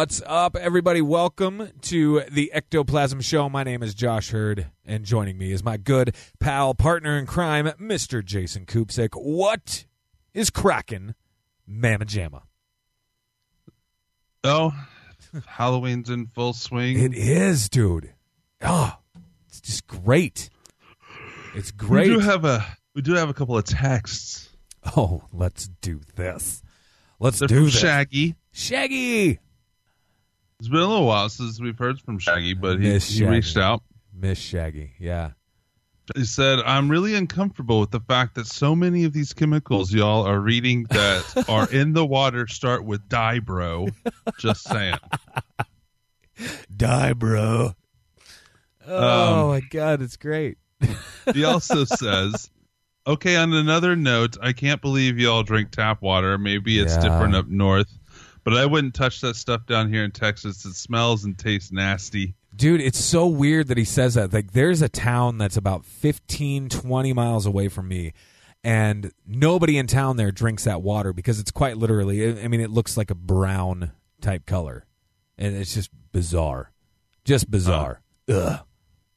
What's 0.00 0.22
up, 0.24 0.56
everybody? 0.56 1.02
Welcome 1.02 1.72
to 1.82 2.22
the 2.32 2.50
Ectoplasm 2.54 3.20
Show. 3.20 3.50
My 3.50 3.64
name 3.64 3.82
is 3.82 3.92
Josh 3.92 4.30
Hurd, 4.30 4.68
and 4.86 5.04
joining 5.04 5.36
me 5.36 5.52
is 5.52 5.62
my 5.62 5.76
good 5.76 6.16
pal, 6.38 6.72
partner 6.72 7.18
in 7.18 7.26
crime, 7.26 7.66
Mr. 7.78 8.24
Jason 8.24 8.64
Koopsik. 8.64 9.10
What 9.12 9.84
is 10.32 10.48
cracking, 10.48 11.14
Mamma 11.66 12.06
Jamma? 12.06 12.44
Oh, 14.42 14.72
Halloween's 15.46 16.08
in 16.08 16.28
full 16.28 16.54
swing. 16.54 16.98
It 16.98 17.12
is, 17.12 17.68
dude. 17.68 18.14
Oh, 18.62 18.96
it's 19.48 19.60
just 19.60 19.86
great. 19.86 20.48
It's 21.54 21.72
great. 21.72 22.08
we 22.08 22.14
do 22.14 22.20
have 22.20 22.46
a 22.46 22.64
we 22.94 23.02
do 23.02 23.12
have 23.16 23.28
a 23.28 23.34
couple 23.34 23.58
of 23.58 23.64
texts. 23.64 24.48
oh, 24.96 25.24
let's 25.30 25.68
do 25.82 26.00
this. 26.16 26.62
Let's 27.18 27.40
They're 27.40 27.48
do 27.48 27.64
this. 27.66 27.78
Shaggy. 27.78 28.34
Shaggy, 28.50 29.38
It's 30.60 30.68
been 30.68 30.80
a 30.80 30.86
little 30.86 31.06
while 31.06 31.28
since 31.28 31.58
we've 31.60 31.76
heard 31.78 31.98
from 32.00 32.18
Shaggy, 32.20 32.52
but 32.54 32.78
he, 32.80 32.88
Miss 32.90 33.08
he 33.10 33.20
Shaggy. 33.20 33.30
reached 33.30 33.56
out. 33.56 33.82
Miss 34.14 34.38
Shaggy. 34.38 34.92
Yeah. 35.00 35.30
He 36.14 36.24
said, 36.24 36.58
"I'm 36.60 36.90
really 36.90 37.14
uncomfortable 37.14 37.80
with 37.80 37.92
the 37.92 38.00
fact 38.00 38.34
that 38.34 38.46
so 38.46 38.76
many 38.76 39.04
of 39.04 39.12
these 39.12 39.32
chemicals 39.32 39.92
y'all 39.92 40.26
are 40.26 40.38
reading 40.40 40.84
that 40.90 41.44
are 41.48 41.70
in 41.70 41.94
the 41.94 42.04
water 42.04 42.46
start 42.46 42.84
with 42.84 43.08
die, 43.08 43.38
bro. 43.38 43.88
Just 44.38 44.64
saying." 44.64 44.96
Die, 46.76 47.12
bro. 47.14 47.74
Oh 48.86 49.42
Um, 49.44 49.48
my 49.48 49.60
god, 49.70 50.02
it's 50.02 50.16
great. 50.16 50.58
He 51.34 51.44
also 51.44 51.84
says, 51.84 52.50
"Okay, 53.06 53.36
on 53.36 53.52
another 53.52 53.94
note, 53.94 54.36
I 54.42 54.52
can't 54.52 54.80
believe 54.82 55.18
y'all 55.18 55.42
drink 55.44 55.70
tap 55.70 56.02
water. 56.02 56.38
Maybe 56.38 56.78
it's 56.80 56.94
Yeah. 56.96 57.02
different 57.02 57.34
up 57.36 57.46
north, 57.46 57.92
but 58.50 58.58
I 58.58 58.66
wouldn't 58.66 58.94
touch 58.94 59.20
that 59.20 59.36
stuff 59.36 59.64
down 59.66 59.92
here 59.92 60.04
in 60.04 60.10
Texas. 60.10 60.64
It 60.64 60.74
smells 60.74 61.24
and 61.24 61.38
tastes 61.38 61.72
nasty." 61.72 62.34
Dude, 62.54 62.80
it's 62.80 62.98
so 62.98 63.26
weird 63.26 63.68
that 63.68 63.78
he 63.78 63.84
says 63.84 64.14
that. 64.14 64.32
Like, 64.32 64.52
there's 64.52 64.82
a 64.82 64.88
town 64.88 65.38
that's 65.38 65.56
about 65.56 65.84
15, 65.84 66.68
20 66.68 67.12
miles 67.12 67.46
away 67.46 67.68
from 67.68 67.86
me, 67.86 68.12
and 68.64 69.12
nobody 69.26 69.78
in 69.78 69.86
town 69.86 70.16
there 70.16 70.32
drinks 70.32 70.64
that 70.64 70.82
water 70.82 71.12
because 71.12 71.38
it's 71.38 71.52
quite 71.52 71.76
literally, 71.76 72.42
I 72.42 72.48
mean, 72.48 72.60
it 72.60 72.70
looks 72.70 72.96
like 72.96 73.10
a 73.10 73.14
brown 73.14 73.92
type 74.20 74.46
color. 74.46 74.84
And 75.38 75.56
it's 75.56 75.74
just 75.74 75.90
bizarre. 76.12 76.72
Just 77.24 77.50
bizarre. 77.50 78.02
Ugh. 78.28 78.60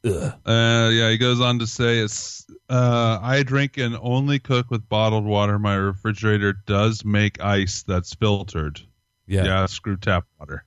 Ugh. 0.06 0.34
Uh, 0.46 0.90
yeah, 0.94 1.10
he 1.10 1.18
goes 1.18 1.40
on 1.40 1.60
to 1.60 1.68
say, 1.68 2.00
"It's 2.00 2.46
uh, 2.70 3.20
I 3.22 3.44
drink 3.44 3.78
and 3.78 3.98
only 4.02 4.40
cook 4.40 4.70
with 4.70 4.88
bottled 4.90 5.26
water. 5.26 5.58
My 5.58 5.76
refrigerator 5.76 6.54
does 6.54 7.06
make 7.06 7.42
ice 7.42 7.84
that's 7.84 8.14
filtered. 8.14 8.82
Yeah. 9.28 9.46
Yeah, 9.46 9.66
screw 9.68 9.98
tap 9.98 10.26
water. 10.40 10.66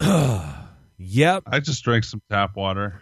Yep. 1.02 1.44
I 1.46 1.60
just 1.60 1.82
drank 1.82 2.04
some 2.04 2.20
tap 2.30 2.56
water. 2.56 3.00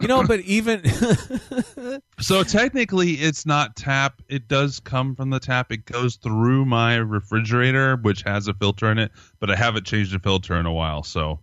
You 0.00 0.06
know, 0.06 0.22
but 0.24 0.40
even. 0.44 0.82
So 2.20 2.42
technically, 2.42 3.12
it's 3.12 3.46
not 3.46 3.76
tap. 3.76 4.20
It 4.28 4.48
does 4.48 4.80
come 4.80 5.14
from 5.14 5.30
the 5.30 5.38
tap. 5.40 5.72
It 5.72 5.86
goes 5.86 6.16
through 6.16 6.64
my 6.66 6.96
refrigerator, 6.96 7.96
which 7.96 8.22
has 8.22 8.48
a 8.48 8.54
filter 8.54 8.90
in 8.90 8.98
it, 8.98 9.12
but 9.38 9.50
I 9.50 9.56
haven't 9.56 9.86
changed 9.86 10.12
the 10.12 10.18
filter 10.18 10.56
in 10.56 10.66
a 10.66 10.72
while. 10.72 11.04
So 11.04 11.38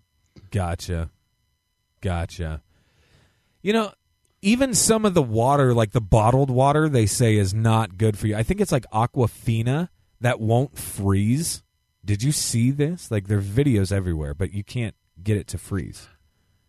Gotcha. 0.51 1.09
Gotcha. 2.01 2.61
You 3.61 3.73
know, 3.73 3.91
even 4.41 4.73
some 4.75 5.05
of 5.05 5.13
the 5.13 5.23
water, 5.23 5.73
like 5.73 5.91
the 5.91 6.01
bottled 6.01 6.51
water, 6.51 6.87
they 6.89 7.05
say 7.05 7.37
is 7.37 7.53
not 7.53 7.97
good 7.97 8.17
for 8.17 8.27
you. 8.27 8.35
I 8.35 8.43
think 8.43 8.61
it's 8.61 8.71
like 8.71 8.85
Aquafina 8.91 9.89
that 10.21 10.39
won't 10.39 10.77
freeze. 10.77 11.63
Did 12.05 12.21
you 12.21 12.31
see 12.31 12.69
this? 12.71 13.09
Like 13.09 13.27
there 13.27 13.39
are 13.39 13.41
videos 13.41 13.91
everywhere, 13.91 14.33
but 14.35 14.53
you 14.53 14.63
can't 14.63 14.95
get 15.21 15.37
it 15.37 15.47
to 15.47 15.57
freeze. 15.57 16.07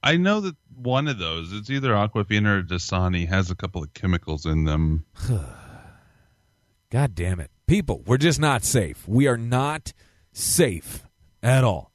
I 0.03 0.17
know 0.17 0.41
that 0.41 0.57
one 0.75 1.09
of 1.09 1.19
those, 1.19 1.53
it's 1.53 1.69
either 1.69 1.91
Aquafina 1.91 2.61
or 2.61 2.63
Dasani, 2.63 3.29
has 3.29 3.51
a 3.51 3.55
couple 3.55 3.83
of 3.83 3.93
chemicals 3.93 4.47
in 4.47 4.65
them. 4.65 5.05
God 6.91 7.15
damn 7.15 7.41
it. 7.41 7.51
People, 7.67 8.03
we're 8.07 8.17
just 8.17 8.39
not 8.39 8.63
safe. 8.65 9.07
We 9.09 9.27
are 9.27 9.37
not 9.37 9.93
safe 10.33 11.03
at 11.43 11.65
all. 11.65 11.93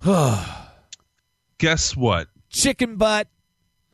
Guess 1.58 1.96
what? 1.96 2.28
Chicken 2.48 2.96
butt. 2.96 3.28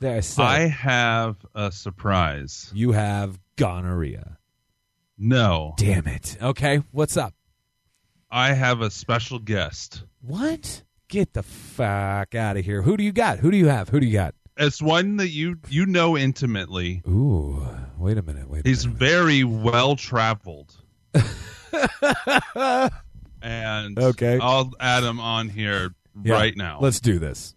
There, 0.00 0.16
I 0.16 0.20
said. 0.20 0.42
I 0.42 0.66
have 0.66 1.36
a 1.54 1.72
surprise. 1.72 2.70
You 2.74 2.92
have 2.92 3.38
gonorrhea. 3.56 4.38
No, 5.16 5.74
Damn 5.78 6.08
it. 6.08 6.36
Okay, 6.42 6.82
what's 6.90 7.16
up? 7.16 7.32
I 8.36 8.52
have 8.52 8.80
a 8.80 8.90
special 8.90 9.38
guest. 9.38 10.02
What? 10.20 10.82
Get 11.08 11.34
the 11.34 11.44
fuck 11.44 12.34
out 12.34 12.56
of 12.56 12.64
here. 12.64 12.82
Who 12.82 12.96
do 12.96 13.04
you 13.04 13.12
got? 13.12 13.38
Who 13.38 13.52
do 13.52 13.56
you 13.56 13.68
have? 13.68 13.88
Who 13.90 14.00
do 14.00 14.06
you 14.06 14.12
got? 14.12 14.34
It's 14.56 14.82
one 14.82 15.18
that 15.18 15.28
you 15.28 15.58
you 15.68 15.86
know 15.86 16.16
intimately. 16.18 17.02
Ooh, 17.06 17.64
wait 17.96 18.18
a 18.18 18.22
minute. 18.22 18.50
Wait 18.50 18.66
a 18.66 18.68
He's 18.68 18.84
minute. 18.86 18.98
very 18.98 19.44
well 19.44 19.94
traveled. 19.94 20.74
and 23.42 23.98
Okay. 23.98 24.38
I'll 24.40 24.72
add 24.80 25.04
him 25.04 25.20
on 25.20 25.48
here 25.48 25.94
Yeah, 26.22 26.34
right 26.34 26.56
now. 26.56 26.78
Let's 26.80 26.98
do 27.00 27.20
this. 27.20 27.54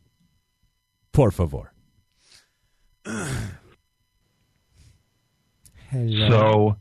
Por 1.12 1.32
favor. 1.32 1.72
Hello. 5.90 6.30
so 6.30 6.78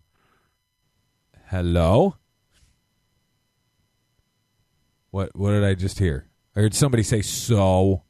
Hello? 1.48 2.16
What 5.10 5.34
what 5.36 5.52
did 5.52 5.64
I 5.64 5.74
just 5.74 5.98
hear? 5.98 6.26
I 6.54 6.60
heard 6.60 6.74
somebody 6.74 7.02
say 7.02 7.22
so. 7.22 8.02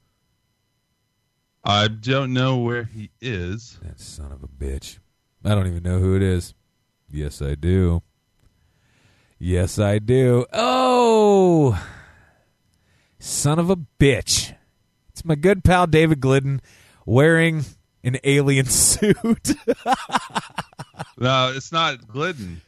I 1.65 1.89
don't 1.89 2.33
know 2.33 2.59
where 2.59 2.85
he 2.85 3.11
is. 3.21 3.79
That 3.83 3.99
son 4.01 4.31
of 4.31 4.43
a 4.43 4.49
bitch. 4.49 4.99
I 5.45 5.51
don't 5.51 5.67
even 5.67 5.83
know 5.83 5.99
who 5.99 6.15
it 6.15 6.23
is. 6.23 6.55
Yes, 7.11 7.43
I 7.43 7.55
do. 7.57 8.03
Yes, 9.39 9.79
I 9.79 9.99
do. 9.99 10.47
Oh, 10.53 11.81
son 13.19 13.59
of 13.59 13.69
a 13.69 13.77
bitch. 13.77 14.55
It's 15.11 15.25
my 15.25 15.35
good 15.35 15.65
pal 15.65 15.87
David 15.87 16.21
Glidden 16.21 16.61
wearing 17.05 17.65
an 18.05 18.19
alien 18.25 18.67
suit. 18.67 19.55
No, 21.19 21.53
it's 21.55 21.73
not 21.73 22.07
Glidden. 22.07 22.61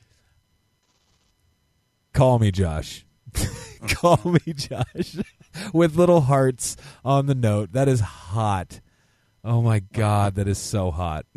Call 2.12 2.38
me 2.38 2.50
Josh. 2.50 3.04
Call 3.88 4.20
me 4.24 4.52
Josh. 4.52 5.16
With 5.72 5.96
little 5.96 6.22
hearts 6.22 6.76
on 7.04 7.26
the 7.26 7.34
note. 7.34 7.72
That 7.72 7.88
is 7.88 8.00
hot. 8.00 8.80
Oh 9.44 9.62
my 9.62 9.80
god, 9.80 10.34
that 10.34 10.48
is 10.48 10.58
so 10.58 10.90
hot. 10.90 11.24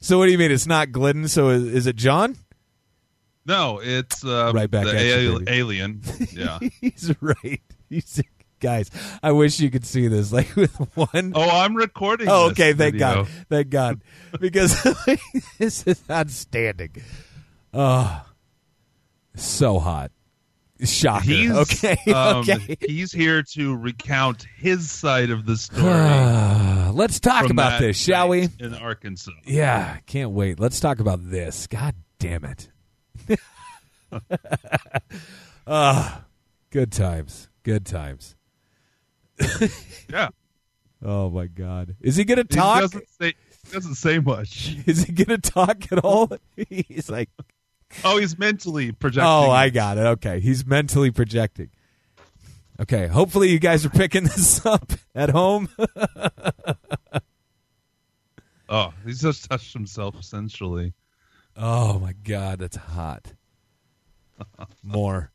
so 0.00 0.18
what 0.18 0.26
do 0.26 0.32
you 0.32 0.38
mean 0.38 0.50
it's 0.50 0.66
not 0.66 0.92
Glidden? 0.92 1.28
So 1.28 1.50
is, 1.50 1.64
is 1.64 1.86
it 1.86 1.96
John? 1.96 2.36
No, 3.44 3.80
it's 3.82 4.24
uh, 4.24 4.52
Right 4.54 4.70
back 4.70 4.84
the 4.84 5.22
you, 5.22 5.44
alien. 5.48 6.02
Yeah. 6.32 6.58
He's 6.80 7.12
right. 7.20 7.60
He's 7.88 8.22
guys. 8.60 8.90
I 9.22 9.32
wish 9.32 9.58
you 9.58 9.70
could 9.70 9.84
see 9.84 10.06
this. 10.06 10.32
Like 10.32 10.54
with 10.54 10.74
one 10.94 11.32
oh, 11.34 11.48
I'm 11.48 11.74
recording. 11.74 12.28
Oh, 12.28 12.50
okay. 12.50 12.72
Thank 12.72 12.94
video. 12.94 13.24
God. 13.24 13.28
Thank 13.48 13.70
God. 13.70 14.00
Because 14.38 14.80
this 15.58 15.86
is 15.86 16.02
outstanding. 16.08 17.02
Oh, 17.74 18.24
so 19.34 19.78
hot. 19.78 20.10
Shocker. 20.82 21.24
He's 21.24 21.50
okay. 21.50 21.98
um, 22.14 22.38
okay. 22.48 22.76
He's 22.88 23.12
here 23.12 23.42
to 23.52 23.76
recount 23.76 24.46
his 24.56 24.90
side 24.90 25.28
of 25.30 25.44
the 25.44 25.56
story. 25.56 25.82
Let's 26.94 27.20
talk 27.20 27.50
about 27.50 27.80
this, 27.80 27.98
shall 27.98 28.28
we? 28.30 28.48
In 28.58 28.72
Arkansas. 28.74 29.32
Yeah, 29.44 29.98
can't 30.06 30.30
wait. 30.30 30.58
Let's 30.58 30.80
talk 30.80 30.98
about 31.00 31.18
this. 31.30 31.66
God 31.66 31.94
damn 32.18 32.44
it. 32.44 32.70
Ah, 35.66 36.24
good 36.70 36.90
times. 36.90 37.48
Good 37.62 37.86
times. 37.86 38.34
Yeah. 40.10 40.28
Oh 41.02 41.30
my 41.30 41.46
God. 41.46 41.94
Is 42.00 42.16
he 42.16 42.24
going 42.24 42.44
to 42.44 42.46
He 42.54 42.58
talk? 42.58 42.80
doesn't 42.80 43.08
say 43.20 43.34
doesn't 43.72 43.94
say 43.94 44.18
much. 44.18 44.74
Is 44.86 45.04
he 45.04 45.12
gonna 45.12 45.38
talk 45.38 45.92
at 45.92 45.98
all? 46.00 46.28
He's 46.56 47.08
like, 47.08 47.30
Oh, 48.04 48.18
he's 48.18 48.38
mentally 48.38 48.92
projecting. 48.92 49.26
oh, 49.28 49.50
I 49.50 49.70
got 49.70 49.98
it. 49.98 50.02
Okay, 50.02 50.40
he's 50.40 50.64
mentally 50.64 51.10
projecting. 51.10 51.70
Okay, 52.80 53.08
hopefully 53.08 53.50
you 53.50 53.58
guys 53.58 53.84
are 53.84 53.90
picking 53.90 54.24
this 54.30 54.64
up 54.64 54.92
at 55.14 55.30
home. 55.30 55.68
Oh, 58.72 58.94
he's 59.04 59.20
just 59.20 59.50
touched 59.50 59.72
himself 59.72 60.22
sensually. 60.22 60.92
Oh 61.56 61.98
my 61.98 62.12
god, 62.12 62.60
that's 62.60 62.76
hot. 62.76 63.32
More. 64.84 65.32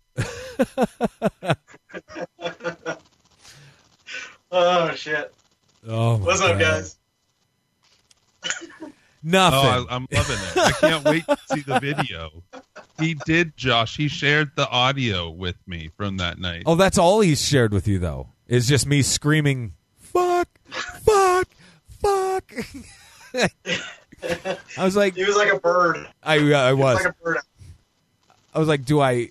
Oh 4.50 4.92
shit! 4.96 5.34
Oh, 5.86 6.18
my 6.18 6.26
What's 6.26 6.40
up, 6.42 6.58
guys? 6.58 6.96
Nothing. 9.28 9.60
Oh, 9.60 9.88
I, 9.90 9.96
I'm 9.96 10.08
loving 10.12 10.38
it. 10.38 10.58
I 10.58 10.72
can't 10.74 11.04
wait 11.04 11.26
to 11.26 11.38
see 11.52 11.62
the 11.62 11.80
video. 11.80 12.44
He 13.00 13.16
did, 13.26 13.58
Josh. 13.58 13.98
He 13.98 14.08
shared 14.08 14.52
the 14.56 14.70
audio 14.70 15.32
with 15.32 15.56
me 15.66 15.90
from 15.98 16.18
that 16.18 16.38
night. 16.38 16.62
Oh, 16.68 16.76
that's 16.76 17.00
all 17.00 17.22
he's 17.22 17.44
shared 17.44 17.74
with 17.74 17.88
you, 17.88 17.98
though, 17.98 18.28
is 18.48 18.68
just 18.68 18.86
me 18.86 19.02
screaming, 19.02 19.74
fuck, 19.98 20.48
fuck, 20.70 21.48
fuck. 21.90 22.54
I 24.78 24.84
was 24.84 24.96
like, 24.96 25.16
He 25.16 25.26
was 25.26 25.36
like 25.36 25.52
a 25.52 25.60
bird. 25.60 26.08
I, 26.22 26.36
I 26.54 26.74
was 26.74 26.84
was, 26.84 27.04
like 27.04 27.06
a 27.08 27.24
bird. 27.24 27.38
I 28.54 28.60
was 28.60 28.68
like, 28.68 28.86
do 28.86 29.02
I, 29.02 29.30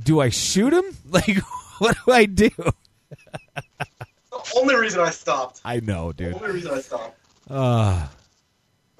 do 0.00 0.20
I 0.20 0.28
shoot 0.28 0.72
him? 0.72 0.84
Like, 1.10 1.36
what 1.80 1.96
do 2.06 2.12
I 2.12 2.26
do? 2.26 2.50
The 2.60 4.52
only 4.56 4.76
reason 4.76 5.00
I 5.00 5.10
stopped. 5.10 5.60
I 5.64 5.80
know, 5.80 6.12
dude. 6.12 6.28
The 6.28 6.32
dude. 6.34 6.42
only 6.42 6.54
reason 6.54 6.74
I 6.74 6.80
stopped. 6.80 7.18
Uh, 7.48 8.06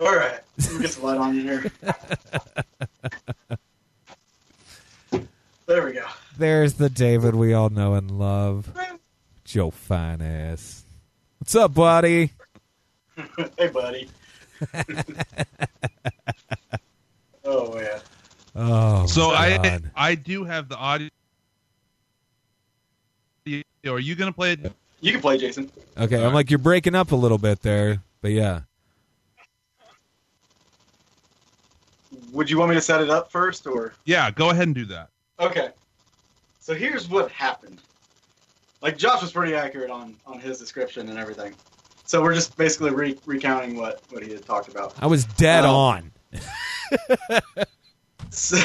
All 0.01 0.17
right, 0.17 0.41
let 0.57 0.73
me 0.73 0.81
get 0.81 0.91
some 0.93 1.03
light 1.05 1.19
on 1.19 1.35
you 1.35 1.43
here. 1.43 1.71
there 5.67 5.85
we 5.85 5.93
go. 5.93 6.07
there's 6.39 6.75
the 6.75 6.89
David 6.89 7.35
we 7.35 7.53
all 7.53 7.69
know 7.69 7.93
and 7.95 8.11
love, 8.11 8.73
Joe 9.45 9.71
Fine 9.71 10.23
ass. 10.23 10.85
What's 11.39 11.55
up, 11.55 11.75
buddy? 11.75 12.31
hey, 13.59 13.69
buddy. 13.69 14.09
oh 17.45 17.75
man. 17.75 18.01
Oh, 18.57 19.07
so 19.07 19.33
I 19.33 19.81
I 19.95 20.15
do 20.15 20.45
have 20.45 20.71
the 20.71 20.77
audio. 20.79 21.11
Are 23.87 23.99
you 23.99 24.15
gonna 24.15 24.33
play 24.33 24.53
it? 24.53 24.73
You 25.03 25.13
can 25.13 25.21
play, 25.21 25.37
Jason. 25.37 25.71
Okay, 25.99 26.25
I'm 26.25 26.33
like 26.33 26.51
you're 26.51 26.59
breaking 26.59 26.95
up 26.95 27.13
a 27.13 27.17
little 27.17 27.37
bit 27.37 27.61
there, 27.61 28.03
but 28.23 28.31
yeah. 28.31 28.61
Would 32.33 32.51
you 32.51 32.59
want 32.59 32.71
me 32.71 32.75
to 32.77 32.81
set 32.81 33.01
it 33.01 33.11
up 33.11 33.31
first, 33.31 33.67
or? 33.67 33.93
Yeah, 34.05 34.31
go 34.31 34.51
ahead 34.51 34.65
and 34.69 34.75
do 34.75 34.85
that. 34.87 35.09
Okay. 35.39 35.71
So 36.61 36.75
here's 36.75 37.09
what 37.09 37.31
happened. 37.33 37.81
Like 38.83 38.97
Josh 38.97 39.23
was 39.23 39.33
pretty 39.33 39.55
accurate 39.55 39.91
on 39.91 40.17
on 40.27 40.39
his 40.41 40.59
description 40.59 41.09
and 41.09 41.19
everything. 41.19 41.55
So 42.07 42.23
we're 42.23 42.35
just 42.35 42.57
basically 42.57 42.91
re- 42.91 43.19
recounting 43.27 43.77
what 43.77 44.03
what 44.11 44.23
he 44.23 44.31
had 44.33 44.45
talked 44.45 44.69
about. 44.69 44.95
I 45.01 45.07
was 45.07 45.25
dead 45.25 45.65
Um, 45.65 45.75
on. 45.75 46.11
So, 48.33 48.59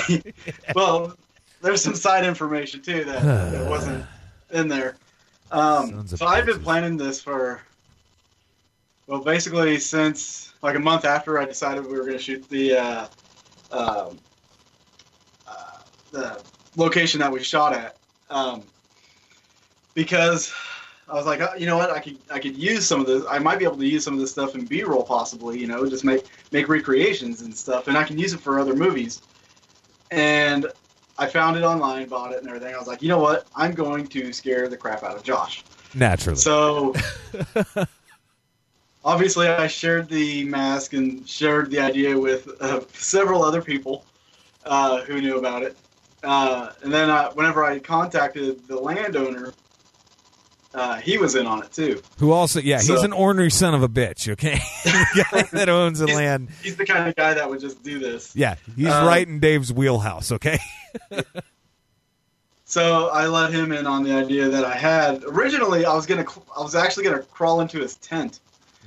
well, 0.76 1.16
there's 1.62 1.82
some 1.82 1.96
side 1.96 2.24
information 2.24 2.82
too 2.82 3.04
that, 3.06 3.22
that 3.24 3.68
wasn't 3.70 4.06
in 4.52 4.68
there. 4.68 4.96
Um, 5.52 5.90
Sons 5.90 6.14
of 6.14 6.20
so 6.20 6.28
I've 6.28 6.46
been 6.46 6.62
planning 6.62 6.98
this 6.98 7.20
for 7.22 7.62
well, 9.08 9.22
basically 9.22 9.80
since 9.80 10.54
like 10.62 10.76
a 10.76 10.80
month 10.80 11.04
after 11.06 11.40
I 11.40 11.46
decided 11.46 11.84
we 11.86 11.94
were 11.98 12.06
going 12.06 12.18
to 12.18 12.24
shoot 12.24 12.48
the 12.50 12.78
uh, 12.78 13.08
um, 13.76 14.18
uh, 15.48 15.80
the 16.12 16.42
location 16.76 17.20
that 17.20 17.32
we 17.32 17.44
shot 17.44 17.74
at, 17.74 17.98
um, 18.30 18.64
because 19.94 20.54
I 21.08 21.14
was 21.14 21.26
like, 21.26 21.42
uh, 21.42 21.52
you 21.58 21.66
know 21.66 21.78
what, 21.78 21.92
I 21.92 22.00
could 22.00 22.18
I 22.32 22.40
could 22.40 22.56
use 22.56 22.88
some 22.88 23.00
of 23.00 23.08
this. 23.08 23.24
I 23.30 23.40
might 23.40 23.60
be 23.60 23.66
able 23.66 23.78
to 23.78 23.86
use 23.86 24.04
some 24.04 24.14
of 24.14 24.20
this 24.20 24.32
stuff 24.32 24.56
in 24.56 24.66
B-roll 24.66 25.04
possibly. 25.04 25.60
You 25.60 25.68
know, 25.68 25.88
just 25.88 26.04
make 26.04 26.26
make 26.52 26.68
recreations 26.68 27.42
and 27.42 27.56
stuff, 27.56 27.88
and 27.88 27.98
I 27.98 28.04
can 28.04 28.18
use 28.18 28.34
it 28.34 28.40
for 28.40 28.60
other 28.60 28.76
movies. 28.76 29.22
And 30.12 30.68
I 31.18 31.28
found 31.28 31.58
it 31.58 31.64
online, 31.64 32.08
bought 32.08 32.34
it, 32.34 32.40
and 32.40 32.48
everything. 32.48 32.74
I 32.74 32.78
was 32.78 32.88
like, 32.88 33.02
you 33.02 33.10
know 33.10 33.20
what, 33.20 33.48
I'm 33.56 33.74
going 33.74 34.08
to 34.08 34.34
scare 34.34 34.68
the 34.68 34.78
crap 34.78 35.04
out 35.04 35.16
of 35.16 35.24
Josh. 35.24 35.64
Naturally. 35.94 36.38
So 36.38 36.94
obviously, 39.06 39.48
I 39.48 39.68
shared 39.68 40.10
the 40.10 40.44
mask 40.44 40.92
and 40.94 41.28
shared 41.30 41.72
the 41.72 41.80
idea 41.80 42.20
with 42.20 42.50
uh, 42.60 42.82
several 42.94 43.44
other 43.44 43.62
people 43.62 44.04
uh, 44.66 45.02
who 45.04 45.22
knew 45.22 45.38
about 45.38 45.64
it. 45.64 45.78
Uh, 46.24 46.72
and 46.84 46.92
then 46.92 47.10
I, 47.10 47.28
whenever 47.30 47.64
I 47.64 47.80
contacted 47.80 48.68
the 48.68 48.76
landowner, 48.78 49.54
uh, 50.74 50.96
he 50.96 51.18
was 51.18 51.36
in 51.36 51.46
on 51.46 51.64
it 51.64 51.72
too. 51.72 52.02
Who 52.18 52.32
also, 52.34 52.60
yeah, 52.60 52.80
he's 52.82 53.04
an 53.04 53.14
ornery 53.14 53.50
son 53.52 53.74
of 53.76 53.84
a 53.84 53.88
bitch. 53.88 54.28
Okay, 54.34 54.56
the 54.84 55.26
guy 55.32 55.42
that 55.54 55.70
owns 55.70 56.00
the 56.00 56.08
He's- 56.08 56.18
land. 56.18 56.50
He's 56.62 56.76
the 56.76 56.86
kind 56.86 57.08
of 57.08 57.16
guy 57.16 57.34
that 57.36 57.50
would 57.50 57.62
just 57.62 57.82
do 57.84 58.00
this. 58.00 58.36
Yeah, 58.36 58.56
he's 58.76 58.88
Um, 58.88 59.08
right 59.08 59.26
in 59.26 59.40
Dave's 59.40 59.72
wheelhouse. 59.72 60.32
Okay. 60.34 60.58
So 62.68 63.10
I 63.10 63.28
let 63.28 63.54
him 63.54 63.72
in 63.72 63.86
on 63.86 64.04
the 64.04 64.12
idea 64.14 64.50
that 64.50 64.66
I 64.66 64.74
had. 64.76 65.24
Originally, 65.24 65.86
I 65.86 65.94
was 65.94 66.06
gonna, 66.08 66.26
I 66.58 66.62
was 66.62 66.74
actually 66.76 67.04
gonna 67.04 67.22
crawl 67.22 67.62
into 67.62 67.80
his 67.80 67.96
tent. 67.98 68.40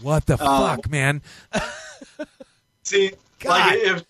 What 0.03 0.27
the 0.27 0.37
Um, 0.39 0.47
fuck, 0.77 0.91
man? 0.91 1.23
See, 2.85 3.12
God. 3.41 3.49
like 3.50 3.79
if 3.79 4.05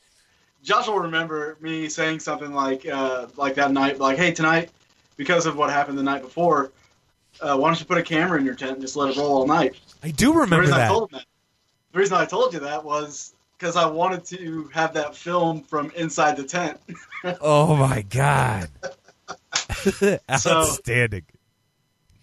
Josh 0.63 0.87
will 0.89 1.01
remember 1.01 1.57
me 1.61 1.89
saying 1.89 2.21
something 2.21 2.53
like, 2.53 2.87
uh, 2.87 3.27
like 3.37 3.55
that 3.55 3.73
night, 3.73 3.99
like, 3.99 4.17
"Hey, 4.19 4.33
tonight, 4.33 4.71
because 5.17 5.47
of 5.47 5.57
what 5.57 5.71
happened 5.71 5.99
the 5.99 6.03
night 6.03 6.23
before, 6.23 6.73
uh, 7.41 7.57
why 7.57 7.69
don't 7.69 7.81
you 7.81 7.87
put 7.87 7.99
a 7.99 8.03
camera 8.03 8.39
in 8.39 8.45
your 8.45 8.55
tent 8.55 8.73
and 8.73 8.81
just 8.81 8.97
let 8.97 9.11
it 9.11 9.17
roll 9.17 9.39
all 9.39 9.47
night?" 9.47 9.77
I 10.03 10.11
do 10.11 10.33
The 10.33 10.39
remember 10.41 10.67
I 10.67 10.79
that. 10.79 11.09
that, 11.11 11.25
the 11.93 11.99
reason 11.99 12.17
I 12.17 12.25
told 12.25 12.53
you 12.53 12.61
that 12.61 12.85
was 12.85 13.35
because 13.59 13.77
I 13.77 13.87
wanted 13.87 14.25
to 14.27 14.71
have 14.73 14.95
that 14.95 15.17
film 15.17 15.63
from 15.63 15.91
inside 15.97 16.37
the 16.37 16.45
tent. 16.45 16.79
Oh 17.41 17.75
my 17.75 18.03
god. 18.03 18.69
Outstanding. 20.31 21.25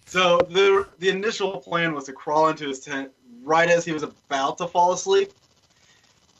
So 0.06 0.38
the 0.48 0.86
the 0.98 1.10
initial 1.10 1.60
plan 1.60 1.94
was 1.94 2.04
to 2.04 2.12
crawl 2.14 2.48
into 2.48 2.66
his 2.66 2.80
tent 2.80 3.10
right 3.46 3.70
as 3.70 3.84
he 3.84 3.92
was 3.92 4.02
about 4.02 4.58
to 4.58 4.66
fall 4.66 4.92
asleep. 4.92 5.32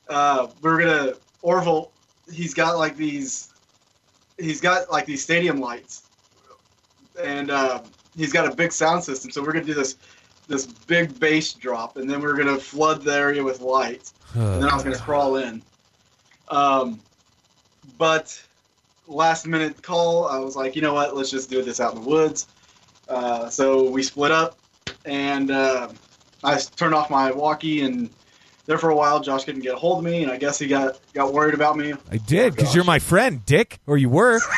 Uh, 0.09 0.49
we 0.61 0.71
were 0.71 0.79
gonna 0.79 1.13
Orville. 1.43 1.91
He's 2.31 2.53
got 2.53 2.77
like 2.77 2.97
these. 2.97 3.49
He's 4.39 4.61
got 4.61 4.91
like 4.91 5.07
these 5.07 5.23
stadium 5.23 5.61
lights, 5.61 6.09
and 7.23 7.51
uh, 7.51 7.81
he's 8.17 8.33
got 8.33 8.53
a 8.53 8.55
big 8.55 8.73
sound 8.73 9.03
system. 9.03 9.31
So 9.31 9.43
we're 9.43 9.53
gonna 9.53 9.65
do 9.65 9.75
this 9.75 9.97
this 10.49 10.67
big 10.67 11.19
bass 11.19 11.53
drop, 11.55 11.97
and 11.97 12.11
then 12.11 12.21
we're 12.21 12.37
gonna 12.37 12.59
flood 12.59 13.03
the 13.03 13.15
area 13.15 13.43
with 13.43 13.61
lights, 13.61 14.13
and 14.35 14.63
then 14.63 14.69
I 14.69 14.75
was 14.75 14.85
gonna 14.85 14.99
crawl 14.99 15.37
in. 15.37 15.63
Um, 16.49 17.01
but 17.99 18.41
last 19.09 19.47
minute 19.47 19.81
call, 19.83 20.27
I 20.27 20.39
was 20.39 20.57
like, 20.57 20.77
you 20.77 20.83
know 20.83 20.95
what? 20.95 21.17
Let's 21.17 21.31
just 21.31 21.49
do 21.49 21.63
this 21.63 21.81
out 21.81 21.95
in 21.95 22.03
the 22.03 22.09
woods. 22.09 22.49
Uh, 23.09 23.49
so 23.49 23.89
we 23.89 24.03
split 24.03 24.33
up, 24.33 24.59
and 25.05 25.51
uh, 25.51 25.89
I 26.47 26.59
turned 26.59 26.95
off 26.95 27.11
my 27.11 27.31
walkie, 27.33 27.83
and 27.83 28.09
there 28.65 28.79
for 28.79 28.91
a 28.91 28.97
while, 28.97 29.21
Josh 29.21 29.45
couldn't 29.45 29.61
get 29.63 29.75
a 29.75 29.77
hold 29.77 29.99
of 29.99 30.05
me, 30.05 30.23
and 30.23 30.33
I 30.33 30.39
guess 30.39 30.59
he 30.59 30.67
got 30.67 31.01
got 31.13 31.33
worried 31.33 31.55
about 31.55 31.77
me. 31.77 31.93
I 32.11 32.17
did 32.17 32.55
because 32.55 32.69
gosh. 32.69 32.75
you're 32.75 32.85
my 32.85 32.99
friend, 32.99 33.45
Dick, 33.45 33.81
or 33.87 33.99
you 33.99 34.09
were. 34.09 34.41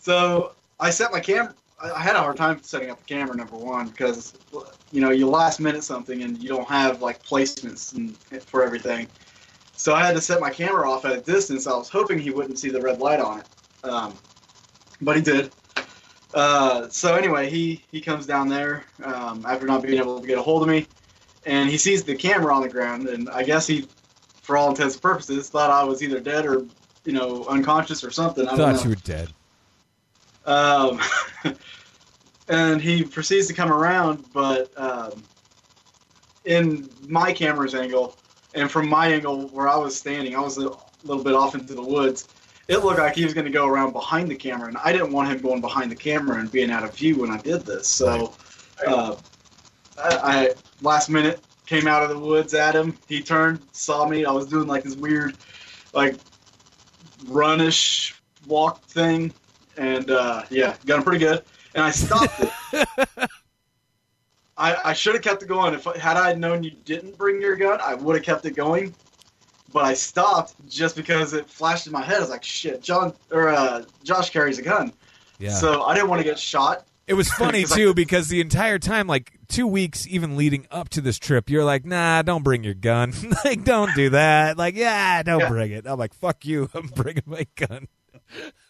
So 0.00 0.52
I 0.80 0.90
set 0.90 1.12
my 1.12 1.20
camera. 1.20 1.54
I 1.80 1.90
I 1.90 2.00
had 2.00 2.16
a 2.16 2.20
hard 2.20 2.36
time 2.36 2.62
setting 2.62 2.90
up 2.90 2.98
the 2.98 3.14
camera 3.14 3.36
number 3.36 3.56
one 3.56 3.88
because 3.88 4.34
you 4.90 5.00
know 5.00 5.10
you 5.10 5.28
last 5.28 5.60
minute 5.60 5.84
something 5.84 6.22
and 6.22 6.42
you 6.42 6.48
don't 6.48 6.66
have 6.68 7.02
like 7.02 7.22
placements 7.22 7.94
and, 7.94 8.16
for 8.42 8.64
everything. 8.64 9.06
So 9.76 9.94
I 9.94 10.04
had 10.04 10.14
to 10.16 10.20
set 10.20 10.40
my 10.40 10.50
camera 10.50 10.90
off 10.90 11.04
at 11.04 11.12
a 11.12 11.20
distance. 11.20 11.66
I 11.66 11.72
was 11.72 11.88
hoping 11.88 12.18
he 12.18 12.30
wouldn't 12.30 12.58
see 12.58 12.70
the 12.70 12.80
red 12.80 12.98
light 12.98 13.20
on 13.20 13.40
it, 13.40 13.46
um, 13.84 14.14
but 15.00 15.16
he 15.16 15.22
did. 15.22 15.52
Uh, 16.32 16.88
so 16.88 17.14
anyway, 17.16 17.50
he 17.50 17.82
he 17.90 18.00
comes 18.00 18.26
down 18.26 18.48
there 18.48 18.84
um, 19.02 19.44
after 19.46 19.66
not 19.66 19.82
being 19.82 19.98
able 19.98 20.20
to 20.20 20.26
get 20.26 20.38
a 20.38 20.42
hold 20.42 20.62
of 20.62 20.68
me, 20.68 20.86
and 21.44 21.68
he 21.68 21.76
sees 21.76 22.04
the 22.04 22.14
camera 22.14 22.54
on 22.54 22.62
the 22.62 22.68
ground, 22.68 23.08
and 23.08 23.28
I 23.28 23.42
guess 23.42 23.66
he, 23.66 23.88
for 24.42 24.56
all 24.56 24.68
intents 24.68 24.94
and 24.94 25.02
purposes, 25.02 25.48
thought 25.48 25.70
I 25.70 25.82
was 25.82 26.02
either 26.02 26.20
dead 26.20 26.46
or 26.46 26.66
you 27.04 27.12
know 27.12 27.46
unconscious 27.46 28.04
or 28.04 28.10
something. 28.10 28.46
I. 28.46 28.56
Thought 28.56 28.84
you 28.84 28.90
were 28.90 28.96
dead. 28.96 29.32
Um, 30.46 31.00
and 32.48 32.80
he 32.80 33.02
proceeds 33.02 33.46
to 33.48 33.54
come 33.54 33.72
around, 33.72 34.24
but 34.32 34.70
um, 34.76 35.22
in 36.44 36.88
my 37.06 37.32
camera's 37.32 37.74
angle, 37.74 38.16
and 38.54 38.70
from 38.70 38.88
my 38.88 39.08
angle 39.08 39.48
where 39.48 39.68
I 39.68 39.76
was 39.76 39.96
standing, 39.96 40.36
I 40.36 40.40
was 40.40 40.58
a 40.58 40.70
little 41.04 41.24
bit 41.24 41.34
off 41.34 41.54
into 41.54 41.74
the 41.74 41.82
woods. 41.82 42.28
It 42.70 42.84
looked 42.84 43.00
like 43.00 43.16
he 43.16 43.24
was 43.24 43.34
going 43.34 43.46
to 43.46 43.50
go 43.50 43.66
around 43.66 43.92
behind 43.92 44.30
the 44.30 44.36
camera, 44.36 44.68
and 44.68 44.76
I 44.76 44.92
didn't 44.92 45.10
want 45.10 45.28
him 45.28 45.38
going 45.40 45.60
behind 45.60 45.90
the 45.90 45.96
camera 45.96 46.38
and 46.38 46.52
being 46.52 46.70
out 46.70 46.84
of 46.84 46.94
view 46.94 47.18
when 47.18 47.28
I 47.28 47.38
did 47.38 47.62
this. 47.62 47.88
So 47.88 48.32
uh, 48.86 49.16
I, 49.98 50.18
I 50.22 50.54
last 50.80 51.10
minute 51.10 51.40
came 51.66 51.88
out 51.88 52.04
of 52.04 52.10
the 52.10 52.18
woods 52.18 52.54
at 52.54 52.76
him. 52.76 52.96
He 53.08 53.22
turned, 53.22 53.60
saw 53.72 54.06
me. 54.06 54.24
I 54.24 54.30
was 54.30 54.46
doing 54.46 54.68
like 54.68 54.84
this 54.84 54.94
weird, 54.94 55.36
like 55.94 56.14
runish 57.26 58.14
walk 58.46 58.84
thing, 58.84 59.34
and 59.76 60.08
uh, 60.12 60.44
yeah, 60.48 60.76
got 60.86 60.98
him 60.98 61.02
pretty 61.02 61.24
good. 61.24 61.42
And 61.74 61.82
I 61.82 61.90
stopped 61.90 62.38
it. 62.38 62.88
I, 64.56 64.76
I 64.84 64.92
should 64.92 65.14
have 65.14 65.24
kept 65.24 65.42
it 65.42 65.46
going. 65.46 65.74
If 65.74 65.86
had 65.96 66.16
I 66.16 66.34
known 66.34 66.62
you 66.62 66.70
didn't 66.70 67.18
bring 67.18 67.42
your 67.42 67.56
gun, 67.56 67.80
I 67.82 67.94
would 67.94 68.14
have 68.14 68.24
kept 68.24 68.44
it 68.44 68.54
going. 68.54 68.94
But 69.72 69.84
I 69.84 69.94
stopped 69.94 70.54
just 70.68 70.96
because 70.96 71.32
it 71.32 71.48
flashed 71.48 71.86
in 71.86 71.92
my 71.92 72.02
head. 72.02 72.16
I 72.16 72.20
was 72.20 72.30
like, 72.30 72.42
"Shit, 72.44 72.82
John 72.82 73.12
or 73.30 73.48
uh, 73.50 73.84
Josh 74.04 74.30
carries 74.30 74.58
a 74.58 74.62
gun." 74.62 74.92
Yeah. 75.38 75.50
So 75.50 75.82
I 75.84 75.94
didn't 75.94 76.10
want 76.10 76.20
to 76.20 76.24
get 76.24 76.38
shot. 76.38 76.86
It 77.06 77.14
was 77.14 77.28
funny 77.30 77.62
'Cause 77.64 77.72
I- 77.72 77.76
too 77.76 77.94
because 77.94 78.28
the 78.28 78.40
entire 78.40 78.78
time, 78.78 79.06
like 79.06 79.32
two 79.48 79.66
weeks, 79.66 80.06
even 80.08 80.36
leading 80.36 80.66
up 80.70 80.88
to 80.90 81.00
this 81.00 81.18
trip, 81.18 81.48
you're 81.50 81.64
like, 81.64 81.84
"Nah, 81.84 82.22
don't 82.22 82.42
bring 82.42 82.64
your 82.64 82.74
gun. 82.74 83.12
like, 83.44 83.64
don't 83.64 83.94
do 83.94 84.10
that. 84.10 84.56
Like, 84.58 84.74
yeah, 84.76 85.22
don't 85.22 85.40
Yeah. 85.40 85.48
bring 85.48 85.72
it." 85.72 85.86
I'm 85.86 85.98
like, 85.98 86.14
"Fuck 86.14 86.44
you. 86.44 86.68
I'm 86.74 86.86
bringing 86.88 87.22
my 87.26 87.46
gun." 87.56 87.86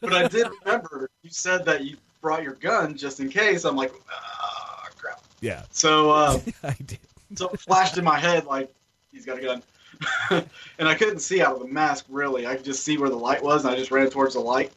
But 0.01 0.13
I 0.15 0.29
did 0.29 0.49
remember 0.65 1.11
you 1.23 1.31
said 1.31 1.65
that 1.67 1.85
you 1.85 1.97
brought 2.23 2.43
your 2.43 2.55
gun 2.55 2.97
just 2.97 3.21
in 3.21 3.29
case. 3.29 3.65
I'm 3.65 3.77
like, 3.77 3.93
ah, 4.11 4.89
crap. 4.99 5.21
Yeah, 5.41 5.63
So, 5.71 6.11
uh, 6.11 6.39
I 6.63 6.77
did. 6.87 6.99
so 7.35 7.49
it 7.49 7.61
flashed 7.61 7.97
in 7.99 8.05
my 8.05 8.19
head 8.19 8.45
like 8.47 8.73
he's 9.13 9.27
got 9.27 9.39
a 9.39 9.43
gun, 9.43 9.63
and 10.31 10.89
I 10.89 10.95
couldn't 10.95 11.19
see 11.21 11.43
out 11.43 11.55
of 11.57 11.61
the 11.61 11.69
mask 11.69 12.07
really. 12.09 12.47
I 12.47 12.57
could 12.57 12.65
just 12.65 12.83
see 12.85 12.97
where 12.99 13.11
the 13.11 13.17
light 13.17 13.43
was, 13.43 13.65
and 13.65 13.75
I 13.75 13.77
just 13.79 13.91
ran 13.91 14.11
towards 14.11 14.35
the 14.35 14.41
light. 14.41 14.73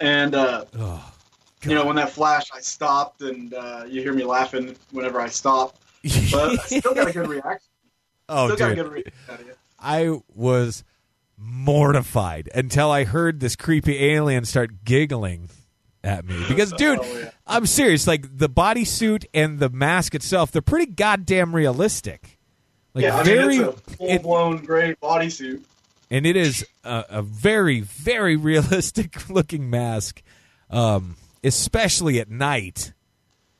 And 0.00 0.34
uh, 0.34 0.64
Oh, 0.78 1.12
you 1.64 1.74
know, 1.74 1.84
when 1.86 1.96
that 1.96 2.10
flashed, 2.10 2.50
I 2.54 2.60
stopped, 2.60 3.22
and 3.22 3.54
uh, 3.54 3.84
you 3.86 4.00
hear 4.02 4.12
me 4.12 4.24
laughing 4.24 4.74
whenever 4.90 5.20
I 5.20 5.28
stop. 5.28 5.76
But 6.02 6.34
I 6.34 6.56
still 6.56 6.94
got 6.94 7.08
a 7.08 7.12
good 7.12 7.28
reaction. 7.28 7.68
oh, 8.28 8.46
still 8.48 8.56
got 8.56 8.72
a 8.72 8.74
dude. 8.74 8.84
good 8.84 8.92
reaction 8.92 9.12
out 9.30 9.40
of 9.40 9.46
you. 9.46 9.52
I 9.78 10.20
was 10.34 10.82
mortified 11.36 12.48
until 12.54 12.90
I 12.90 13.04
heard 13.04 13.40
this 13.40 13.56
creepy 13.56 14.02
alien 14.12 14.44
start 14.44 14.84
giggling 14.84 15.50
at 16.04 16.24
me. 16.24 16.44
Because, 16.48 16.72
dude, 16.72 16.98
Oh, 17.00 17.18
yeah. 17.18 17.30
I'm 17.46 17.66
serious. 17.66 18.06
Like 18.06 18.26
the 18.38 18.48
bodysuit 18.48 19.24
and 19.34 19.58
the 19.60 19.68
mask 19.70 20.14
itself, 20.14 20.50
they're 20.50 20.62
pretty 20.62 20.90
goddamn 20.92 21.54
realistic. 21.54 22.38
Like 22.94 23.04
yeah, 23.04 23.18
I 23.18 23.22
very, 23.22 23.58
mean, 23.58 23.68
it's 23.68 23.78
a 23.78 23.96
full 23.96 24.18
blown 24.18 24.64
gray 24.64 24.94
bodysuit. 25.02 25.62
and 26.10 26.26
it 26.26 26.36
is 26.36 26.66
a, 26.84 27.04
a 27.08 27.22
very, 27.22 27.80
very 27.80 28.36
realistic 28.50 29.28
looking 29.30 29.70
mask, 29.70 30.22
um, 30.70 31.16
especially 31.42 32.20
at 32.20 32.30
night. 32.30 32.92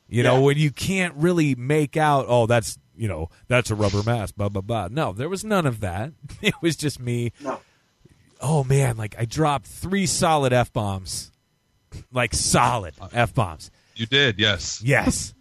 You 0.08 0.22
know, 0.22 0.42
when 0.42 0.58
you 0.58 0.70
can't 0.70 1.14
really 1.14 1.54
make 1.54 1.96
out, 1.96 2.26
oh, 2.28 2.44
that's 2.46 2.78
you 2.94 3.08
know, 3.08 3.30
that's 3.48 3.70
a 3.70 3.74
rubber 3.74 4.02
mask, 4.02 4.36
blah 4.36 4.50
blah 4.50 4.60
blah. 4.60 4.88
No, 4.90 5.12
there 5.12 5.30
was 5.30 5.42
none 5.44 5.66
of 5.66 5.80
that. 5.80 6.12
It 6.42 6.54
was 6.60 6.76
just 6.76 7.00
me. 7.00 7.32
No. 7.40 7.58
Oh 8.38 8.64
man, 8.64 8.98
like 8.98 9.14
I 9.18 9.24
dropped 9.24 9.66
three 9.66 10.04
solid 10.04 10.52
f 10.52 10.70
bombs, 10.72 11.30
like 12.12 12.34
solid 12.34 12.92
f 13.12 13.32
bombs. 13.32 13.70
You 13.96 14.04
did, 14.04 14.38
yes. 14.38 14.82
Yes. 14.84 15.32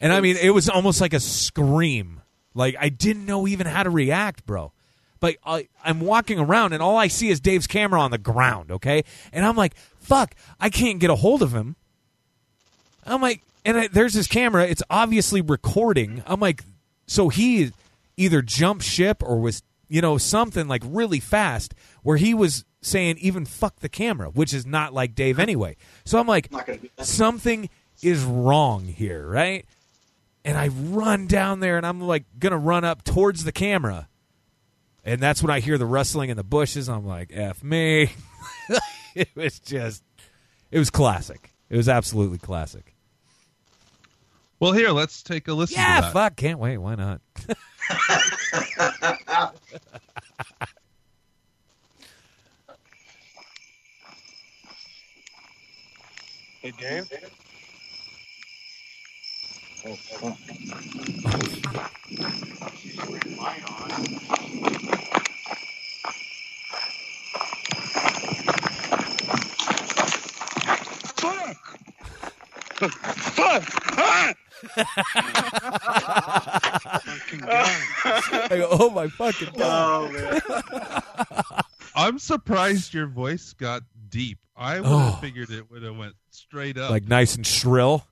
And 0.00 0.12
I 0.12 0.20
mean, 0.20 0.36
it 0.40 0.50
was 0.50 0.68
almost 0.70 1.00
like 1.00 1.12
a 1.12 1.20
scream. 1.20 2.20
Like 2.54 2.76
I 2.78 2.88
didn't 2.88 3.26
know 3.26 3.46
even 3.46 3.66
how 3.66 3.82
to 3.82 3.90
react, 3.90 4.46
bro. 4.46 4.72
But 5.20 5.36
I, 5.44 5.68
I'm 5.82 6.00
walking 6.00 6.38
around 6.38 6.74
and 6.74 6.82
all 6.82 6.96
I 6.96 7.08
see 7.08 7.30
is 7.30 7.40
Dave's 7.40 7.66
camera 7.66 8.00
on 8.00 8.10
the 8.10 8.18
ground, 8.18 8.70
okay? 8.70 9.04
And 9.32 9.44
I'm 9.44 9.56
like, 9.56 9.74
fuck, 9.98 10.34
I 10.60 10.68
can't 10.68 10.98
get 10.98 11.08
a 11.08 11.14
hold 11.14 11.42
of 11.42 11.54
him. 11.54 11.76
I'm 13.06 13.22
like, 13.22 13.42
and 13.64 13.78
I, 13.78 13.88
there's 13.88 14.14
his 14.14 14.26
camera. 14.26 14.66
It's 14.66 14.82
obviously 14.90 15.40
recording. 15.40 16.22
I'm 16.26 16.40
like, 16.40 16.62
so 17.06 17.28
he 17.28 17.72
either 18.16 18.42
jumped 18.42 18.84
ship 18.84 19.22
or 19.22 19.40
was, 19.40 19.62
you 19.88 20.00
know, 20.00 20.18
something 20.18 20.68
like 20.68 20.82
really 20.84 21.20
fast 21.20 21.74
where 22.02 22.16
he 22.16 22.34
was 22.34 22.64
saying 22.82 23.16
even 23.18 23.46
fuck 23.46 23.80
the 23.80 23.88
camera, 23.88 24.28
which 24.28 24.52
is 24.52 24.66
not 24.66 24.92
like 24.92 25.14
Dave 25.14 25.38
anyway. 25.38 25.76
So 26.04 26.18
I'm 26.18 26.26
like, 26.26 26.48
I'm 26.50 26.58
not 26.58 26.66
gonna 26.66 26.78
do 26.78 26.88
that. 26.96 27.06
something 27.06 27.70
is 28.02 28.22
wrong 28.24 28.84
here, 28.84 29.26
right? 29.26 29.64
And 30.44 30.58
I 30.58 30.68
run 30.68 31.26
down 31.26 31.60
there 31.60 31.76
and 31.78 31.86
I'm 31.86 32.00
like 32.00 32.24
gonna 32.38 32.58
run 32.58 32.84
up 32.84 33.02
towards 33.04 33.44
the 33.44 33.52
camera. 33.52 34.08
And 35.04 35.20
that's 35.20 35.42
when 35.42 35.50
I 35.50 35.60
hear 35.60 35.76
the 35.78 35.86
rustling 35.86 36.30
in 36.30 36.36
the 36.36 36.44
bushes. 36.44 36.88
I'm 36.88 37.06
like, 37.06 37.30
F 37.32 37.62
me. 37.62 38.10
it 39.14 39.28
was 39.34 39.58
just 39.60 40.02
it 40.70 40.78
was 40.78 40.90
classic. 40.90 41.54
It 41.70 41.76
was 41.76 41.88
absolutely 41.88 42.38
classic. 42.38 42.94
Well, 44.60 44.72
here, 44.72 44.90
let's 44.90 45.22
take 45.22 45.48
a 45.48 45.52
listen 45.54 45.74
to 45.76 45.80
Yeah, 45.80 46.00
that. 46.02 46.12
fuck, 46.12 46.36
can't 46.36 46.58
wait. 46.58 46.78
Why 46.78 46.94
not? 46.94 47.20
Hey, 56.60 56.72
Dave. 56.78 57.10
Oh, 59.86 59.94
fuck. 59.96 61.44
Fuck! 72.76 72.90
Fuck! 72.92 73.64
Ah! 73.96 74.34
Fucking 77.04 77.38
gun. 77.40 77.50
I 77.54 78.48
go, 78.50 78.68
oh 78.70 78.90
my 78.90 79.08
fucking 79.08 79.50
god. 79.56 80.10
Oh 80.10 80.12
man. 80.12 81.60
I'm 81.94 82.18
surprised 82.18 82.92
your 82.94 83.06
voice 83.06 83.52
got 83.52 83.82
deep. 84.08 84.38
I 84.56 84.80
would 84.80 84.88
have 84.88 85.14
Oh. 85.14 85.18
figured 85.20 85.50
it 85.50 85.70
would 85.70 85.82
have 85.82 85.96
went 85.96 86.14
straight 86.30 86.78
up. 86.78 86.90
Like 86.90 87.06
nice 87.06 87.36
and 87.36 87.46
shrill. 87.46 88.06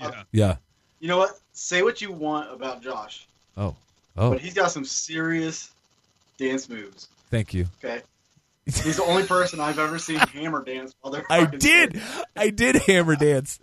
Yeah. 0.00 0.06
Uh, 0.06 0.22
yeah. 0.32 0.56
You 1.00 1.08
know 1.08 1.18
what? 1.18 1.30
Say 1.52 1.82
what 1.82 2.00
you 2.00 2.10
want 2.12 2.52
about 2.52 2.82
Josh, 2.82 3.26
Oh. 3.56 3.76
Oh, 4.16 4.30
but 4.30 4.40
he's 4.40 4.54
got 4.54 4.70
some 4.70 4.84
serious 4.84 5.70
dance 6.38 6.68
moves. 6.68 7.08
thank 7.30 7.52
you. 7.52 7.66
Okay. 7.84 8.00
He's 8.64 8.96
the 8.96 9.04
only 9.04 9.24
person 9.26 9.58
I've 9.60 9.78
ever 9.78 9.98
seen 9.98 10.16
hammer 10.32 10.64
dance 10.64 10.94
while 11.00 11.12
they're. 11.12 11.24
I 11.28 11.44
did. 11.46 11.92
dancing. 11.94 12.24
I 12.36 12.50
did 12.50 12.76
hammer 12.76 13.16
dance. 13.16 13.58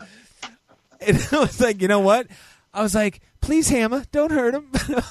And 1.00 1.28
I 1.32 1.40
was 1.40 1.60
like, 1.60 1.82
you 1.82 1.88
know 1.88 2.02
what? 2.02 2.28
I 2.74 2.84
was 2.84 2.94
like, 2.94 3.22
please, 3.42 3.68
Hammer, 3.70 4.04
don't 4.12 4.32
hurt 4.32 4.54
him. 4.54 4.68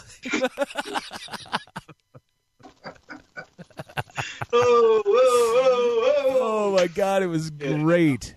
Oh, 4.52 5.02
whoa, 5.06 5.12
whoa, 5.12 6.32
whoa. 6.32 6.38
oh 6.42 6.72
my 6.76 6.86
god, 6.88 7.22
it 7.22 7.26
was 7.28 7.50
great. 7.50 8.34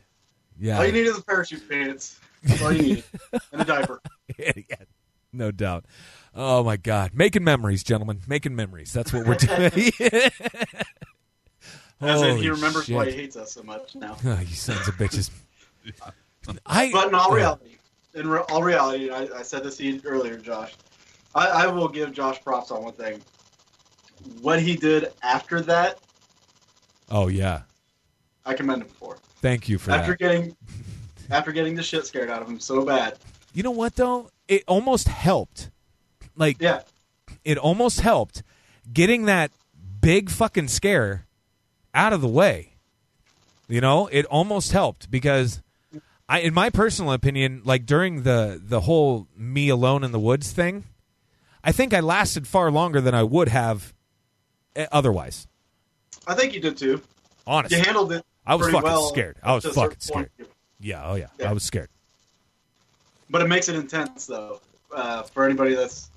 Yeah. 0.59 0.77
All 0.77 0.85
you 0.85 0.91
need 0.91 1.07
is 1.07 1.17
a 1.17 1.21
parachute 1.23 1.67
pants. 1.67 2.19
That's 2.43 2.61
all 2.61 2.71
you 2.73 2.81
need. 2.81 3.03
and 3.51 3.61
a 3.61 3.65
diaper. 3.65 4.01
Yeah, 4.37 4.51
no 5.31 5.51
doubt. 5.51 5.85
Oh 6.35 6.63
my 6.63 6.77
god, 6.77 7.11
making 7.13 7.43
memories, 7.43 7.83
gentlemen, 7.83 8.21
making 8.27 8.55
memories. 8.55 8.91
That's 8.93 9.13
what 9.13 9.25
we're 9.27 9.35
doing. 9.35 9.71
As 12.01 12.19
Holy 12.21 12.41
he 12.41 12.49
remembers 12.49 12.89
why 12.89 13.05
he 13.05 13.11
hates 13.11 13.35
us 13.37 13.53
so 13.53 13.63
much 13.63 13.95
now. 13.95 14.17
Oh, 14.25 14.39
you 14.39 14.55
sons 14.55 14.87
of 14.87 14.95
bitches. 14.95 15.29
I. 16.65 16.91
But 16.91 17.07
in 17.09 17.15
all 17.15 17.31
reality, 17.31 17.77
in 18.13 18.27
re- 18.27 18.43
all 18.49 18.61
reality, 18.63 19.09
I, 19.09 19.27
I 19.37 19.41
said 19.43 19.63
this 19.63 19.77
to 19.77 19.85
you 19.85 20.01
earlier, 20.03 20.37
Josh. 20.37 20.73
I, 21.35 21.47
I 21.47 21.67
will 21.67 21.87
give 21.87 22.11
Josh 22.11 22.41
props 22.43 22.71
on 22.71 22.83
one 22.83 22.93
thing. 22.93 23.21
What 24.41 24.61
he 24.61 24.75
did 24.75 25.13
after 25.23 25.61
that, 25.61 25.99
Oh 27.09 27.27
yeah, 27.27 27.61
I 28.45 28.53
commend 28.53 28.81
him 28.83 28.87
for. 28.89 29.17
thank 29.41 29.67
you 29.69 29.77
for 29.77 29.91
after 29.91 30.11
that. 30.13 30.19
getting, 30.19 30.55
after 31.29 31.51
getting 31.51 31.75
the 31.75 31.83
shit 31.83 32.05
scared 32.05 32.29
out 32.29 32.41
of 32.41 32.47
him 32.47 32.59
so 32.59 32.83
bad. 32.85 33.17
You 33.53 33.63
know 33.63 33.71
what 33.71 33.95
though? 33.95 34.29
It 34.47 34.63
almost 34.67 35.07
helped. 35.07 35.69
Like 36.35 36.57
Yeah, 36.59 36.81
it 37.43 37.57
almost 37.57 38.01
helped 38.01 38.43
getting 38.91 39.25
that 39.25 39.51
big 40.01 40.29
fucking 40.29 40.67
scare 40.67 41.25
out 41.93 42.13
of 42.13 42.21
the 42.21 42.27
way. 42.27 42.73
You 43.67 43.81
know, 43.81 44.07
it 44.07 44.25
almost 44.25 44.71
helped 44.71 45.09
because 45.09 45.61
I 46.27 46.39
in 46.39 46.53
my 46.53 46.69
personal 46.69 47.13
opinion, 47.13 47.61
like 47.63 47.85
during 47.85 48.23
the 48.23 48.61
the 48.63 48.81
whole 48.81 49.27
me 49.37 49.69
alone 49.69 50.03
in 50.03 50.11
the 50.11 50.19
woods 50.19 50.51
thing, 50.51 50.83
I 51.63 51.71
think 51.71 51.93
I 51.93 51.99
lasted 51.99 52.47
far 52.47 52.71
longer 52.71 53.01
than 53.01 53.13
I 53.13 53.23
would 53.23 53.49
have 53.49 53.93
eh, 54.75 54.87
otherwise. 54.91 55.47
I 56.27 56.35
think 56.35 56.53
you 56.53 56.59
did 56.59 56.77
too. 56.77 57.01
Honestly, 57.45 57.77
you 57.77 57.83
handled 57.83 58.11
it. 58.11 58.25
I 58.45 58.55
was 58.55 58.67
fucking 58.67 58.83
well 58.83 59.09
scared. 59.09 59.37
I 59.41 59.55
was 59.55 59.65
fucking 59.65 59.99
scared. 59.99 60.29
point. 60.37 60.49
Yeah, 60.83 61.03
oh 61.05 61.15
yeah. 61.15 61.27
Yeah. 61.39 61.49
I 61.49 61.53
was 61.53 61.63
scared. 61.63 61.89
But 63.29 63.41
it 63.41 63.47
makes 63.47 63.69
it 63.69 63.75
intense, 63.75 64.25
though, 64.27 64.59
uh, 64.93 65.23
for 65.23 65.45
anybody 65.45 65.73
that's 65.73 66.09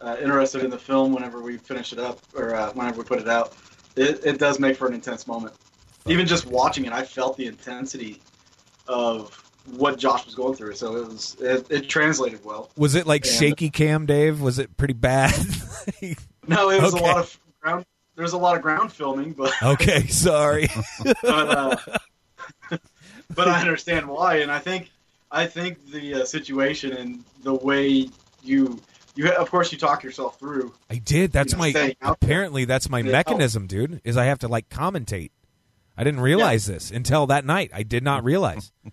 uh, 0.00 0.16
interested 0.22 0.62
in 0.62 0.70
the 0.70 0.78
film. 0.78 1.12
Whenever 1.12 1.40
we 1.42 1.56
finish 1.56 1.92
it 1.92 1.98
up, 1.98 2.20
or 2.34 2.54
uh, 2.54 2.70
whenever 2.72 2.98
we 2.98 3.04
put 3.04 3.18
it 3.18 3.28
out, 3.28 3.54
it, 3.96 4.20
it 4.24 4.38
does 4.38 4.60
make 4.60 4.76
for 4.76 4.86
an 4.86 4.94
intense 4.94 5.26
moment. 5.26 5.54
Even 6.06 6.26
just 6.26 6.46
watching 6.46 6.84
it, 6.84 6.92
I 6.92 7.02
felt 7.02 7.36
the 7.36 7.46
intensity 7.46 8.20
of 8.86 9.34
what 9.76 9.98
Josh 9.98 10.24
was 10.26 10.34
going 10.34 10.54
through. 10.54 10.74
So 10.74 10.96
it 10.96 11.06
was 11.08 11.36
it, 11.40 11.66
it 11.70 11.88
translated 11.88 12.44
well. 12.44 12.70
Was 12.76 12.94
it 12.94 13.06
like 13.06 13.24
And- 13.26 13.34
shaky 13.34 13.70
cam, 13.70 14.06
Dave? 14.06 14.40
Was 14.40 14.58
it 14.58 14.76
pretty 14.76 14.94
bad? 14.94 15.34
No, 16.48 16.70
it 16.70 16.82
was 16.82 16.94
Okay. 16.94 17.04
a 17.04 17.06
lot 17.06 17.18
of 17.18 17.38
ground. 17.60 17.84
There 18.16 18.22
was 18.24 18.32
a 18.32 18.38
lot 18.38 18.56
of 18.56 18.62
ground 18.62 18.92
filming, 18.92 19.32
but 19.34 19.52
okay, 19.62 20.06
sorry. 20.08 20.68
but, 21.04 21.24
uh, 21.24 21.76
but 23.34 23.48
I 23.48 23.60
understand 23.60 24.06
why, 24.08 24.36
and 24.36 24.50
I 24.50 24.58
think 24.58 24.90
I 25.30 25.46
think 25.46 25.90
the 25.90 26.22
uh, 26.22 26.24
situation 26.24 26.92
and 26.92 27.24
the 27.42 27.54
way 27.54 28.08
you 28.42 28.80
you 29.14 29.30
of 29.32 29.50
course 29.50 29.72
you 29.72 29.78
talk 29.78 30.02
yourself 30.02 30.38
through. 30.38 30.72
I 30.88 30.96
did. 30.96 31.32
That's 31.32 31.52
You 31.52 31.58
know, 31.58 31.64
my 31.64 31.70
staying 31.70 31.96
out 32.02 32.20
there. 32.20 32.28
apparently 32.28 32.64
that's 32.64 32.88
my 32.88 33.00
It 33.00 33.06
mechanism, 33.06 33.66
dude. 33.66 34.00
Is 34.04 34.16
I 34.16 34.24
have 34.26 34.38
to 34.40 34.48
like 34.48 34.68
commentate. 34.68 35.30
I 35.96 36.04
didn't 36.04 36.20
realize 36.20 36.66
this 36.66 36.90
until 36.90 37.26
that 37.26 37.44
night. 37.44 37.70
I 37.74 37.82
did 37.82 38.02
not 38.02 38.24
realize. 38.24 38.72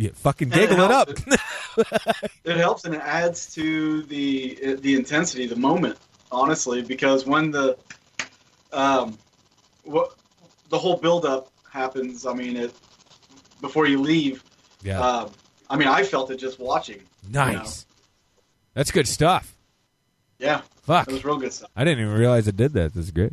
You 0.00 0.10
fucking 0.10 0.52
And 0.52 0.60
it 0.60 0.68
giggle 0.68 0.84
it 0.84 0.90
up. 0.92 1.08
helps. 1.18 2.22
It 2.44 2.56
helps 2.56 2.84
and 2.84 2.94
it 2.94 3.00
adds 3.00 3.52
to 3.56 4.02
the 4.02 4.76
the 4.80 4.94
intensity, 4.94 5.46
the 5.46 5.56
moment. 5.56 5.98
Honestly, 6.30 6.82
because 6.82 7.26
when 7.26 7.50
the 7.50 7.76
um, 8.72 9.18
what 9.82 10.14
the 10.68 10.78
whole 10.78 10.96
build 10.98 11.24
up 11.24 11.50
happens, 11.68 12.26
I 12.26 12.32
mean 12.32 12.56
it 12.56 12.72
before 13.60 13.86
you 13.86 14.00
leave. 14.00 14.42
yeah, 14.82 15.00
Um, 15.00 15.30
I 15.70 15.76
mean, 15.76 15.88
I 15.88 16.02
felt 16.02 16.30
it 16.30 16.36
just 16.36 16.58
watching. 16.58 17.00
nice. 17.30 17.84
That's 18.74 18.90
good 18.90 19.08
stuff. 19.08 19.54
Yeah, 20.38 20.60
Fuck, 20.82 21.08
it 21.08 21.12
was 21.14 21.24
real 21.24 21.36
good 21.38 21.52
stuff. 21.52 21.70
I 21.74 21.82
didn't 21.84 22.04
even 22.04 22.14
realize 22.14 22.46
it 22.46 22.56
did 22.56 22.72
that. 22.74 22.94
This 22.94 23.06
is 23.06 23.10
great. 23.10 23.32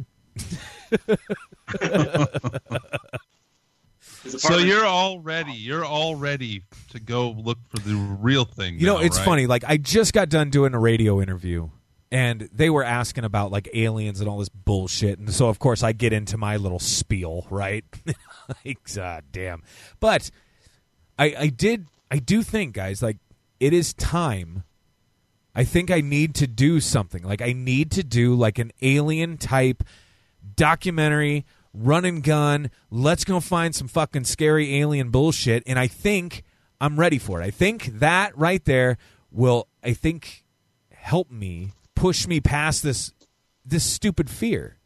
So 4.27 4.57
you're 4.57 4.85
all 4.85 5.19
ready. 5.19 5.51
You're 5.53 5.85
all 5.85 6.15
ready 6.15 6.63
to 6.91 6.99
go 6.99 7.29
look 7.29 7.59
for 7.69 7.77
the 7.87 7.95
real 7.95 8.43
thing. 8.43 8.79
You 8.79 8.87
know, 8.87 8.97
now, 8.97 9.03
it's 9.03 9.17
right? 9.17 9.25
funny. 9.25 9.45
Like 9.47 9.63
I 9.67 9.77
just 9.77 10.13
got 10.13 10.29
done 10.29 10.49
doing 10.49 10.73
a 10.73 10.79
radio 10.79 11.21
interview, 11.21 11.69
and 12.11 12.49
they 12.51 12.71
were 12.71 12.83
asking 12.83 13.23
about 13.23 13.51
like 13.51 13.69
aliens 13.73 14.19
and 14.21 14.27
all 14.29 14.39
this 14.39 14.49
bullshit, 14.49 15.19
and 15.19 15.31
so 15.31 15.47
of 15.47 15.59
course 15.59 15.83
I 15.83 15.91
get 15.91 16.11
into 16.11 16.37
my 16.37 16.57
little 16.57 16.79
spiel, 16.79 17.45
right? 17.51 17.85
like, 18.65 18.79
ah, 18.99 19.21
damn. 19.31 19.63
But 19.99 20.31
I, 21.17 21.35
I 21.37 21.47
did, 21.47 21.87
I 22.11 22.17
do 22.17 22.41
think, 22.43 22.73
guys, 22.73 23.01
like 23.01 23.17
it 23.59 23.73
is 23.73 23.93
time. 23.93 24.63
I 25.55 25.63
think 25.63 25.89
I 25.89 26.01
need 26.01 26.35
to 26.35 26.47
do 26.47 26.79
something. 26.79 27.23
Like 27.23 27.41
I 27.41 27.53
need 27.53 27.91
to 27.91 28.03
do 28.03 28.35
like 28.35 28.59
an 28.59 28.71
alien 28.81 29.37
type 29.37 29.83
documentary, 30.55 31.45
run 31.73 32.05
and 32.05 32.21
gun. 32.21 32.69
Let's 32.89 33.23
go 33.23 33.39
find 33.39 33.73
some 33.73 33.87
fucking 33.87 34.25
scary 34.25 34.75
alien 34.75 35.11
bullshit. 35.11 35.63
And 35.65 35.79
I 35.79 35.87
think 35.87 36.43
I'm 36.81 36.99
ready 36.99 37.17
for 37.17 37.41
it. 37.41 37.45
I 37.45 37.51
think 37.51 37.85
that 37.99 38.37
right 38.37 38.63
there 38.65 38.97
will, 39.31 39.67
I 39.83 39.93
think, 39.93 40.43
help 40.91 41.31
me 41.31 41.71
push 41.95 42.27
me 42.27 42.39
past 42.41 42.83
this 42.83 43.11
this 43.65 43.83
stupid 43.83 44.29
fear. 44.29 44.77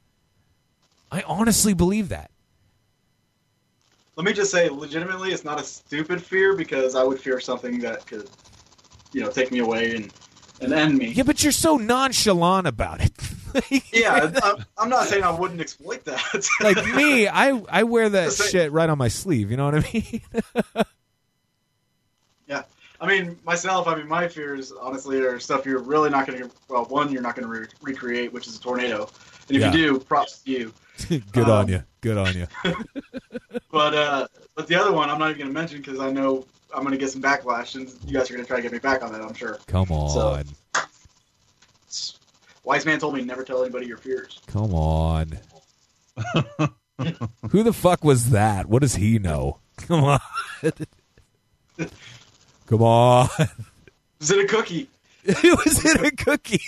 I 1.12 1.24
honestly 1.24 1.74
believe 1.74 2.10
that. 2.10 2.32
Let 4.20 4.26
me 4.26 4.34
just 4.34 4.52
say, 4.52 4.68
legitimately, 4.68 5.32
it's 5.32 5.46
not 5.46 5.62
a 5.62 5.64
stupid 5.64 6.22
fear 6.22 6.54
because 6.54 6.94
I 6.94 7.04
would 7.04 7.22
fear 7.22 7.40
something 7.40 7.80
that 7.80 8.06
could, 8.06 8.30
you 9.14 9.22
know, 9.22 9.32
take 9.32 9.50
me 9.50 9.60
away 9.60 9.96
and 9.96 10.12
and 10.60 10.74
end 10.74 10.98
me. 10.98 11.12
Yeah, 11.12 11.24
but 11.24 11.42
you're 11.42 11.54
so 11.54 11.78
nonchalant 11.78 12.68
about 12.68 13.00
it. 13.00 13.14
Yeah, 13.92 14.32
I'm, 14.44 14.66
I'm 14.78 14.90
not 14.90 15.08
saying 15.08 15.24
I 15.24 15.32
wouldn't 15.32 15.60
exploit 15.60 16.04
that. 16.04 16.48
like 16.62 16.86
me, 16.96 17.28
I 17.28 17.60
I 17.70 17.84
wear 17.84 18.10
that 18.10 18.34
shit 18.34 18.72
right 18.72 18.88
on 18.90 18.98
my 18.98 19.08
sleeve. 19.08 19.50
You 19.50 19.58
know 19.58 19.66
what 19.66 19.76
I 19.76 19.92
mean? 19.92 20.22
yeah, 22.48 22.64
I 23.02 23.08
mean 23.08 23.40
myself. 23.46 23.88
I 23.88 23.96
mean 23.96 24.08
my 24.08 24.28
fears, 24.28 24.72
honestly, 24.72 25.20
are 25.22 25.40
stuff 25.40 25.66
you're 25.66 25.82
really 25.82 26.12
not 26.12 26.28
going 26.28 26.44
to. 26.44 26.52
Well, 26.68 26.86
one, 26.86 27.12
you're 27.12 27.24
not 27.24 27.36
going 27.36 27.52
to 27.52 27.60
re- 27.62 27.68
recreate, 27.82 28.32
which 28.32 28.48
is 28.48 28.58
a 28.58 28.62
tornado, 28.62 29.10
and 29.50 29.58
if 29.58 29.62
Yeah. 29.64 29.72
you 29.74 29.78
do, 29.94 30.00
props 30.00 30.40
to 30.40 30.52
you. 30.52 30.74
Good 31.32 31.50
on 31.50 31.66
Um, 31.66 31.70
you. 31.70 31.84
Good 32.02 32.18
on 32.18 32.34
you. 32.36 32.48
But 33.72 33.94
uh, 33.94 34.28
but 34.56 34.66
the 34.68 34.76
other 34.76 34.92
one, 34.92 35.10
I'm 35.12 35.20
not 35.20 35.30
even 35.30 35.40
going 35.42 35.54
to 35.54 35.54
mention 35.60 35.78
because 35.78 36.00
I 36.00 36.12
know 36.12 36.46
I'm 36.74 36.82
going 36.82 36.92
to 36.92 36.98
get 36.98 37.12
some 37.12 37.22
backlash, 37.22 37.76
and 37.76 37.88
you 38.06 38.18
guys 38.18 38.30
are 38.30 38.34
going 38.34 38.44
to 38.44 38.48
try 38.48 38.58
to 38.58 38.64
get 38.64 38.72
me 38.72 38.80
back 38.80 39.04
on 39.04 39.12
that. 39.14 39.22
I'm 39.22 39.34
sure. 39.36 39.60
Come 39.68 39.92
on. 39.92 40.46
So- 41.88 42.16
Wise 42.64 42.86
man 42.86 43.00
told 43.00 43.14
me 43.16 43.22
never 43.24 43.44
tell 43.44 43.62
anybody 43.64 43.86
your 43.88 43.98
fears. 43.98 44.40
Come 44.48 44.74
on. 44.74 45.40
Who 47.52 47.64
the 47.64 47.74
fuck 47.74 48.04
was 48.04 48.32
that? 48.32 48.66
What 48.68 48.82
does 48.82 48.96
he 48.96 49.18
know? 49.20 49.60
Come 49.78 50.04
on. 50.04 50.20
Come 52.68 52.82
on. 52.84 53.30
Is 54.20 54.32
it 54.32 54.46
a 54.46 54.48
cookie? 54.48 54.90
it 55.24 55.66
was 55.66 55.86
in 55.86 56.06
a 56.06 56.12
cookie. 56.12 56.62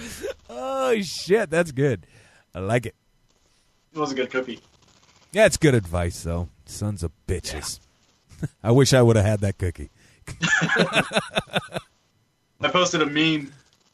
oh 0.50 1.00
shit, 1.02 1.50
that's 1.50 1.72
good. 1.72 2.06
I 2.54 2.60
like 2.60 2.86
it. 2.86 2.94
It 3.94 3.98
was 3.98 4.12
a 4.12 4.14
good 4.14 4.30
cookie. 4.30 4.60
Yeah, 5.32 5.46
it's 5.46 5.56
good 5.56 5.74
advice 5.74 6.22
though. 6.22 6.48
Sons 6.66 7.02
of 7.02 7.12
bitches. 7.26 7.80
I 8.62 8.70
wish 8.72 8.92
I 8.92 9.02
would 9.02 9.16
have 9.16 9.24
had 9.24 9.40
that 9.40 9.58
cookie. 9.58 9.90
I 12.60 12.68
posted 12.68 13.02
a 13.02 13.06
meme. 13.06 13.52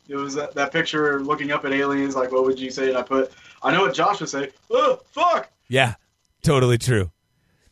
It 0.08 0.16
was 0.16 0.34
that, 0.34 0.54
that 0.54 0.72
picture 0.72 1.20
looking 1.20 1.52
up 1.52 1.64
at 1.64 1.72
aliens. 1.72 2.16
Like, 2.16 2.32
what 2.32 2.44
would 2.44 2.58
you 2.58 2.70
say? 2.70 2.88
And 2.88 2.96
I 2.98 3.02
put, 3.02 3.30
I 3.62 3.72
know 3.72 3.82
what 3.82 3.94
Josh 3.94 4.20
would 4.20 4.28
say. 4.28 4.50
Oh, 4.70 5.00
fuck! 5.12 5.50
Yeah, 5.68 5.94
totally 6.42 6.78
true. 6.78 7.10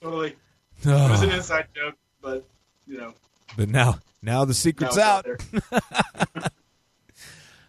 Totally. 0.03 0.35
It 0.85 0.89
was 1.11 1.23
an 1.23 1.31
Oh, 1.33 1.37
inside 1.37 1.67
joke, 1.75 1.95
but 2.21 2.45
you 2.87 2.99
know, 2.99 3.15
but 3.57 3.71
now, 3.71 3.99
now 4.23 4.45
the 4.45 4.53
secret's 4.53 4.97
it's 4.97 5.05
out. 5.05 5.25
there. 5.25 5.39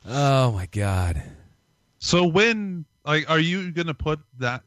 Oh 0.07 0.51
my 0.51 0.65
god. 0.67 1.21
So 1.99 2.25
when 2.25 2.85
like 3.05 3.29
are 3.29 3.39
you 3.39 3.71
gonna 3.71 3.93
put 3.93 4.19
that 4.39 4.63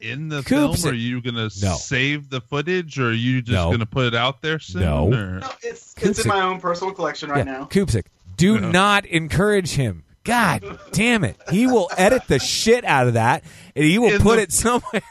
in 0.00 0.28
the 0.28 0.42
Coops 0.42 0.82
film? 0.82 0.92
Or 0.92 0.94
it- 0.94 0.96
are 0.96 0.98
you 0.98 1.20
gonna 1.22 1.50
No. 1.62 1.74
save 1.76 2.28
the 2.30 2.40
footage 2.40 2.98
or 2.98 3.08
are 3.08 3.12
you 3.12 3.42
just 3.42 3.52
No. 3.52 3.70
gonna 3.70 3.86
put 3.86 4.06
it 4.06 4.14
out 4.14 4.42
there 4.42 4.58
soon? 4.58 4.82
No. 4.82 5.08
No, 5.08 5.48
it's 5.62 5.94
Coopsic. 5.94 6.08
it's 6.10 6.18
in 6.20 6.28
my 6.28 6.40
own 6.42 6.60
personal 6.60 6.92
collection 6.94 7.30
right 7.30 7.46
yeah, 7.46 7.52
now. 7.52 7.64
Kupsik, 7.64 8.04
do 8.36 8.54
Yeah. 8.54 8.70
not 8.70 9.04
encourage 9.06 9.70
him. 9.72 10.04
God 10.24 10.78
damn 10.92 11.24
it. 11.24 11.36
He 11.50 11.66
will 11.66 11.90
edit 11.96 12.22
the 12.28 12.38
shit 12.38 12.84
out 12.84 13.08
of 13.08 13.14
that 13.14 13.42
and 13.74 13.84
he 13.84 13.98
will 13.98 14.12
In 14.12 14.20
put 14.20 14.36
the- 14.36 14.42
it 14.42 14.52
somewhere. 14.52 15.02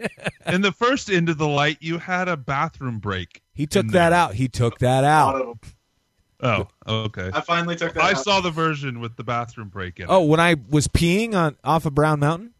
In 0.46 0.62
the 0.62 0.72
first 0.72 1.08
Into 1.10 1.34
the 1.34 1.46
Light, 1.48 1.78
you 1.80 1.98
had 1.98 2.28
a 2.28 2.36
bathroom 2.36 2.98
break. 3.00 3.42
He 3.52 3.66
took 3.66 3.88
that 3.88 4.10
there. 4.10 4.18
out. 4.18 4.34
He 4.34 4.46
took 4.48 4.78
that 4.78 5.02
A 5.02 5.06
lot 5.08 5.34
out. 5.36 5.58
Of 6.40 6.58
them. 6.58 6.66
Oh, 6.86 7.00
okay. 7.04 7.30
I 7.32 7.40
finally 7.40 7.76
took 7.76 7.94
that. 7.94 8.02
I 8.02 8.10
out. 8.12 8.18
saw 8.18 8.40
the 8.40 8.50
version 8.50 9.00
with 9.00 9.16
the 9.16 9.24
bathroom 9.24 9.68
break 9.68 9.98
in 9.98 10.04
it. 10.04 10.08
Oh, 10.10 10.22
when 10.24 10.40
I 10.40 10.56
was 10.70 10.88
peeing 10.88 11.34
on 11.34 11.56
off 11.64 11.86
of 11.86 11.94
Brown 11.94 12.20
Mountain? 12.20 12.54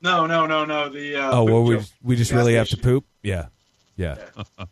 No, 0.00 0.26
no, 0.26 0.46
no, 0.46 0.64
no. 0.64 0.88
The 0.88 1.16
uh, 1.16 1.30
Oh, 1.32 1.44
well, 1.44 1.62
we 1.62 1.76
joke. 1.76 1.86
we 2.02 2.16
just 2.16 2.30
Gas 2.32 2.36
really 2.38 2.54
have 2.54 2.68
to 2.68 2.76
poop. 2.76 3.04
Yeah, 3.22 3.46
yeah. 3.96 4.16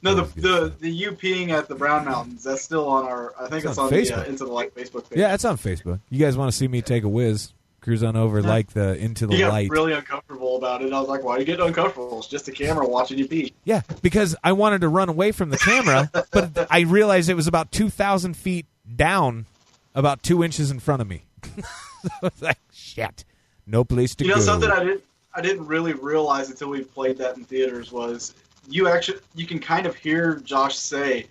No, 0.00 0.14
the 0.14 0.22
the 0.40 0.72
the 0.78 0.88
you 0.88 1.10
peeing 1.10 1.48
at 1.48 1.66
the 1.66 1.74
Brown 1.74 2.04
Mountains. 2.04 2.44
That's 2.44 2.62
still 2.62 2.86
on 2.88 3.04
our. 3.04 3.34
I 3.36 3.48
think 3.48 3.64
It's 3.64 3.70
it's, 3.72 3.78
on 3.78 3.86
on, 3.86 3.90
the 3.90 3.96
Facebook. 3.96 4.18
uh, 4.26 4.28
Into 4.30 4.44
the 4.44 4.52
Light 4.52 4.72
Facebook 4.72 5.10
page. 5.10 5.18
Yeah, 5.18 5.34
it's 5.34 5.44
on 5.44 5.56
Facebook. 5.56 5.98
You 6.08 6.20
guys 6.24 6.36
want 6.36 6.52
to 6.52 6.56
see 6.56 6.68
me 6.68 6.82
take 6.82 7.02
a 7.02 7.08
whiz? 7.08 7.52
Cruise 7.80 8.02
on 8.02 8.16
over, 8.16 8.40
Yeah. 8.40 8.48
like 8.48 8.72
the 8.72 8.96
into 8.96 9.26
the 9.26 9.44
light. 9.46 9.70
really 9.70 9.92
uncomfortable 9.92 10.56
about 10.56 10.82
it. 10.82 10.92
I 10.92 10.98
was 11.00 11.08
like, 11.08 11.22
"Why 11.22 11.36
are 11.36 11.38
you 11.38 11.44
getting 11.44 11.66
uncomfortable? 11.66 12.18
It's 12.18 12.26
just 12.26 12.48
a 12.48 12.52
camera 12.52 12.86
watching 12.86 13.18
you 13.18 13.26
pee." 13.28 13.54
Yeah, 13.64 13.82
because 14.02 14.34
I 14.42 14.52
wanted 14.52 14.80
to 14.82 14.88
run 14.88 15.08
away 15.08 15.32
from 15.32 15.50
the 15.50 15.58
camera, 15.58 16.10
but 16.32 16.66
I 16.70 16.80
realized 16.80 17.28
it 17.30 17.34
was 17.34 17.46
about 17.46 17.70
two 17.72 17.88
thousand 17.88 18.36
feet 18.36 18.66
down, 18.96 19.46
about 19.94 20.22
two 20.22 20.42
inches 20.42 20.70
in 20.70 20.80
front 20.80 21.02
of 21.02 21.08
me. 21.08 21.22
so 21.44 21.62
I 22.04 22.18
was 22.22 22.42
like, 22.42 22.58
shit, 22.72 23.24
no 23.66 23.84
place 23.84 24.14
to 24.16 24.24
go. 24.24 24.28
You 24.28 24.34
know 24.34 24.40
go. 24.40 24.44
something 24.44 24.70
I 24.70 24.82
didn't 24.84 25.04
I 25.34 25.40
didn't 25.40 25.66
really 25.66 25.92
realize 25.92 26.50
until 26.50 26.68
we 26.70 26.82
played 26.82 27.16
that 27.18 27.36
in 27.36 27.44
theaters 27.44 27.92
was 27.92 28.34
you 28.68 28.88
actually 28.88 29.20
you 29.36 29.46
can 29.46 29.60
kind 29.60 29.86
of 29.86 29.94
hear 29.94 30.36
Josh 30.44 30.76
say, 30.76 31.26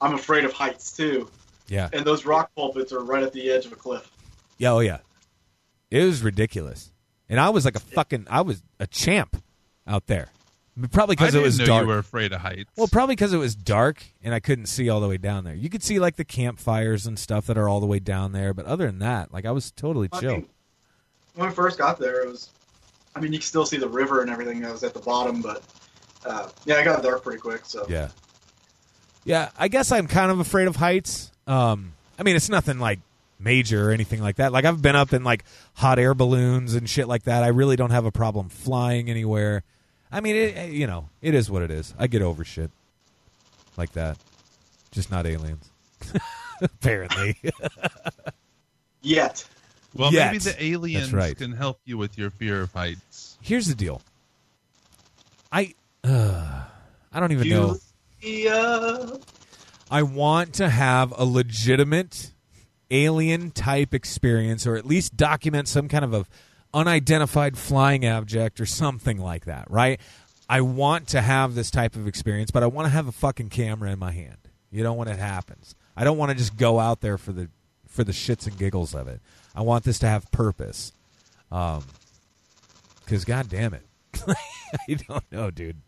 "I'm 0.00 0.14
afraid 0.14 0.44
of 0.44 0.52
heights 0.52 0.92
too," 0.94 1.30
yeah, 1.68 1.88
and 1.94 2.04
those 2.04 2.26
rock 2.26 2.50
pulpits 2.54 2.92
are 2.92 3.00
right 3.02 3.22
at 3.22 3.32
the 3.32 3.50
edge 3.50 3.64
of 3.64 3.72
a 3.72 3.76
cliff. 3.76 4.10
yeah, 4.58 4.72
oh 4.72 4.80
yeah. 4.80 4.98
It 5.90 6.04
was 6.04 6.22
ridiculous, 6.22 6.92
and 7.28 7.38
I 7.38 7.50
was 7.50 7.64
like 7.64 7.76
a 7.76 7.80
fucking, 7.80 8.26
I 8.28 8.40
was 8.40 8.62
a 8.80 8.86
champ 8.86 9.42
out 9.86 10.06
there. 10.06 10.28
Probably 10.92 11.16
because 11.16 11.34
it 11.34 11.40
was 11.40 11.58
know 11.58 11.64
dark. 11.64 11.82
you 11.82 11.88
were 11.88 11.98
afraid 11.98 12.32
of 12.34 12.42
heights. 12.42 12.70
Well, 12.76 12.86
probably 12.86 13.14
because 13.14 13.32
it 13.32 13.38
was 13.38 13.54
dark 13.54 14.02
and 14.22 14.34
I 14.34 14.40
couldn't 14.40 14.66
see 14.66 14.90
all 14.90 15.00
the 15.00 15.08
way 15.08 15.16
down 15.16 15.44
there. 15.44 15.54
You 15.54 15.70
could 15.70 15.82
see 15.82 15.98
like 15.98 16.16
the 16.16 16.24
campfires 16.24 17.06
and 17.06 17.18
stuff 17.18 17.46
that 17.46 17.56
are 17.56 17.66
all 17.66 17.80
the 17.80 17.86
way 17.86 17.98
down 17.98 18.32
there, 18.32 18.52
but 18.52 18.66
other 18.66 18.84
than 18.86 18.98
that, 18.98 19.32
like 19.32 19.46
I 19.46 19.52
was 19.52 19.70
totally 19.70 20.10
I 20.12 20.20
chill. 20.20 20.32
mean, 20.32 20.48
when 21.34 21.48
I 21.48 21.52
first 21.52 21.78
got 21.78 21.98
there, 21.98 22.22
it 22.22 22.28
was. 22.28 22.50
I 23.14 23.20
mean, 23.20 23.32
you 23.32 23.38
can 23.38 23.46
still 23.46 23.64
see 23.64 23.78
the 23.78 23.88
river 23.88 24.20
and 24.20 24.30
everything 24.30 24.60
that 24.60 24.70
was 24.70 24.84
at 24.84 24.92
the 24.92 25.00
bottom, 25.00 25.40
but 25.40 25.62
uh, 26.26 26.50
yeah, 26.66 26.74
I 26.74 26.84
got 26.84 27.02
dark 27.02 27.22
pretty 27.22 27.40
quick. 27.40 27.62
So 27.64 27.86
Yeah. 27.88 28.10
Yeah, 29.24 29.48
I 29.58 29.68
guess 29.68 29.90
I'm 29.90 30.06
kind 30.06 30.30
of 30.30 30.40
afraid 30.40 30.68
of 30.68 30.76
heights. 30.76 31.32
Um, 31.46 31.94
I 32.18 32.22
mean, 32.22 32.36
it's 32.36 32.50
nothing 32.50 32.78
like 32.78 33.00
major 33.38 33.88
or 33.88 33.92
anything 33.92 34.20
like 34.20 34.36
that. 34.36 34.52
Like 34.52 34.64
I've 34.64 34.80
been 34.80 34.96
up 34.96 35.12
in 35.12 35.24
like 35.24 35.44
hot 35.74 35.98
air 35.98 36.14
balloons 36.14 36.74
and 36.74 36.88
shit 36.88 37.08
like 37.08 37.24
that. 37.24 37.42
I 37.42 37.48
really 37.48 37.76
don't 37.76 37.90
have 37.90 38.04
a 38.04 38.12
problem 38.12 38.48
flying 38.48 39.10
anywhere. 39.10 39.62
I 40.10 40.20
mean, 40.20 40.36
it, 40.36 40.70
you 40.70 40.86
know, 40.86 41.08
it 41.20 41.34
is 41.34 41.50
what 41.50 41.62
it 41.62 41.70
is. 41.70 41.94
I 41.98 42.06
get 42.06 42.22
over 42.22 42.44
shit 42.44 42.70
like 43.76 43.92
that. 43.92 44.18
Just 44.90 45.10
not 45.10 45.26
aliens. 45.26 45.70
Apparently. 46.60 47.36
Yet. 49.02 49.46
Well, 49.94 50.12
Yet. 50.12 50.26
maybe 50.26 50.38
the 50.38 50.64
aliens 50.64 51.12
right. 51.12 51.36
can 51.36 51.52
help 51.52 51.80
you 51.84 51.98
with 51.98 52.16
your 52.18 52.30
fear 52.30 52.62
of 52.62 52.72
heights. 52.72 53.36
Here's 53.40 53.66
the 53.66 53.74
deal. 53.74 54.02
I 55.52 55.74
uh, 56.04 56.64
I 57.12 57.20
don't 57.20 57.32
even 57.32 57.48
know. 57.48 57.76
You, 58.20 58.50
uh, 58.50 59.18
I 59.90 60.02
want 60.02 60.54
to 60.54 60.68
have 60.68 61.14
a 61.16 61.24
legitimate 61.24 62.32
alien 62.90 63.50
type 63.50 63.94
experience 63.94 64.66
or 64.66 64.76
at 64.76 64.86
least 64.86 65.16
document 65.16 65.68
some 65.68 65.88
kind 65.88 66.04
of 66.04 66.14
a 66.14 66.26
unidentified 66.72 67.56
flying 67.56 68.06
object 68.06 68.60
or 68.60 68.66
something 68.66 69.18
like 69.18 69.46
that, 69.46 69.70
right? 69.70 70.00
I 70.48 70.60
want 70.60 71.08
to 71.08 71.20
have 71.20 71.54
this 71.54 71.70
type 71.70 71.96
of 71.96 72.06
experience, 72.06 72.50
but 72.50 72.62
I 72.62 72.66
want 72.66 72.86
to 72.86 72.90
have 72.90 73.08
a 73.08 73.12
fucking 73.12 73.48
camera 73.48 73.90
in 73.90 73.98
my 73.98 74.12
hand. 74.12 74.36
You 74.70 74.82
know 74.82 74.92
when 74.92 75.08
it 75.08 75.18
happens. 75.18 75.74
I 75.96 76.04
don't 76.04 76.18
want 76.18 76.30
to 76.30 76.36
just 76.36 76.56
go 76.56 76.78
out 76.78 77.00
there 77.00 77.18
for 77.18 77.32
the 77.32 77.48
for 77.88 78.04
the 78.04 78.12
shits 78.12 78.46
and 78.46 78.58
giggles 78.58 78.94
of 78.94 79.08
it. 79.08 79.20
I 79.54 79.62
want 79.62 79.84
this 79.84 79.98
to 80.00 80.06
have 80.06 80.30
purpose. 80.30 80.92
Um 81.50 81.84
cuz 83.06 83.24
god 83.24 83.48
damn 83.48 83.74
it. 83.74 83.86
I 84.88 84.94
don't 85.08 85.32
know, 85.32 85.50
dude. 85.50 85.80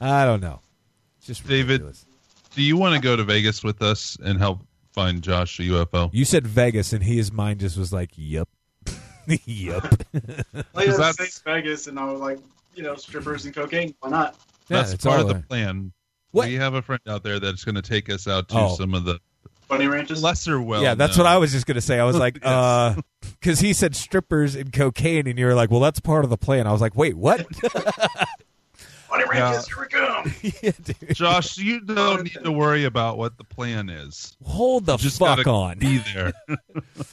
I 0.00 0.24
don't 0.24 0.40
know. 0.40 0.60
It's 1.18 1.26
just 1.26 1.46
David, 1.46 1.82
ridiculous. 1.82 2.06
Do 2.54 2.62
you 2.62 2.76
want 2.76 2.94
to 2.96 3.00
go 3.00 3.14
to 3.14 3.22
Vegas 3.22 3.62
with 3.62 3.82
us 3.82 4.16
and 4.22 4.38
help 4.38 4.60
find 4.98 5.22
Josh 5.22 5.58
a 5.60 5.62
UFO? 5.62 6.10
You 6.12 6.24
said 6.24 6.46
Vegas, 6.46 6.92
and 6.92 7.02
his 7.02 7.30
mind 7.32 7.60
just 7.60 7.76
was 7.78 7.92
like, 7.92 8.10
"Yep, 8.16 8.48
yep." 9.44 9.82
like 10.74 10.88
I 10.88 10.96
that's- 10.96 11.16
say 11.16 11.40
Vegas, 11.44 11.86
and 11.86 11.98
I 11.98 12.04
was 12.10 12.20
like, 12.20 12.38
you 12.74 12.82
know, 12.82 12.96
strippers 12.96 13.44
and 13.44 13.54
cocaine. 13.54 13.94
Why 14.00 14.10
not? 14.10 14.36
Yeah, 14.68 14.82
That's 14.82 14.96
part 14.96 15.20
of 15.20 15.28
the 15.28 15.34
there. 15.34 15.42
plan. 15.48 15.92
What? 16.32 16.48
We 16.48 16.54
have 16.56 16.74
a 16.74 16.82
friend 16.82 17.00
out 17.08 17.22
there 17.22 17.38
that's 17.40 17.64
going 17.64 17.76
to 17.76 17.82
take 17.82 18.10
us 18.10 18.26
out 18.28 18.48
to 18.50 18.58
Oh. 18.58 18.74
some 18.76 18.92
of 18.94 19.04
the 19.04 19.18
Bunny 19.68 19.86
ranches. 19.86 20.22
lesser 20.22 20.60
well. 20.60 20.82
yeah, 20.82 20.94
that's 20.94 21.16
what 21.16 21.26
I 21.26 21.36
was 21.38 21.52
just 21.52 21.66
gonna 21.66 21.80
say. 21.80 21.98
I 22.00 22.04
was 22.04 22.16
like, 22.26 22.38
uh, 22.42 22.94
because 23.40 23.60
he 23.60 23.72
said 23.74 23.94
strippers 23.94 24.54
and 24.54 24.72
cocaine, 24.72 25.26
and 25.26 25.38
you 25.38 25.44
were 25.46 25.54
like, 25.54 25.70
"Well, 25.70 25.80
that's 25.80 26.00
part 26.00 26.24
of 26.24 26.30
the 26.30 26.38
plan." 26.38 26.66
I 26.66 26.72
was 26.72 26.80
like, 26.80 26.96
"Wait, 26.96 27.14
what?" 27.16 27.46
Bunny 29.10 29.24
ranches, 29.30 29.66
here 29.68 29.76
we 29.80 29.86
come. 29.86 30.34
yeah, 30.62 30.70
dude. 30.82 31.14
Josh, 31.14 31.56
you 31.58 31.80
don't 31.80 32.24
need 32.24 32.38
to 32.44 32.52
worry 32.52 32.84
about 32.84 33.16
what 33.18 33.38
the 33.38 33.44
plan 33.44 33.88
is. 33.88 34.36
Hold 34.44 34.86
the 34.86 34.92
You 34.92 34.98
just 34.98 35.18
fuck 35.18 35.46
on. 35.46 35.78
Be 35.78 35.98
there. 36.14 36.32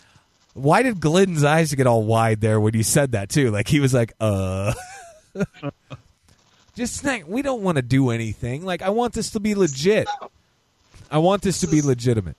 Why 0.53 0.84
did 0.84 0.99
Glidden's 0.99 1.43
eyes 1.43 1.73
get 1.73 1.88
all 1.88 2.03
wide 2.03 2.41
there 2.41 2.60
when 2.60 2.73
you 2.73 2.84
said 2.84 3.12
that 3.13 3.29
too? 3.29 3.51
Like 3.51 3.67
he 3.67 3.79
was 3.79 3.93
like, 3.93 4.13
"Uh." 4.19 4.73
Just 6.75 7.01
think, 7.01 7.25
we 7.27 7.41
don't 7.41 7.62
want 7.62 7.77
to 7.77 7.81
do 7.81 8.10
anything. 8.10 8.65
Like 8.65 8.81
I 8.81 8.89
want 8.89 9.13
this 9.13 9.31
to 9.31 9.39
be 9.39 9.55
legit. 9.55 10.08
I 11.10 11.19
want 11.19 11.41
this 11.41 11.62
to 11.62 11.67
be 11.67 11.81
legitimate. 11.81 12.36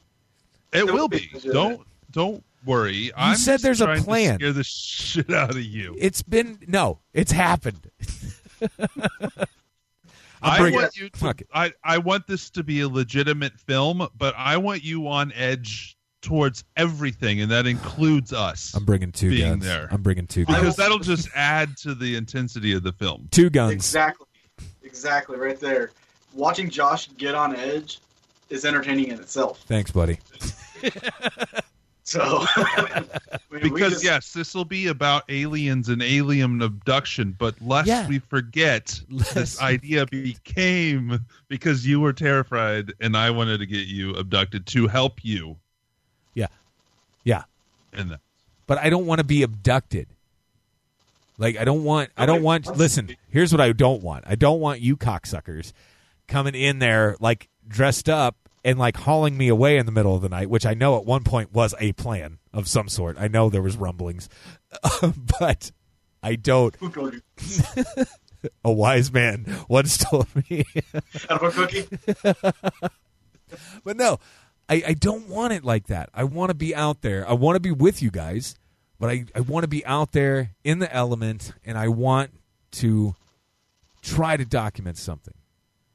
It 0.72 0.80
It 0.80 0.86
will 0.86 0.94
will 0.94 1.08
be 1.08 1.30
be. 1.32 1.50
Don't 1.50 1.80
don't 2.10 2.44
worry. 2.64 3.12
I'm 3.16 3.36
said 3.36 3.60
there's 3.60 3.80
a 3.80 3.84
trying 3.86 3.98
to 4.00 4.04
plan. 4.04 4.38
scare 4.38 4.52
the 4.52 4.64
shit 4.64 5.32
out 5.32 5.50
of 5.50 5.62
you. 5.62 5.96
It's 5.98 6.22
been 6.22 6.58
no, 6.66 6.98
it's 7.14 7.32
happened. 7.32 7.90
I 10.42 10.58
bring- 10.58 10.74
want 10.74 10.96
you. 10.96 11.08
Fuck 11.14 11.38
To, 11.38 11.44
it. 11.44 11.48
I 11.54 11.72
I 11.82 11.98
want 11.98 12.26
this 12.26 12.50
to 12.50 12.62
be 12.62 12.80
a 12.80 12.88
legitimate 12.88 13.58
film, 13.58 14.06
but 14.16 14.34
I 14.36 14.56
want 14.58 14.84
you 14.84 15.08
on 15.08 15.32
edge 15.32 15.96
towards 16.22 16.64
everything, 16.76 17.40
and 17.40 17.50
that 17.50 17.66
includes 17.66 18.32
us. 18.32 18.74
I'm 18.74 18.84
bringing 18.84 19.12
two 19.12 19.30
Being 19.30 19.50
guns. 19.52 19.64
there. 19.64 19.88
I'm 19.90 20.02
bringing 20.02 20.26
two 20.26 20.44
guns. 20.44 20.58
because 20.58 20.76
that'll 20.76 20.98
just 20.98 21.28
add 21.34 21.76
to 21.78 21.94
the 21.94 22.16
intensity 22.16 22.72
of 22.74 22.82
the 22.82 22.92
film. 22.92 23.28
Two 23.30 23.48
guns. 23.50 23.72
Exactly, 23.72 24.26
exactly, 24.82 25.36
right 25.38 25.58
there. 25.60 25.90
Watching 26.34 26.68
Josh 26.68 27.08
get 27.16 27.34
on 27.34 27.56
edge 27.56 28.00
is 28.50 28.64
entertaining 28.64 29.08
in 29.08 29.18
itself. 29.20 29.62
Thanks, 29.66 29.90
buddy. 29.90 30.18
So, 32.08 32.20
I 32.56 33.02
mean, 33.50 33.62
Because 33.62 33.94
just- 33.94 34.04
yes, 34.04 34.32
this 34.32 34.54
will 34.54 34.64
be 34.64 34.86
about 34.86 35.24
aliens 35.28 35.88
and 35.88 36.00
alien 36.00 36.62
abduction, 36.62 37.34
but 37.36 37.60
lest 37.60 37.88
Yeah. 37.88 38.06
we 38.06 38.20
forget, 38.20 39.00
Lest 39.10 39.34
this 39.34 39.60
we- 39.60 39.66
idea 39.66 40.06
became 40.06 41.26
because 41.48 41.84
you 41.84 41.98
were 41.98 42.12
terrified, 42.12 42.92
and 43.00 43.16
I 43.16 43.30
wanted 43.30 43.58
to 43.58 43.66
get 43.66 43.88
you 43.88 44.14
abducted 44.14 44.66
to 44.66 44.86
help 44.86 45.24
you 45.24 45.56
Yeah. 46.34 46.46
Yeah. 47.24 47.42
And 47.92 48.12
that. 48.12 48.20
But 48.68 48.78
I 48.78 48.88
don't 48.88 49.06
want 49.06 49.18
to 49.18 49.24
be 49.24 49.42
abducted. 49.42 50.06
Like 51.38 51.56
I 51.58 51.64
don't 51.64 51.82
want 51.84 52.10
I 52.16 52.24
don't 52.24 52.42
want 52.42 52.66
listen, 52.76 53.16
here's 53.28 53.52
what 53.52 53.60
I 53.60 53.72
don't 53.72 54.02
want. 54.02 54.24
I 54.28 54.36
don't 54.36 54.60
want 54.60 54.80
you 54.80 54.96
cocksuckers 54.96 55.72
coming 56.28 56.54
in 56.54 56.78
there 56.78 57.16
like 57.20 57.48
dressed 57.68 58.08
up 58.08 58.45
and 58.66 58.80
like 58.80 58.96
hauling 58.96 59.38
me 59.38 59.46
away 59.46 59.78
in 59.78 59.86
the 59.86 59.92
middle 59.92 60.16
of 60.16 60.22
the 60.22 60.28
night, 60.28 60.50
which 60.50 60.66
I 60.66 60.74
know 60.74 60.98
at 60.98 61.06
one 61.06 61.22
point 61.22 61.52
was 61.52 61.72
a 61.78 61.92
plan 61.92 62.38
of 62.52 62.66
some 62.66 62.88
sort. 62.88 63.16
I 63.16 63.28
know 63.28 63.48
there 63.48 63.62
was 63.62 63.76
rumblings. 63.76 64.28
but 65.38 65.70
I 66.20 66.34
don't 66.34 66.74
Who 66.76 66.90
told 66.90 67.14
you? 67.14 67.20
a 68.64 68.72
wise 68.72 69.12
man 69.12 69.46
once 69.68 69.96
told 70.10 70.26
me 70.50 70.64
Out 71.30 71.44
of 71.44 71.56
a 71.56 71.66
cookie? 71.66 71.88
But 73.84 73.96
no, 73.96 74.18
I, 74.68 74.82
I 74.88 74.92
don't 74.94 75.28
want 75.28 75.52
it 75.52 75.64
like 75.64 75.86
that. 75.86 76.10
I 76.12 76.24
want 76.24 76.50
to 76.50 76.54
be 76.54 76.74
out 76.74 77.02
there. 77.02 77.26
I 77.28 77.34
want 77.34 77.54
to 77.54 77.60
be 77.60 77.70
with 77.70 78.02
you 78.02 78.10
guys, 78.10 78.56
but 78.98 79.08
I, 79.08 79.26
I 79.32 79.40
want 79.40 79.62
to 79.62 79.68
be 79.68 79.86
out 79.86 80.10
there 80.10 80.50
in 80.64 80.80
the 80.80 80.92
element 80.92 81.52
and 81.64 81.78
I 81.78 81.86
want 81.86 82.32
to 82.72 83.14
try 84.02 84.36
to 84.36 84.44
document 84.44 84.98
something. 84.98 85.34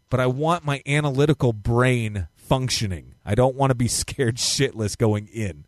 But 0.09 0.21
I 0.21 0.27
want 0.27 0.63
my 0.63 0.81
analytical 0.87 1.51
brain 1.51 2.29
functioning. 2.51 3.15
I 3.25 3.33
don't 3.33 3.55
want 3.55 3.69
to 3.71 3.75
be 3.75 3.87
scared 4.03 4.35
shitless 4.35 4.97
going 4.97 5.27
in. 5.27 5.63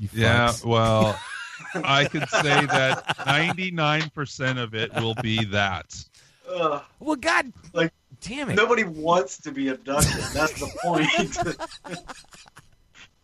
You 0.00 0.08
Yeah, 0.12 0.52
well, 0.64 1.16
I 1.74 2.06
could 2.06 2.28
say 2.28 2.66
that 2.66 3.06
99% 3.18 4.58
of 4.60 4.74
it 4.74 4.92
will 4.94 5.14
be 5.22 5.44
that. 5.46 5.94
Ugh. 6.52 6.82
Well, 6.98 7.14
God 7.16 7.52
Like, 7.72 7.92
damn 8.20 8.50
it. 8.50 8.56
nobody 8.56 8.82
wants 8.82 9.38
to 9.42 9.52
be 9.52 9.68
abducted. 9.68 10.20
That's 10.34 10.58
the 10.58 10.68
point. 10.82 11.08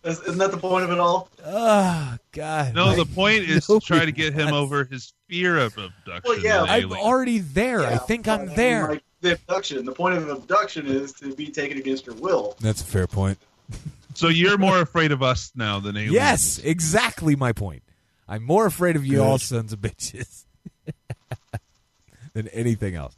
Is- 0.04 0.20
Isn't 0.20 0.38
that 0.38 0.52
the 0.52 0.58
point 0.58 0.84
of 0.84 0.92
it 0.92 1.00
all? 1.00 1.28
Oh, 1.44 2.16
God. 2.30 2.74
No, 2.76 2.86
My- 2.86 2.94
the 2.94 3.06
point 3.06 3.42
is 3.42 3.66
to 3.66 3.80
try 3.80 4.04
to 4.04 4.04
nobody 4.06 4.12
get 4.12 4.34
him 4.34 4.54
over 4.54 4.84
his 4.84 5.12
fear 5.28 5.58
of 5.58 5.76
abduction. 5.76 6.22
Well, 6.24 6.38
yeah, 6.40 6.62
I'm 6.62 6.84
alien. 6.84 6.92
already 7.00 7.38
there. 7.38 7.80
I 7.84 7.96
think 7.96 8.28
I'm 8.28 8.54
there. 8.54 8.88
Like, 8.90 9.02
the 9.20 9.32
abduction. 9.32 9.84
The 9.84 9.92
point 9.92 10.16
of 10.16 10.28
abduction 10.28 10.86
is 10.86 11.12
to 11.14 11.34
be 11.34 11.48
taken 11.50 11.78
against 11.78 12.06
your 12.06 12.14
will. 12.16 12.56
That's 12.60 12.80
a 12.82 12.84
fair 12.86 13.06
point. 13.06 13.38
So 14.14 14.28
you're 14.28 14.56
more 14.56 14.80
afraid 14.80 15.12
of 15.12 15.22
us 15.22 15.52
now 15.54 15.78
than 15.78 15.94
aliens. 15.98 16.14
Yes, 16.14 16.58
exactly 16.64 17.36
my 17.36 17.52
point. 17.52 17.82
I'm 18.26 18.42
more 18.42 18.64
afraid 18.64 18.96
of 18.96 19.04
you 19.04 19.22
all 19.22 19.36
sons 19.36 19.74
of 19.74 19.80
bitches 19.82 20.44
than 22.32 22.48
anything 22.48 22.94
else. 22.94 23.14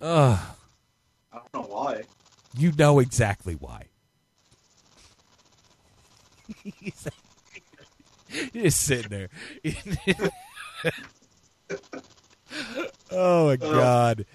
Ugh, 0.00 0.38
I 1.32 1.38
don't 1.52 1.52
know 1.54 1.74
why. 1.74 2.02
you 2.56 2.70
know 2.70 3.00
exactly 3.00 3.54
why. 3.54 3.86
He's 6.62 7.08
You're 8.52 8.62
just 8.62 8.80
sitting 8.80 9.10
there. 9.10 9.28
Oh 13.10 13.46
my 13.46 13.52
oh. 13.52 13.56
god. 13.56 14.26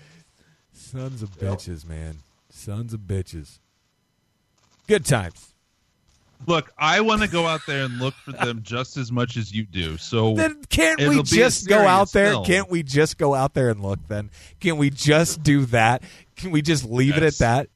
Sons 0.74 1.22
of 1.22 1.32
bitches, 1.38 1.88
man. 1.88 2.18
Sons 2.50 2.94
of 2.94 3.02
bitches. 3.02 3.60
Good 4.88 5.06
times. 5.06 5.54
Look, 6.46 6.72
I 6.78 7.02
want 7.02 7.22
to 7.24 7.28
go 7.28 7.46
out 7.48 7.62
there 7.66 7.84
and 7.84 7.98
look 8.00 8.14
for 8.14 8.32
them 8.32 8.62
just 8.62 8.96
as 8.96 9.12
much 9.12 9.38
as 9.38 9.52
you 9.52 9.64
do. 9.66 9.98
So 9.98 10.36
Then 10.36 10.62
can't 10.70 11.00
It'll 11.00 11.10
we 11.10 11.16
be 11.18 11.22
a 11.22 11.24
just 11.24 11.68
go 11.68 11.80
out 11.80 12.12
there? 12.12 12.32
film. 12.34 12.46
Can't 12.46 12.70
we 12.70 12.84
just 12.84 13.18
go 13.18 13.34
out 13.34 13.54
there 13.56 13.70
and 13.70 13.82
look 13.82 14.00
then? 14.08 14.30
Can 14.60 14.78
we 14.78 14.90
just 14.92 15.42
do 15.42 15.66
that? 15.68 16.04
Can 16.36 16.52
we 16.52 16.62
just 16.62 16.86
leave 16.86 17.18
it 17.18 17.24
at 17.24 17.24
Yes. 17.24 17.38
that? 17.40 17.70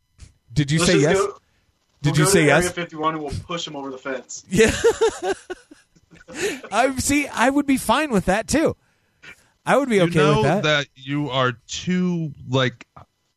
Did 0.53 0.69
you 0.71 0.79
Let's 0.79 0.91
say 0.91 0.99
just 1.01 1.09
yes? 1.09 1.17
go- 1.17 1.37
Did 2.03 2.11
we'll 2.11 2.19
you 2.19 2.25
go 2.25 2.29
say 2.31 2.45
to 2.45 2.51
Area 2.51 2.63
yes? 2.63 2.71
51 2.71 3.13
and 3.15 3.23
we'll 3.23 3.33
push 3.47 3.67
him 3.67 3.75
over 3.75 3.89
the 3.89 3.97
fence. 3.97 4.45
Yeah. 4.49 4.71
I 6.71 6.95
see 6.97 7.27
I 7.27 7.49
would 7.49 7.65
be 7.65 7.77
fine 7.77 8.11
with 8.11 8.25
that 8.25 8.47
too. 8.47 8.75
I 9.65 9.77
would 9.77 9.89
be 9.89 9.97
you 9.97 10.03
okay 10.03 10.19
know 10.19 10.41
with 10.41 10.63
that. 10.63 10.87
you 10.95 11.29
are 11.29 11.53
too 11.67 12.31
like 12.47 12.87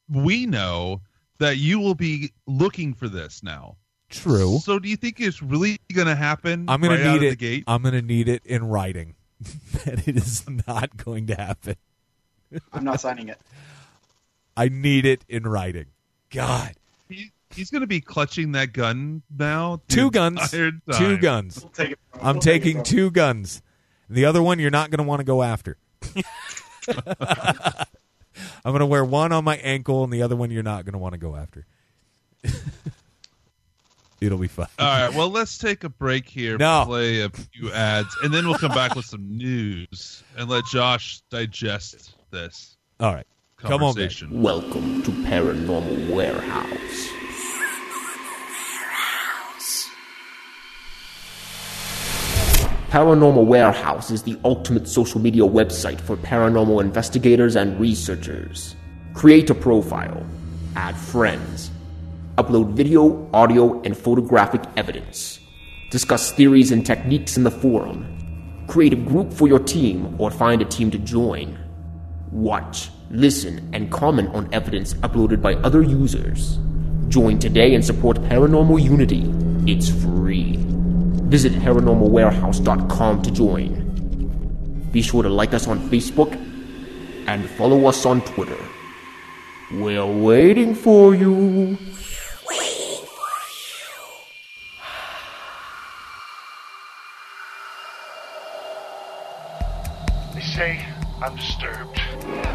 we 0.08 0.46
know 0.46 1.00
that 1.38 1.58
you 1.58 1.80
will 1.80 1.94
be 1.94 2.32
looking 2.46 2.94
for 2.94 3.08
this 3.08 3.42
now. 3.42 3.76
True. 4.10 4.58
So 4.62 4.78
do 4.78 4.88
you 4.88 4.96
think 4.96 5.20
it's 5.20 5.42
really 5.42 5.78
going 5.92 6.06
to 6.06 6.14
happen? 6.14 6.66
I'm 6.68 6.80
gonna 6.80 6.94
right 6.94 7.06
out 7.06 7.10
need 7.12 7.16
of 7.16 7.20
the 7.22 7.28
it. 7.28 7.38
gate? 7.38 7.64
I'm 7.66 7.82
gonna 7.82 8.02
need 8.02 8.28
it 8.28 8.44
in 8.46 8.64
writing. 8.68 9.16
that 9.84 10.06
it 10.08 10.16
is 10.16 10.44
not 10.66 10.96
going 10.96 11.26
to 11.26 11.34
happen. 11.34 11.76
I'm 12.72 12.84
not 12.84 13.00
signing 13.00 13.28
it. 13.28 13.40
I 14.56 14.68
need 14.68 15.04
it 15.04 15.24
in 15.28 15.42
writing. 15.42 15.86
God. 16.30 16.74
He, 17.08 17.32
he's 17.54 17.70
going 17.70 17.80
to 17.80 17.88
be 17.88 18.00
clutching 18.00 18.52
that 18.52 18.72
gun 18.72 19.22
now. 19.36 19.80
Two 19.88 20.10
guns. 20.12 20.50
Two 20.50 21.18
guns. 21.18 21.60
We'll 21.62 21.70
take 21.72 21.90
it. 21.90 21.98
I'm 22.22 22.36
We'll 22.36 22.42
taking 22.42 22.82
two 22.84 23.10
guns. 23.10 23.62
The 24.08 24.24
other 24.24 24.42
one 24.42 24.60
you're 24.60 24.70
not 24.70 24.90
going 24.90 24.98
to 24.98 25.04
want 25.04 25.20
to 25.20 25.24
go 25.24 25.42
after. 25.42 25.76
I'm 28.64 28.72
going 28.72 28.80
to 28.80 28.86
wear 28.86 29.04
one 29.04 29.32
on 29.32 29.44
my 29.44 29.56
ankle 29.56 30.04
and 30.04 30.12
the 30.12 30.22
other 30.22 30.36
one 30.36 30.50
you're 30.50 30.62
not 30.62 30.84
going 30.84 30.92
to 30.94 30.98
want 30.98 31.12
to 31.12 31.18
go 31.18 31.36
after. 31.36 31.66
It'll 34.20 34.38
be 34.38 34.48
fun. 34.48 34.68
All 34.78 34.86
right, 34.86 35.14
well, 35.14 35.28
let's 35.28 35.58
take 35.58 35.84
a 35.84 35.88
break 35.88 36.26
here, 36.28 36.56
No. 36.56 36.84
play 36.86 37.20
a 37.20 37.28
few 37.28 37.70
ads, 37.72 38.08
and 38.22 38.32
then 38.32 38.46
we'll 38.46 38.58
come 38.58 38.72
back 38.72 38.94
with 38.94 39.04
some 39.04 39.36
news 39.36 40.22
and 40.38 40.48
let 40.48 40.64
Josh 40.66 41.20
digest 41.30 42.14
this 42.30 42.76
All 43.00 43.12
right. 43.12 43.26
Come 43.58 43.82
on, 43.82 43.94
babe. 43.94 44.10
Welcome 44.30 45.02
to 45.04 45.10
Paranormal 45.10 46.10
Warehouse. 46.10 46.73
Paranormal 52.94 53.46
Warehouse 53.46 54.12
is 54.12 54.22
the 54.22 54.38
ultimate 54.44 54.86
social 54.86 55.20
media 55.20 55.42
website 55.42 56.00
for 56.00 56.16
paranormal 56.16 56.80
investigators 56.80 57.56
and 57.56 57.80
researchers. 57.80 58.76
Create 59.14 59.50
a 59.50 59.54
profile, 59.56 60.24
add 60.76 60.96
friends, 60.96 61.72
upload 62.38 62.74
video, 62.74 63.28
audio, 63.32 63.82
and 63.82 63.96
photographic 63.96 64.62
evidence, 64.76 65.40
discuss 65.90 66.30
theories 66.30 66.70
and 66.70 66.86
techniques 66.86 67.36
in 67.36 67.42
the 67.42 67.50
forum, 67.50 68.64
create 68.68 68.92
a 68.92 69.06
group 69.10 69.32
for 69.32 69.48
your 69.48 69.58
team 69.58 70.14
or 70.20 70.30
find 70.30 70.62
a 70.62 70.64
team 70.64 70.88
to 70.92 70.98
join. 70.98 71.58
Watch, 72.30 72.90
listen, 73.10 73.70
and 73.72 73.90
comment 73.90 74.32
on 74.36 74.48
evidence 74.54 74.94
uploaded 74.94 75.42
by 75.42 75.54
other 75.66 75.82
users. 75.82 76.60
Join 77.08 77.40
today 77.40 77.74
and 77.74 77.84
support 77.84 78.18
Paranormal 78.18 78.80
Unity. 78.80 79.24
It's 79.68 79.88
free. 79.88 80.63
Visit 81.28 81.52
paranormalwarehouse.com 81.54 83.22
to 83.22 83.30
join. 83.30 84.88
Be 84.92 85.02
sure 85.02 85.22
to 85.22 85.28
like 85.28 85.54
us 85.54 85.66
on 85.66 85.80
Facebook 85.90 86.32
and 87.26 87.48
follow 87.50 87.86
us 87.86 88.06
on 88.06 88.20
Twitter. 88.22 88.58
We're 89.72 90.06
waiting 90.06 90.74
for 90.74 91.14
you. 91.14 91.76
They 100.34 100.40
say 100.40 100.84
I'm 101.22 101.34
disturbed. 101.36 102.00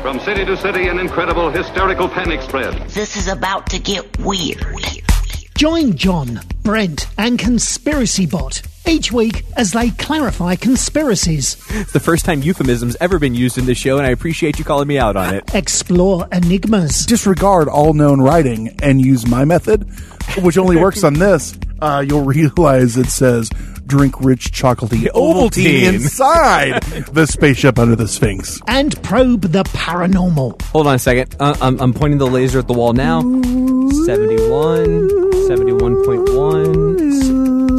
From 0.02 0.20
city 0.20 0.46
to 0.46 0.56
city, 0.56 0.88
an 0.88 1.00
incredible 1.00 1.50
hysterical 1.50 2.08
panic 2.08 2.42
spread. 2.42 2.74
This 2.90 3.18
is 3.18 3.28
about 3.28 3.70
to 3.72 3.80
get 3.80 4.20
weird. 4.20 4.64
Join 5.58 5.96
John, 5.98 6.40
Brent, 6.64 7.08
and 7.18 7.40
Conspiracy 7.40 8.26
Bot 8.26 8.62
each 8.88 9.12
week 9.12 9.44
as 9.56 9.72
they 9.72 9.92
clarify 9.92 10.56
conspiracies, 10.56 11.58
It's 11.70 11.92
the 11.92 12.00
first 12.00 12.26
time 12.26 12.42
euphemism's 12.42 12.96
ever 13.00 13.20
been 13.20 13.36
used 13.36 13.58
in 13.58 13.66
this 13.66 13.78
show, 13.78 13.98
and 13.98 14.08
I 14.08 14.10
appreciate 14.10 14.58
you 14.58 14.66
calling 14.66 14.88
me 14.88 14.98
out 14.98 15.16
on 15.16 15.34
it. 15.36 15.54
explore 15.54 16.28
enigmas, 16.32 17.06
disregard 17.06 17.68
all 17.68 17.94
known 17.94 18.20
writing 18.22 18.76
and 18.82 19.00
use 19.02 19.28
my 19.28 19.46
method, 19.46 19.88
which 20.40 20.58
only 20.58 20.76
works 20.76 21.04
on 21.04 21.14
this, 21.16 21.58
uh, 21.82 22.04
you'll 22.08 22.26
realize 22.26 22.98
it 22.98 23.10
says 23.10 23.50
drink 23.86 24.20
rich 24.22 24.52
chocolatey 24.52 25.08
Ovaltine 25.14 25.50
Ovaltine. 25.52 25.94
inside 25.96 26.82
the 27.12 27.26
spaceship 27.28 27.78
under 27.80 27.96
the 27.96 28.08
Sphinx. 28.08 28.60
and 28.68 29.02
probe 29.04 29.42
the 29.42 29.64
paranormal. 29.66 30.60
Hold 30.64 30.88
on 30.88 30.96
a 30.96 31.00
second. 31.00 31.36
Uh, 31.40 31.56
I'm, 31.62 31.80
I'm 31.80 31.94
pointing 31.94 32.18
the 32.20 32.28
laser 32.28 32.60
at 32.60 32.68
the 32.68 32.74
wall 32.74 32.94
now. 32.94 33.22
71, 33.22 35.29
71.1, 35.50 36.28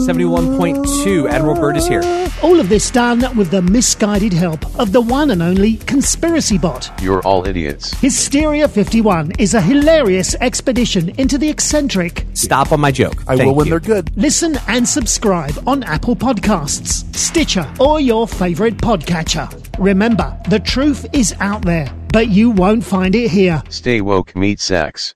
71.2. 0.04 1.30
Admiral 1.30 1.54
Byrd 1.54 1.76
is 1.76 1.86
here. 1.86 2.02
All 2.42 2.58
of 2.58 2.68
this 2.68 2.90
done 2.90 3.20
with 3.36 3.52
the 3.52 3.62
misguided 3.62 4.32
help 4.32 4.64
of 4.76 4.90
the 4.90 5.00
one 5.00 5.30
and 5.30 5.40
only 5.40 5.76
Conspiracy 5.76 6.58
Bot. 6.58 6.90
You're 7.00 7.22
all 7.22 7.46
idiots. 7.46 7.92
Hysteria 8.00 8.66
51 8.66 9.34
is 9.38 9.54
a 9.54 9.60
hilarious 9.60 10.34
expedition 10.40 11.10
into 11.10 11.38
the 11.38 11.48
eccentric. 11.48 12.26
Stop 12.34 12.72
on 12.72 12.80
my 12.80 12.90
joke. 12.90 13.22
I 13.28 13.36
Thank 13.36 13.46
will 13.46 13.54
when 13.54 13.66
you. 13.66 13.70
they're 13.70 13.78
good. 13.78 14.10
Listen 14.16 14.58
and 14.66 14.88
subscribe 14.88 15.56
on 15.64 15.84
Apple 15.84 16.16
Podcasts, 16.16 17.04
Stitcher, 17.14 17.72
or 17.78 18.00
your 18.00 18.26
favorite 18.26 18.78
podcatcher. 18.78 19.48
Remember, 19.78 20.36
the 20.48 20.58
truth 20.58 21.06
is 21.12 21.36
out 21.38 21.62
there, 21.62 21.88
but 22.12 22.30
you 22.30 22.50
won't 22.50 22.82
find 22.82 23.14
it 23.14 23.30
here. 23.30 23.62
Stay 23.68 24.00
woke, 24.00 24.34
meet 24.34 24.58
sex. 24.58 25.14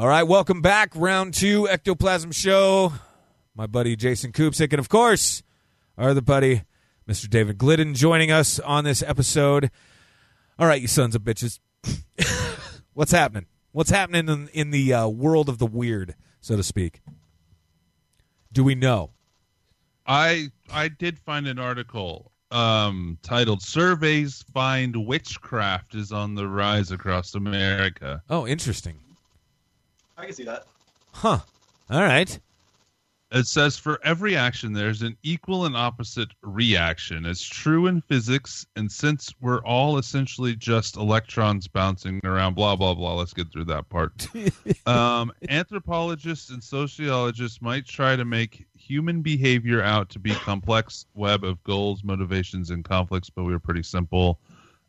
All 0.00 0.08
right, 0.08 0.22
welcome 0.22 0.62
back. 0.62 0.92
Round 0.94 1.34
two, 1.34 1.68
Ectoplasm 1.68 2.32
Show. 2.32 2.94
My 3.54 3.66
buddy 3.66 3.96
Jason 3.96 4.32
Koopsick, 4.32 4.72
and 4.72 4.78
of 4.78 4.88
course, 4.88 5.42
our 5.98 6.08
other 6.08 6.22
buddy, 6.22 6.62
Mr. 7.06 7.28
David 7.28 7.58
Glidden, 7.58 7.92
joining 7.92 8.30
us 8.30 8.58
on 8.58 8.84
this 8.84 9.02
episode. 9.02 9.70
All 10.58 10.66
right, 10.66 10.80
you 10.80 10.88
sons 10.88 11.14
of 11.14 11.20
bitches. 11.20 11.58
What's 12.94 13.12
happening? 13.12 13.44
What's 13.72 13.90
happening 13.90 14.30
in, 14.30 14.48
in 14.54 14.70
the 14.70 14.94
uh, 14.94 15.08
world 15.08 15.50
of 15.50 15.58
the 15.58 15.66
weird, 15.66 16.14
so 16.40 16.56
to 16.56 16.62
speak? 16.62 17.02
Do 18.50 18.64
we 18.64 18.74
know? 18.74 19.10
I 20.06 20.50
I 20.72 20.88
did 20.88 21.18
find 21.18 21.46
an 21.46 21.58
article 21.58 22.32
um, 22.50 23.18
titled 23.22 23.60
"Surveys 23.60 24.46
Find 24.54 25.06
Witchcraft 25.06 25.94
is 25.94 26.10
on 26.10 26.36
the 26.36 26.48
Rise 26.48 26.90
Across 26.90 27.34
America." 27.34 28.22
Oh, 28.30 28.46
interesting. 28.46 29.00
I 30.20 30.26
can 30.26 30.34
see 30.34 30.44
that. 30.44 30.64
Huh. 31.12 31.38
All 31.90 32.02
right. 32.02 32.38
It 33.32 33.46
says 33.46 33.78
for 33.78 34.00
every 34.04 34.36
action, 34.36 34.72
there's 34.72 35.02
an 35.02 35.16
equal 35.22 35.64
and 35.64 35.76
opposite 35.76 36.30
reaction. 36.42 37.24
It's 37.24 37.44
true 37.44 37.86
in 37.86 38.00
physics, 38.00 38.66
and 38.74 38.90
since 38.90 39.32
we're 39.40 39.62
all 39.62 39.98
essentially 39.98 40.56
just 40.56 40.96
electrons 40.96 41.68
bouncing 41.68 42.20
around, 42.24 42.54
blah 42.54 42.74
blah 42.74 42.94
blah. 42.94 43.14
Let's 43.14 43.32
get 43.32 43.52
through 43.52 43.66
that 43.66 43.88
part. 43.88 44.26
um, 44.86 45.30
anthropologists 45.48 46.50
and 46.50 46.62
sociologists 46.62 47.62
might 47.62 47.86
try 47.86 48.16
to 48.16 48.24
make 48.24 48.66
human 48.74 49.22
behavior 49.22 49.80
out 49.80 50.10
to 50.10 50.18
be 50.18 50.32
complex 50.32 51.06
web 51.14 51.44
of 51.44 51.62
goals, 51.62 52.02
motivations, 52.02 52.70
and 52.70 52.84
conflicts, 52.84 53.30
but 53.30 53.44
we 53.44 53.52
were 53.52 53.60
pretty 53.60 53.84
simple. 53.84 54.40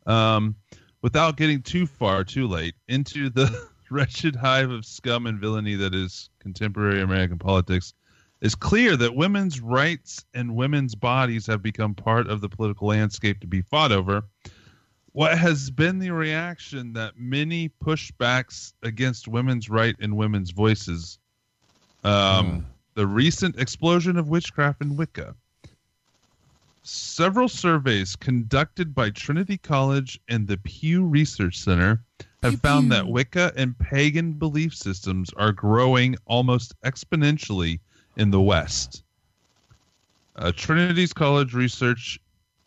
Um, 0.04 0.56
without 1.00 1.36
getting 1.36 1.62
too 1.62 1.86
far, 1.86 2.24
too 2.24 2.48
late 2.48 2.74
into 2.88 3.30
the 3.30 3.68
wretched 3.92 4.34
hive 4.36 4.70
of 4.70 4.84
scum 4.84 5.26
and 5.26 5.38
villainy 5.40 5.74
that 5.74 5.94
is 5.94 6.30
contemporary 6.40 7.00
American 7.00 7.38
politics 7.38 7.94
it's 8.42 8.56
clear 8.56 8.96
that 8.96 9.14
women's 9.14 9.60
rights 9.60 10.24
and 10.34 10.56
women's 10.56 10.96
bodies 10.96 11.46
have 11.46 11.62
become 11.62 11.94
part 11.94 12.26
of 12.26 12.40
the 12.40 12.48
political 12.48 12.88
landscape 12.88 13.38
to 13.40 13.46
be 13.46 13.62
fought 13.62 13.92
over. 13.92 14.24
What 15.12 15.38
has 15.38 15.70
been 15.70 16.00
the 16.00 16.10
reaction 16.10 16.92
that 16.94 17.16
many 17.16 17.68
pushbacks 17.68 18.72
against 18.82 19.28
women's 19.28 19.70
right 19.70 19.94
and 20.00 20.16
women's 20.16 20.50
voices? 20.50 21.20
Um, 22.02 22.66
The 22.94 23.06
recent 23.06 23.60
explosion 23.60 24.16
of 24.16 24.28
witchcraft 24.28 24.82
in 24.82 24.96
Wicca. 24.96 25.36
Several 26.84 27.48
surveys 27.48 28.16
conducted 28.16 28.92
by 28.92 29.10
Trinity 29.10 29.56
College 29.56 30.20
and 30.28 30.48
the 30.48 30.56
Pew 30.58 31.06
Research 31.06 31.58
Center 31.58 32.02
have 32.42 32.60
found 32.60 32.90
that 32.90 33.06
Wicca 33.06 33.52
and 33.56 33.78
pagan 33.78 34.32
belief 34.32 34.74
systems 34.74 35.30
are 35.36 35.52
growing 35.52 36.16
almost 36.26 36.74
exponentially 36.82 37.78
in 38.16 38.32
the 38.32 38.40
West. 38.40 39.04
Uh, 40.34 40.50
Trinity's 40.50 41.12
College 41.12 41.54
research, 41.54 42.18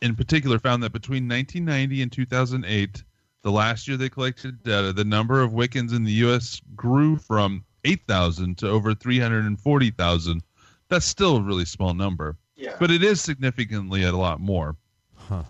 in 0.01 0.15
particular, 0.15 0.60
found 0.60 0.82
that 0.84 0.93
between 0.93 1.28
1990 1.28 2.01
and 2.01 2.12
2008, 2.12 3.04
the 3.41 3.51
last 3.51 3.86
year 3.86 3.97
they 3.97 4.08
collected 4.08 4.63
data, 4.63 4.93
the 4.93 5.04
number 5.04 5.41
of 5.41 5.51
Wiccans 5.51 5.93
in 5.93 6.06
the 6.06 6.13
U.S. 6.13 6.62
grew 6.73 7.17
from 7.17 7.65
8,000 7.84 8.58
to 8.60 8.69
over 8.69 8.93
340,000. 8.93 10.41
That's 10.88 11.06
still 11.06 11.38
a 11.38 11.41
really 11.41 11.65
small 11.65 11.93
number, 11.93 12.38
Yeah. 12.65 12.75
but 12.80 12.89
it 12.91 13.04
is 13.04 13.21
significantly 13.21 14.04
a 14.04 14.12
lot 14.12 14.39
more. 14.39 14.75
Huh. 15.15 15.43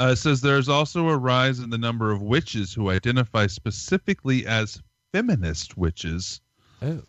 Uh, 0.00 0.06
it 0.12 0.16
says 0.16 0.40
there's 0.40 0.68
also 0.68 1.08
a 1.08 1.16
rise 1.16 1.60
in 1.60 1.70
the 1.70 1.78
number 1.78 2.10
of 2.10 2.20
witches 2.20 2.74
who 2.74 2.90
identify 2.90 3.46
specifically 3.46 4.44
as 4.46 4.82
feminist 5.12 5.76
witches 5.78 6.40
Oh. 6.82 7.00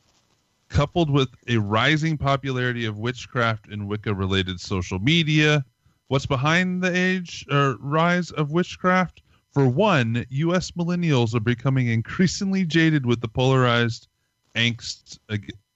coupled 0.69 1.09
with 1.09 1.29
a 1.47 1.57
rising 1.57 2.17
popularity 2.17 2.85
of 2.85 2.99
witchcraft 2.99 3.67
and 3.69 3.87
Wicca 3.87 4.13
related 4.13 4.59
social 4.59 4.99
media. 4.99 5.65
What's 6.09 6.27
behind 6.27 6.83
the 6.83 6.95
age 6.95 7.45
or 7.51 7.77
rise 7.79 8.29
of 8.31 8.51
witchcraft? 8.51 9.23
For 9.51 9.67
one, 9.67 10.25
U.S. 10.29 10.71
millennials 10.71 11.33
are 11.33 11.39
becoming 11.39 11.87
increasingly 11.87 12.65
jaded 12.65 13.05
with 13.05 13.21
the 13.21 13.27
polarized 13.27 14.07
angst 14.53 15.17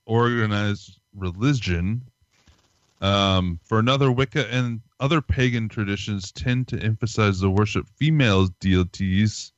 organized 0.06 1.00
religion. 1.16 2.04
Um, 3.02 3.60
for 3.64 3.80
another, 3.80 4.12
Wicca 4.12 4.54
and 4.54 4.82
other 5.00 5.22
pagan 5.22 5.70
traditions 5.70 6.32
tend 6.32 6.68
to 6.70 6.80
emphasize 6.80 7.40
the 7.40 7.50
worship 7.50 7.86
of 7.86 7.90
female 7.92 8.48
deities 8.60 9.54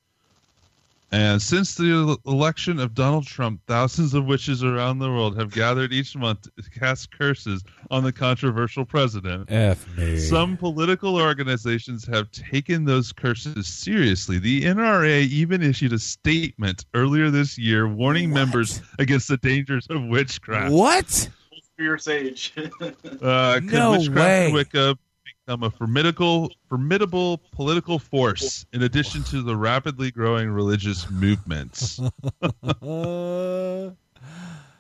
And 1.14 1.42
since 1.42 1.76
the 1.76 2.18
election 2.26 2.80
of 2.80 2.94
Donald 2.94 3.28
Trump, 3.28 3.60
thousands 3.68 4.14
of 4.14 4.26
witches 4.26 4.64
around 4.64 5.00
the 5.00 5.10
world 5.10 5.38
have 5.38 5.52
gathered 5.52 5.92
each 5.92 6.16
month 6.16 6.44
to 6.56 6.70
cast 6.70 7.12
curses 7.12 7.64
on 7.90 8.04
the 8.04 8.14
controversial 8.14 8.86
president. 8.86 9.52
F 9.52 9.86
me. 9.98 10.18
Some 10.20 10.56
political 10.56 11.18
organizations 11.18 12.06
have 12.08 12.32
taken 12.32 12.86
those 12.86 13.12
curses 13.12 13.68
seriously. 13.68 14.40
The 14.40 14.62
NRA 14.62 15.24
even 15.28 15.62
issued 15.62 15.92
a 15.92 16.00
statement 16.00 16.86
earlier 16.94 17.30
this 17.30 17.58
year 17.58 17.90
warning 17.90 18.30
members 18.30 18.82
against 19.00 19.28
the 19.28 19.38
dangers 19.38 19.88
of 19.90 20.06
witchcraft. 20.06 20.72
What? 20.72 21.30
Fear 21.82 21.98
sage. 21.98 22.54
Uh, 23.24 23.56
could 23.56 23.74
No 23.74 23.92
witchcraft 23.94 24.16
way. 24.20 24.46
and 24.46 24.54
Wicca 24.54 24.98
become 25.46 25.64
a 25.64 25.72
formidable, 25.72 26.52
formidable 26.70 27.40
political 27.52 27.98
force 27.98 28.66
in 28.72 28.84
addition 28.84 29.24
to 29.24 29.42
the 29.42 29.56
rapidly 29.56 30.12
growing 30.12 30.52
religious 30.52 31.10
movements? 31.10 32.00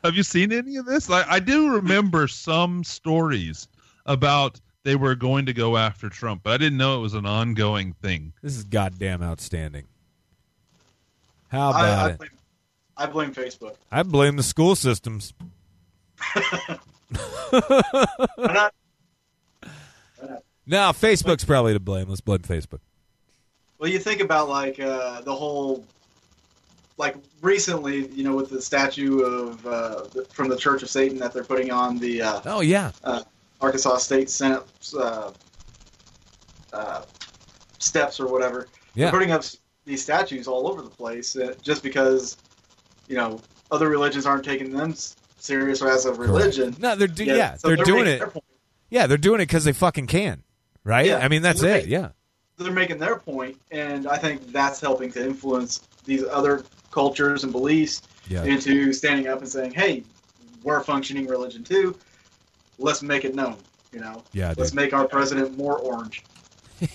Have 0.03 0.15
you 0.15 0.21
seen 0.23 0.51
any 0.51 0.75
of 0.75 0.85
this? 0.85 1.09
I, 1.09 1.23
I 1.27 1.39
do 1.39 1.73
remember 1.73 2.27
some 2.27 2.83
stories 2.83 3.67
about 4.05 4.59
they 4.83 4.95
were 4.95 5.15
going 5.15 5.47
to 5.47 5.53
go 5.53 5.77
after 5.77 6.07
Trump, 6.09 6.41
but 6.43 6.53
I 6.53 6.57
didn't 6.57 6.77
know 6.77 6.97
it 6.99 7.01
was 7.01 7.15
an 7.15 7.25
ongoing 7.25 7.93
thing. 7.93 8.33
this 8.43 8.55
is 8.55 8.63
goddamn 8.63 9.23
outstanding. 9.23 9.85
How 11.49 11.71
about 11.71 11.83
I, 11.83 12.09
it? 12.11 12.17
blame, 12.19 12.29
I 12.97 13.05
blame 13.07 13.33
Facebook. 13.33 13.75
I 13.91 14.03
blame 14.03 14.35
the 14.35 14.43
school 14.43 14.75
systems. 14.75 15.33
Not, 18.37 18.73
No, 20.67 20.77
Facebook's 20.91 21.43
probably 21.43 21.73
to 21.73 21.79
blame. 21.79 22.07
Let's 22.07 22.21
blame 22.21 22.39
Facebook. 22.39 22.79
well, 23.79 23.89
you 23.89 23.99
think 23.99 24.21
about 24.21 24.47
like 24.49 24.79
uh, 24.79 25.21
the 25.21 25.35
whole, 25.35 25.83
like 26.97 27.15
recently, 27.41 28.07
you 28.07 28.23
know, 28.23 28.35
with 28.35 28.49
the 28.49 28.61
statue 28.61 29.21
of 29.21 29.65
uh, 29.65 30.03
the- 30.13 30.25
from 30.31 30.47
the 30.49 30.55
Church 30.57 30.83
of 30.83 30.89
Satan 30.89 31.17
that 31.19 31.33
they're 31.33 31.43
putting 31.43 31.71
on 31.71 31.97
the 31.97 32.21
uh, 32.21 32.41
Oh 32.45 32.61
yeah, 32.61 32.91
uh, 33.03 33.23
Arkansas 33.59 33.97
State 33.97 34.29
Senate 34.29 34.63
uh, 34.97 35.31
uh, 36.73 37.01
steps 37.79 38.19
or 38.19 38.27
whatever. 38.31 38.67
Yeah. 38.95 39.05
They're 39.05 39.11
putting 39.19 39.31
up 39.31 39.43
these 39.85 40.01
statues 40.03 40.47
all 40.47 40.67
over 40.67 40.81
the 40.81 40.89
place 40.89 41.35
just 41.63 41.81
because, 41.81 42.37
you 43.07 43.15
know, 43.15 43.41
other 43.71 43.89
religions 43.89 44.25
aren't 44.25 44.43
taking 44.45 44.71
them 44.71 44.93
serious 45.41 45.81
as 45.81 46.05
a 46.05 46.13
religion. 46.13 46.75
No, 46.79 46.95
they're 46.95 47.07
do- 47.07 47.25
yeah, 47.25 47.55
so 47.55 47.67
they're 47.67 47.77
doing 47.77 48.07
it. 48.07 48.21
yeah, 48.89 49.07
they're 49.07 49.17
doing 49.17 49.41
it 49.41 49.45
because 49.47 49.63
they 49.63 49.73
fucking 49.73 50.07
can, 50.07 50.43
right? 50.83 51.07
Yeah. 51.07 51.17
I 51.17 51.27
mean, 51.27 51.41
that's 51.41 51.61
They're 51.61 51.77
it. 51.77 51.87
Yeah, 51.87 52.09
They're 52.57 52.71
making 52.71 52.99
their 52.99 53.17
point, 53.17 53.59
and 53.71 54.07
I 54.07 54.17
think 54.17 54.51
that's 54.51 54.79
helping 54.79 55.11
to 55.13 55.25
influence 55.25 55.81
these 56.05 56.23
other 56.25 56.63
cultures 56.91 57.43
and 57.43 57.51
beliefs 57.51 58.01
yeah. 58.27 58.43
into 58.43 58.93
standing 58.93 59.27
up 59.27 59.39
and 59.39 59.47
saying, 59.49 59.71
"Hey, 59.73 60.03
we're 60.63 60.77
a 60.79 60.83
functioning 60.83 61.27
religion 61.27 61.63
too. 61.63 61.97
Let's 62.77 63.01
make 63.01 63.25
it 63.25 63.35
known." 63.35 63.57
You 63.91 63.99
know, 63.99 64.23
Yeah, 64.31 64.53
let's 64.57 64.71
dude. 64.71 64.75
make 64.77 64.93
our 64.93 65.05
president 65.07 65.57
more 65.57 65.77
orange. 65.79 66.23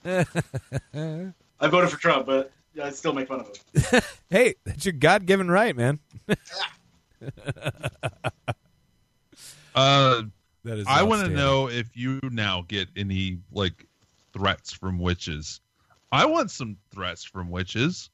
I 0.04 1.68
voted 1.68 1.90
for 1.90 1.98
Trump, 1.98 2.26
but 2.26 2.52
I 2.82 2.90
still 2.90 3.12
make 3.12 3.28
fun 3.28 3.40
of 3.40 3.46
him. 3.46 4.02
Hey, 4.30 4.54
that's 4.64 4.84
your 4.84 4.92
God-given 4.92 5.50
right, 5.50 5.74
man. 5.76 5.98
Uh, 9.74 10.22
That 10.64 10.78
is. 10.78 10.86
I 10.88 11.02
want 11.02 11.24
to 11.26 11.28
know 11.32 11.68
if 11.68 11.96
you 11.96 12.20
now 12.24 12.64
get 12.66 12.88
any 12.96 13.38
like 13.52 13.86
threats 14.32 14.72
from 14.72 14.98
witches. 14.98 15.60
I 16.12 16.26
want 16.26 16.50
some 16.50 16.76
threats 16.92 17.24
from 17.24 17.50
witches. 17.50 18.10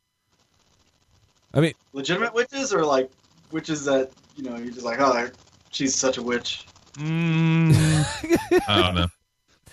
I 1.54 1.60
mean, 1.60 1.72
Legitimate 1.92 2.34
witches, 2.34 2.74
or 2.74 2.84
like 2.84 3.10
witches 3.52 3.84
that 3.86 4.10
you 4.36 4.44
know 4.44 4.56
you're 4.56 4.72
just 4.72 4.84
like, 4.84 5.00
oh, 5.00 5.28
she's 5.70 5.94
such 5.94 6.18
a 6.18 6.22
witch. 6.22 6.66
Mm, 6.94 7.74
I 8.68 8.82
don't 8.82 8.94
know. 8.94 9.06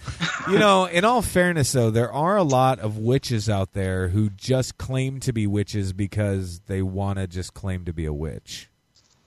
you 0.49 0.59
know, 0.59 0.85
in 0.85 1.05
all 1.05 1.21
fairness, 1.21 1.71
though, 1.71 1.89
there 1.89 2.11
are 2.11 2.37
a 2.37 2.43
lot 2.43 2.79
of 2.79 2.97
witches 2.97 3.49
out 3.49 3.73
there 3.73 4.09
who 4.09 4.29
just 4.29 4.77
claim 4.77 5.19
to 5.21 5.33
be 5.33 5.47
witches 5.47 5.93
because 5.93 6.59
they 6.67 6.81
want 6.81 7.19
to 7.19 7.27
just 7.27 7.53
claim 7.53 7.85
to 7.85 7.93
be 7.93 8.05
a 8.05 8.13
witch. 8.13 8.69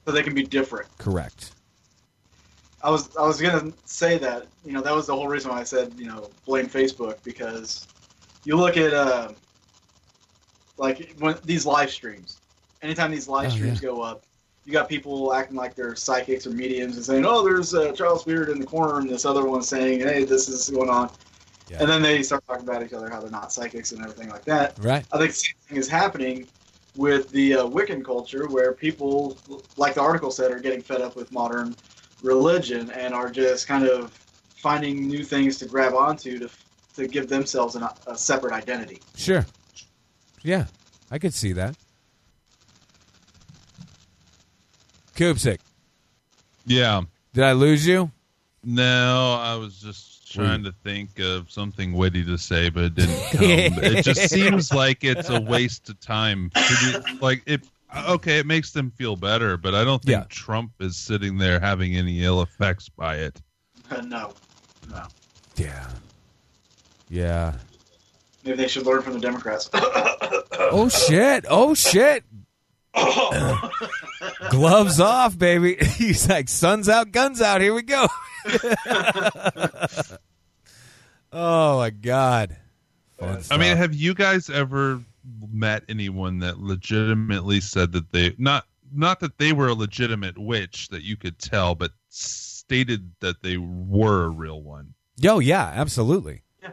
So 0.05 0.13
they 0.13 0.23
can 0.23 0.35
be 0.35 0.43
different. 0.45 0.87
Correct. 0.99 1.53
I 2.83 2.91
was 2.91 3.17
I 3.17 3.27
was 3.27 3.41
gonna 3.41 3.73
say 3.85 4.19
that 4.19 4.47
you 4.65 4.73
know 4.73 4.81
that 4.83 4.95
was 4.95 5.07
the 5.07 5.15
whole 5.15 5.27
reason 5.27 5.51
why 5.51 5.59
I 5.61 5.65
said 5.65 5.93
you 5.97 6.07
know 6.07 6.31
blame 6.45 6.69
Facebook 6.69 7.17
because 7.25 7.89
you 8.45 8.55
look 8.55 8.77
at 8.77 8.93
uh, 8.95 9.33
like 10.77 11.15
when 11.19 11.37
these 11.45 11.67
live 11.67 11.91
streams. 11.91 12.41
Anytime 12.83 13.11
these 13.11 13.27
live 13.27 13.47
Oh, 13.51 13.55
streams 13.55 13.83
yeah. 13.83 13.89
go 13.89 14.03
up, 14.03 14.23
you 14.67 14.73
got 14.73 14.89
people 14.89 15.33
acting 15.33 15.57
like 15.57 15.75
they're 15.77 15.95
psychics 15.95 16.47
or 16.47 16.51
mediums 16.51 16.97
and 16.97 17.05
saying, 17.05 17.25
"Oh, 17.25 17.45
there's 17.45 17.73
a 17.73 17.93
child 17.93 18.21
spirit 18.21 18.49
in 18.51 18.59
the 18.59 18.67
corner," 18.67 18.99
and 18.99 19.09
this 19.09 19.25
other 19.25 19.47
one 19.47 19.63
saying, 19.63 20.01
"Hey, 20.01 20.25
this 20.25 20.49
is 20.49 20.69
going 20.69 20.91
on," 20.91 21.11
Yeah. 21.71 21.79
and 21.81 21.89
then 21.89 22.03
they 22.03 22.23
start 22.25 22.45
talking 22.47 22.69
about 22.69 22.83
each 22.85 22.93
other 22.93 23.09
how 23.09 23.21
they're 23.21 23.31
not 23.31 23.53
psychics 23.53 23.93
and 23.93 24.03
everything 24.03 24.29
like 24.29 24.45
that. 24.45 24.77
Right. 24.79 25.05
I 25.13 25.19
think 25.19 25.31
the 25.31 25.37
same 25.37 25.55
thing 25.69 25.79
is 25.79 25.89
happening 25.89 26.47
with 26.97 27.31
the 27.31 27.55
uh, 27.55 27.67
Wiccan 27.67 28.05
culture, 28.05 28.49
where 28.49 28.73
people, 28.73 29.39
like 29.77 29.95
the 29.95 30.01
article 30.01 30.31
said, 30.31 30.51
are 30.51 30.59
getting 30.59 30.83
fed 30.83 31.01
up 31.01 31.15
with 31.15 31.31
modern 31.31 31.77
religion 32.23 32.91
and 32.91 33.15
are 33.15 33.31
just 33.31 33.69
kind 33.69 33.87
of 33.87 34.11
finding 34.57 35.07
new 35.07 35.23
things 35.23 35.59
to 35.59 35.67
grab 35.67 35.95
onto 35.95 36.39
to 36.41 36.51
to 36.97 37.07
give 37.07 37.29
themselves 37.29 37.77
an, 37.77 37.87
a 38.07 38.17
separate 38.17 38.55
identity. 38.55 39.01
Sure. 39.15 39.45
Yeah, 40.43 40.65
I 41.11 41.19
could 41.19 41.35
see 41.35 41.53
that. 41.53 41.77
Koopsik, 45.17 45.59
Yeah. 46.67 47.03
did 47.33 47.45
I 47.45 47.53
lose 47.53 47.87
you? 47.87 48.11
No, 48.65 49.39
I 49.41 49.55
was 49.57 49.79
just 49.81 50.33
trying 50.33 50.65
to 50.65 50.73
think 50.85 51.19
of 51.21 51.51
something 51.51 51.93
witty 51.93 52.25
to 52.25 52.37
say, 52.37 52.69
but 52.69 52.85
it 52.85 52.95
didn't 52.95 53.23
come. 53.33 53.43
it 53.85 54.05
just 54.05 54.29
seems 54.29 54.73
like 54.73 55.05
it's 55.05 55.29
a 55.31 55.41
waste 55.41 55.89
of 55.89 55.99
time. 56.01 56.51
Like 57.21 57.43
it. 57.47 57.63
Okay, 58.09 58.39
it 58.39 58.47
makes 58.47 58.73
them 58.73 58.91
feel 58.91 59.17
better, 59.17 59.57
but 59.57 59.75
I 59.75 59.85
don't 59.85 60.03
think 60.03 60.19
Yeah. 60.19 60.25
Trump 60.29 60.73
is 60.81 60.97
sitting 60.97 61.39
there 61.39 61.59
having 61.61 61.97
any 61.97 62.23
ill 62.25 62.43
effects 62.43 62.89
by 62.91 63.17
it. 63.19 63.41
Uh, 63.91 64.03
no, 64.03 64.35
no. 64.91 65.05
Yeah. 65.57 65.87
Yeah. 67.09 67.55
Maybe 68.45 68.57
they 68.59 68.69
should 68.69 68.85
learn 68.85 69.01
from 69.03 69.15
the 69.15 69.21
Democrats. 69.21 69.71
Oh 70.59 70.89
shit! 70.89 71.45
Oh 71.49 71.75
shit! 71.75 72.25
Gloves 74.51 75.01
off, 75.01 75.39
baby. 75.39 75.77
He's 75.97 76.29
like, 76.29 76.49
"Sun's 76.49 76.89
out, 76.89 77.13
guns 77.13 77.41
out. 77.43 77.61
Here 77.61 77.75
we 77.75 77.83
go." 77.83 78.07
oh 81.33 81.79
my 81.79 81.91
god! 81.91 82.57
Fun 83.19 83.37
I 83.37 83.41
stuff. 83.41 83.61
mean, 83.61 83.77
have 83.77 83.95
you 83.95 84.15
guys 84.15 84.49
ever 84.51 85.01
met 85.53 85.83
anyone 85.89 86.39
that 86.41 86.59
legitimately 86.59 87.61
said 87.61 87.93
that 87.93 88.13
they 88.13 88.35
not 88.39 88.65
not 88.93 89.21
that 89.21 89.39
they 89.39 89.53
were 89.53 89.69
a 89.69 89.75
legitimate 89.75 90.39
witch 90.39 90.89
that 90.89 91.03
you 91.03 91.17
could 91.17 91.39
tell, 91.39 91.75
but 91.75 91.91
stated 92.09 93.11
that 93.21 93.43
they 93.43 93.57
were 93.57 94.25
a 94.25 94.29
real 94.31 94.63
one? 94.63 94.95
yo, 95.19 95.39
yeah, 95.39 95.73
absolutely. 95.75 96.43
Yeah, 96.63 96.73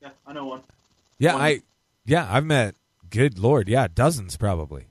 yeah, 0.00 0.10
I 0.26 0.32
know 0.32 0.44
one. 0.46 0.62
Yeah, 1.18 1.34
One. 1.34 1.42
I, 1.42 1.62
yeah, 2.06 2.26
I've 2.30 2.44
met. 2.46 2.74
Good 3.10 3.38
lord, 3.38 3.68
yeah, 3.68 3.88
dozens 3.92 4.36
probably. 4.36 4.86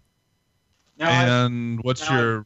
Now, 1.00 1.10
I, 1.10 1.46
and 1.46 1.82
what's 1.84 2.08
now- 2.10 2.20
your 2.20 2.46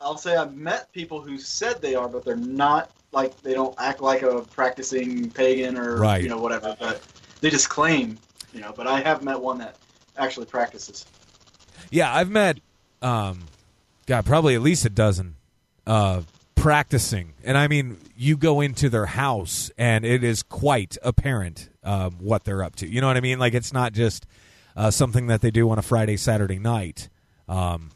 I'll 0.00 0.16
say 0.16 0.36
I've 0.36 0.54
met 0.54 0.92
people 0.92 1.20
who 1.20 1.38
said 1.38 1.82
they 1.82 1.96
are, 1.96 2.08
but 2.08 2.24
they're 2.24 2.36
not 2.36 2.92
like 3.10 3.40
they 3.42 3.52
don't 3.52 3.74
act 3.80 4.00
like 4.00 4.22
a 4.22 4.42
practicing 4.42 5.28
pagan 5.30 5.76
or 5.76 5.96
Right. 5.96 6.22
you 6.22 6.28
know 6.28 6.38
whatever. 6.38 6.76
But 6.78 7.02
they 7.40 7.50
just 7.50 7.68
claim, 7.68 8.16
you 8.54 8.60
know. 8.60 8.72
But 8.76 8.86
I 8.86 9.00
have 9.00 9.24
met 9.24 9.40
one 9.40 9.58
that 9.58 9.76
actually 10.16 10.46
practices. 10.46 11.04
Yeah, 11.90 12.14
I've 12.14 12.30
met, 12.30 12.58
um, 13.02 13.40
God, 14.06 14.24
probably 14.24 14.54
at 14.54 14.60
least 14.62 14.84
a 14.84 14.90
dozen, 14.90 15.34
uh, 15.86 16.22
practicing, 16.54 17.32
and 17.42 17.56
I 17.58 17.66
mean, 17.66 17.98
you 18.16 18.36
go 18.36 18.60
into 18.60 18.88
their 18.88 19.06
house 19.06 19.70
and 19.78 20.04
it 20.04 20.22
is 20.22 20.42
quite 20.44 20.96
apparent 21.02 21.70
um, 21.82 22.16
what 22.20 22.44
they're 22.44 22.62
up 22.62 22.76
to. 22.76 22.86
You 22.88 23.00
know 23.00 23.06
what 23.08 23.16
I 23.16 23.20
mean? 23.20 23.38
Like 23.40 23.54
it's 23.54 23.72
not 23.72 23.92
just 23.94 24.26
uh, 24.76 24.90
something 24.92 25.26
that 25.28 25.40
they 25.40 25.50
do 25.50 25.68
on 25.70 25.78
a 25.78 25.82
Friday, 25.82 26.16
Saturday 26.16 26.58
night. 26.60 27.08
Um, 27.48 27.90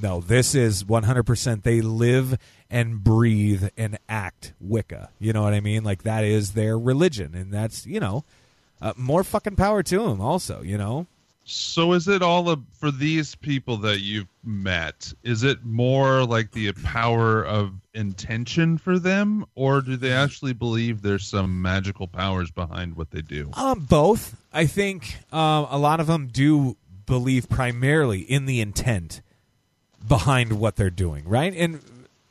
no, 0.00 0.20
this 0.20 0.54
is 0.54 0.84
100%. 0.84 1.62
They 1.62 1.80
live 1.80 2.38
and 2.70 3.04
breathe 3.04 3.68
and 3.76 3.98
act 4.08 4.54
Wicca. 4.60 5.10
You 5.20 5.32
know 5.32 5.42
what 5.42 5.52
I 5.52 5.60
mean? 5.60 5.84
Like 5.84 6.02
that 6.04 6.24
is 6.24 6.52
their 6.52 6.78
religion, 6.78 7.34
and 7.34 7.52
that's 7.52 7.86
you 7.86 8.00
know, 8.00 8.24
uh, 8.80 8.94
more 8.96 9.22
fucking 9.22 9.56
power 9.56 9.82
to 9.84 10.08
them. 10.08 10.20
Also, 10.20 10.62
you 10.62 10.78
know. 10.78 11.06
So 11.44 11.92
is 11.92 12.06
it 12.06 12.22
all 12.22 12.48
a, 12.50 12.56
for 12.78 12.92
these 12.92 13.34
people 13.34 13.76
that 13.78 14.00
you've 14.00 14.28
met? 14.44 15.12
Is 15.24 15.42
it 15.42 15.64
more 15.64 16.24
like 16.24 16.52
the 16.52 16.72
power 16.72 17.44
of 17.44 17.72
intention 17.94 18.78
for 18.78 18.98
them, 18.98 19.44
or 19.54 19.80
do 19.80 19.96
they 19.96 20.12
actually 20.12 20.52
believe 20.52 21.02
there's 21.02 21.26
some 21.26 21.60
magical 21.60 22.06
powers 22.06 22.50
behind 22.50 22.96
what 22.96 23.10
they 23.10 23.22
do? 23.22 23.50
Um, 23.54 23.80
both. 23.80 24.36
I 24.52 24.66
think 24.66 25.16
um, 25.32 25.66
a 25.68 25.78
lot 25.78 25.98
of 25.98 26.06
them 26.06 26.28
do 26.28 26.76
believe 27.12 27.46
primarily 27.46 28.20
in 28.20 28.46
the 28.46 28.58
intent 28.62 29.20
behind 30.08 30.50
what 30.54 30.76
they're 30.76 30.88
doing, 30.88 31.28
right? 31.28 31.52
And 31.54 31.80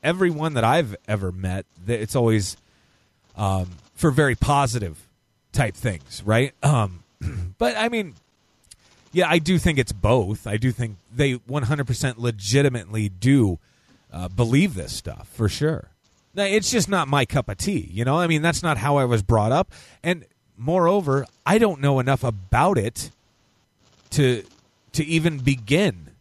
everyone 0.01 0.55
that 0.55 0.63
I've 0.63 0.95
ever 1.07 1.31
met, 1.31 1.67
it's 1.85 2.15
always 2.15 2.57
um, 3.37 3.69
for 3.93 4.09
very 4.09 4.33
positive 4.33 5.07
type 5.51 5.75
things, 5.75 6.23
right? 6.25 6.55
Um, 6.63 7.03
but 7.59 7.77
I 7.77 7.89
mean, 7.89 8.15
yeah, 9.11 9.29
I 9.29 9.37
do 9.37 9.59
think 9.59 9.77
it's 9.77 9.91
both. 9.91 10.47
I 10.47 10.57
do 10.57 10.71
think 10.71 10.97
they 11.13 11.35
100% 11.35 12.17
legitimately 12.17 13.09
do 13.09 13.59
uh, 14.11 14.29
believe 14.29 14.73
this 14.73 14.93
stuff 14.93 15.27
for 15.31 15.47
sure. 15.47 15.89
Now, 16.33 16.45
it's 16.45 16.71
just 16.71 16.89
not 16.89 17.07
my 17.07 17.25
cup 17.25 17.49
of 17.49 17.57
tea, 17.57 17.87
you 17.93 18.03
know? 18.03 18.17
I 18.17 18.25
mean, 18.25 18.41
that's 18.41 18.63
not 18.63 18.79
how 18.79 18.97
I 18.97 19.05
was 19.05 19.21
brought 19.21 19.51
up. 19.51 19.71
And 20.01 20.25
moreover, 20.57 21.27
I 21.45 21.59
don't 21.59 21.81
know 21.81 21.99
enough 21.99 22.23
about 22.23 22.79
it 22.79 23.11
to 24.11 24.43
to 24.93 25.05
even 25.05 25.37
begin 25.39 26.11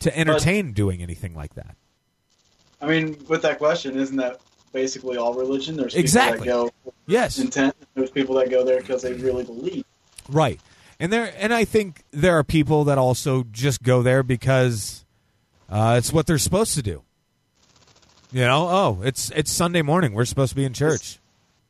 to 0.00 0.16
entertain 0.16 0.72
doing 0.72 1.02
anything 1.02 1.34
like 1.34 1.54
that. 1.54 1.76
I 2.80 2.86
mean, 2.86 3.16
with 3.28 3.42
that 3.42 3.58
question, 3.58 3.98
isn't 3.98 4.16
that 4.16 4.40
basically 4.72 5.16
all 5.16 5.34
religion? 5.34 5.76
There's 5.76 5.94
people 5.94 6.00
Exactly. 6.00 6.46
that 6.48 6.52
go 6.52 6.70
Yes. 7.06 7.38
intent. 7.38 7.74
There's 7.94 8.10
people 8.10 8.34
that 8.36 8.50
go 8.50 8.64
there 8.64 8.80
because 8.80 9.02
they 9.02 9.14
really 9.14 9.44
believe. 9.44 9.84
Right. 10.28 10.60
And 11.00 11.12
there 11.12 11.32
and 11.38 11.52
I 11.52 11.64
think 11.64 12.02
there 12.10 12.38
are 12.38 12.44
people 12.44 12.84
that 12.84 12.98
also 12.98 13.44
just 13.50 13.82
go 13.82 14.02
there 14.02 14.22
because 14.22 15.04
uh, 15.68 15.96
it's 15.98 16.12
what 16.12 16.26
they're 16.26 16.38
supposed 16.38 16.74
to 16.74 16.82
do. 16.82 17.02
You 18.32 18.42
know, 18.42 18.68
oh, 18.68 19.00
it's 19.02 19.30
it's 19.30 19.50
Sunday 19.50 19.82
morning. 19.82 20.12
We're 20.12 20.24
supposed 20.24 20.50
to 20.50 20.56
be 20.56 20.64
in 20.64 20.72
church. 20.72 21.18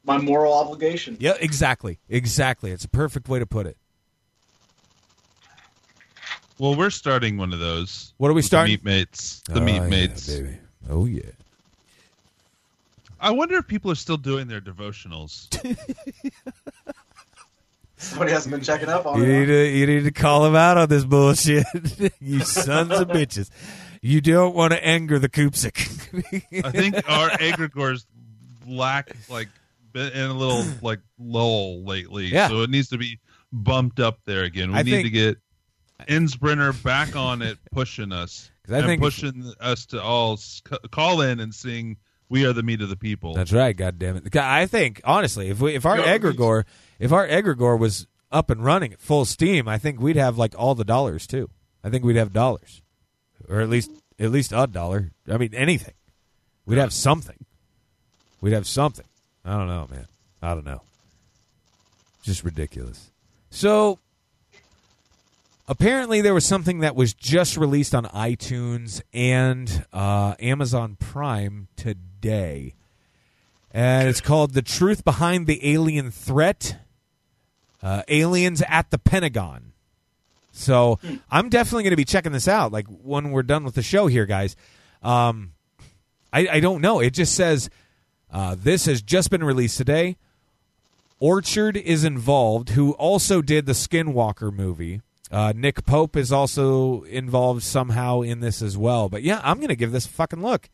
My 0.04 0.18
moral 0.18 0.52
obligation. 0.52 1.16
Yeah, 1.20 1.34
exactly. 1.40 1.98
Exactly. 2.08 2.70
It's 2.70 2.84
a 2.84 2.88
perfect 2.88 3.28
way 3.28 3.38
to 3.38 3.46
put 3.46 3.66
it. 3.66 3.76
Well, 6.58 6.74
we're 6.74 6.90
starting 6.90 7.36
one 7.36 7.52
of 7.52 7.58
those. 7.58 8.14
What 8.16 8.28
are 8.28 8.32
we 8.32 8.36
with 8.38 8.44
the 8.44 8.48
starting? 8.48 8.72
Meat 8.74 8.84
mates. 8.84 9.42
The 9.48 9.60
Oh, 9.60 9.64
meat 9.64 9.74
yeah, 9.74 9.88
mates. 9.88 10.26
baby. 10.26 10.56
Oh 10.88 11.04
yeah. 11.04 11.22
I 13.20 13.30
wonder 13.30 13.56
if 13.56 13.66
people 13.66 13.90
are 13.90 13.94
still 13.96 14.16
doing 14.18 14.46
their 14.46 14.60
devotionals. 14.60 15.48
Somebody 17.98 18.30
hasn't 18.32 18.52
been 18.52 18.60
checking 18.62 18.88
up 18.90 19.06
on 19.06 19.20
You 19.20 19.26
need 19.26 19.46
to 19.46 19.68
you 19.68 19.86
need 19.86 20.04
to 20.04 20.10
call 20.10 20.42
them 20.44 20.54
out 20.54 20.76
on 20.76 20.88
this 20.88 21.04
bullshit. 21.04 21.64
you 22.20 22.40
sons 22.40 22.90
of 22.92 23.08
bitches. 23.08 23.48
You 24.02 24.20
don't 24.20 24.54
want 24.54 24.72
to 24.74 24.84
anger 24.86 25.18
the 25.18 25.30
Koopsik. 25.30 25.76
I 26.64 26.70
think 26.70 26.94
our 27.10 27.30
egregores 27.30 28.04
lack 28.66 29.10
like 29.30 29.48
been 29.92 30.12
in 30.12 30.30
a 30.30 30.34
little 30.34 30.64
like 30.82 31.00
lull 31.18 31.82
lately. 31.84 32.26
Yeah. 32.26 32.48
So 32.48 32.62
it 32.62 32.70
needs 32.70 32.88
to 32.90 32.98
be 32.98 33.18
bumped 33.50 33.98
up 33.98 34.18
there 34.26 34.42
again. 34.44 34.72
We 34.72 34.78
I 34.78 34.82
need 34.82 34.90
think- 34.90 35.06
to 35.06 35.10
get 35.10 35.38
Innsbrenner 36.08 36.80
back 36.82 37.16
on 37.16 37.42
it, 37.42 37.58
pushing 37.72 38.12
us 38.12 38.50
I 38.70 38.78
and 38.78 38.86
think- 38.86 39.02
pushing 39.02 39.52
us 39.60 39.86
to 39.86 40.02
all 40.02 40.34
s- 40.34 40.62
c- 40.68 40.76
call 40.90 41.20
in 41.22 41.40
and 41.40 41.54
sing 41.54 41.96
"We 42.28 42.44
Are 42.44 42.52
the 42.52 42.62
Meat 42.62 42.80
of 42.82 42.88
the 42.88 42.96
People." 42.96 43.34
That's 43.34 43.52
right. 43.52 43.76
God 43.76 43.98
damn 43.98 44.16
it. 44.16 44.36
I 44.36 44.66
think 44.66 45.00
honestly, 45.04 45.48
if 45.48 45.60
we 45.60 45.74
if 45.74 45.86
our 45.86 45.98
Yeah, 45.98 46.18
egregore 46.18 46.64
if 46.98 47.12
our 47.12 47.26
egregore 47.26 47.78
was 47.78 48.06
up 48.32 48.50
and 48.50 48.64
running 48.64 48.92
at 48.92 49.00
full 49.00 49.24
steam, 49.24 49.68
I 49.68 49.78
think 49.78 50.00
we'd 50.00 50.16
have 50.16 50.36
like 50.36 50.54
all 50.58 50.74
the 50.74 50.84
dollars 50.84 51.26
too. 51.26 51.48
I 51.84 51.90
think 51.90 52.04
we'd 52.04 52.16
have 52.16 52.32
dollars, 52.32 52.82
or 53.48 53.60
at 53.60 53.68
least 53.68 53.90
at 54.18 54.30
least 54.30 54.52
a 54.54 54.66
dollar. 54.66 55.12
I 55.30 55.36
mean 55.38 55.54
anything. 55.54 55.94
We'd 56.66 56.78
have 56.78 56.92
something. 56.92 57.44
We'd 58.40 58.52
have 58.52 58.66
something. 58.66 59.06
I 59.44 59.56
don't 59.56 59.68
know, 59.68 59.86
man. 59.90 60.06
I 60.42 60.54
don't 60.54 60.66
know. 60.66 60.82
Just 62.22 62.42
ridiculous. 62.44 63.10
So 63.50 64.00
apparently 65.68 66.20
there 66.20 66.34
was 66.34 66.44
something 66.44 66.80
that 66.80 66.96
was 66.96 67.14
just 67.14 67.56
released 67.56 67.94
on 67.94 68.04
iTunes 68.06 69.00
and 69.12 69.84
uh, 69.92 70.34
Amazon 70.40 70.96
Prime 70.98 71.68
today. 71.76 72.74
And 73.70 74.08
it's 74.08 74.20
called 74.20 74.54
The 74.54 74.62
Truth 74.62 75.04
Behind 75.04 75.46
the 75.46 75.72
Alien 75.72 76.10
Threat 76.10 76.78
uh, 77.82 78.02
Aliens 78.08 78.62
at 78.68 78.90
the 78.90 78.98
Pentagon. 78.98 79.72
So 80.50 80.98
I'm 81.30 81.50
definitely 81.50 81.82
going 81.82 81.90
to 81.90 81.96
be 81.96 82.04
checking 82.04 82.32
this 82.32 82.48
out. 82.48 82.72
Like 82.72 82.86
when 82.88 83.30
we're 83.30 83.42
done 83.42 83.64
with 83.64 83.74
the 83.74 83.82
show 83.82 84.06
here, 84.06 84.24
guys. 84.24 84.56
Um, 85.02 85.52
I, 86.32 86.48
I 86.52 86.60
don't 86.60 86.80
know. 86.80 87.00
It 87.00 87.10
just 87.10 87.34
says 87.34 87.68
uh, 88.32 88.56
this 88.58 88.86
has 88.86 89.02
just 89.02 89.30
been 89.30 89.44
released 89.44 89.76
today. 89.76 90.16
Orchard 91.18 91.76
is 91.76 92.04
involved, 92.04 92.70
who 92.70 92.92
also 92.92 93.40
did 93.40 93.66
the 93.66 93.72
Skinwalker 93.72 94.52
movie. 94.52 95.00
Uh, 95.30 95.52
Nick 95.56 95.84
Pope 95.84 96.16
is 96.16 96.30
also 96.30 97.02
involved 97.02 97.62
somehow 97.62 98.20
in 98.20 98.40
this 98.40 98.62
as 98.62 98.76
well. 98.76 99.08
But 99.08 99.22
yeah, 99.22 99.40
I'm 99.42 99.56
going 99.56 99.68
to 99.68 99.76
give 99.76 99.92
this 99.92 100.06
a 100.06 100.10
fucking 100.10 100.40
look. 100.40 100.68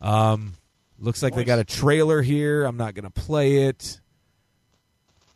Um, 0.00 0.54
looks 0.98 1.22
like 1.22 1.34
they 1.34 1.44
got 1.44 1.58
a 1.58 1.64
trailer 1.64 2.22
here. 2.22 2.64
I'm 2.64 2.76
not 2.76 2.94
going 2.94 3.04
to 3.04 3.10
play 3.10 3.64
it. 3.64 4.00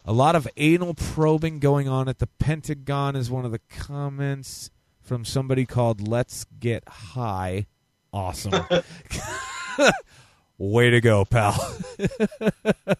A 0.05 0.13
lot 0.13 0.35
of 0.35 0.49
anal 0.57 0.95
probing 0.95 1.59
going 1.59 1.89
on 1.89 2.09
at 2.09 2.19
the 2.19 2.27
Pentagon 2.27 3.15
is 3.15 3.31
one 3.31 3.45
of 3.45 3.53
the 3.53 3.61
comments 3.69 4.71
from 5.01 5.25
somebody 5.25 5.67
called 5.67 6.07
Let's 6.07 6.47
Get 6.59 6.89
High. 6.89 7.67
Awesome. 8.13 8.65
Way 10.59 10.91
to 10.91 11.01
go, 11.01 11.25
pal. 11.25 11.53
I 12.01 12.97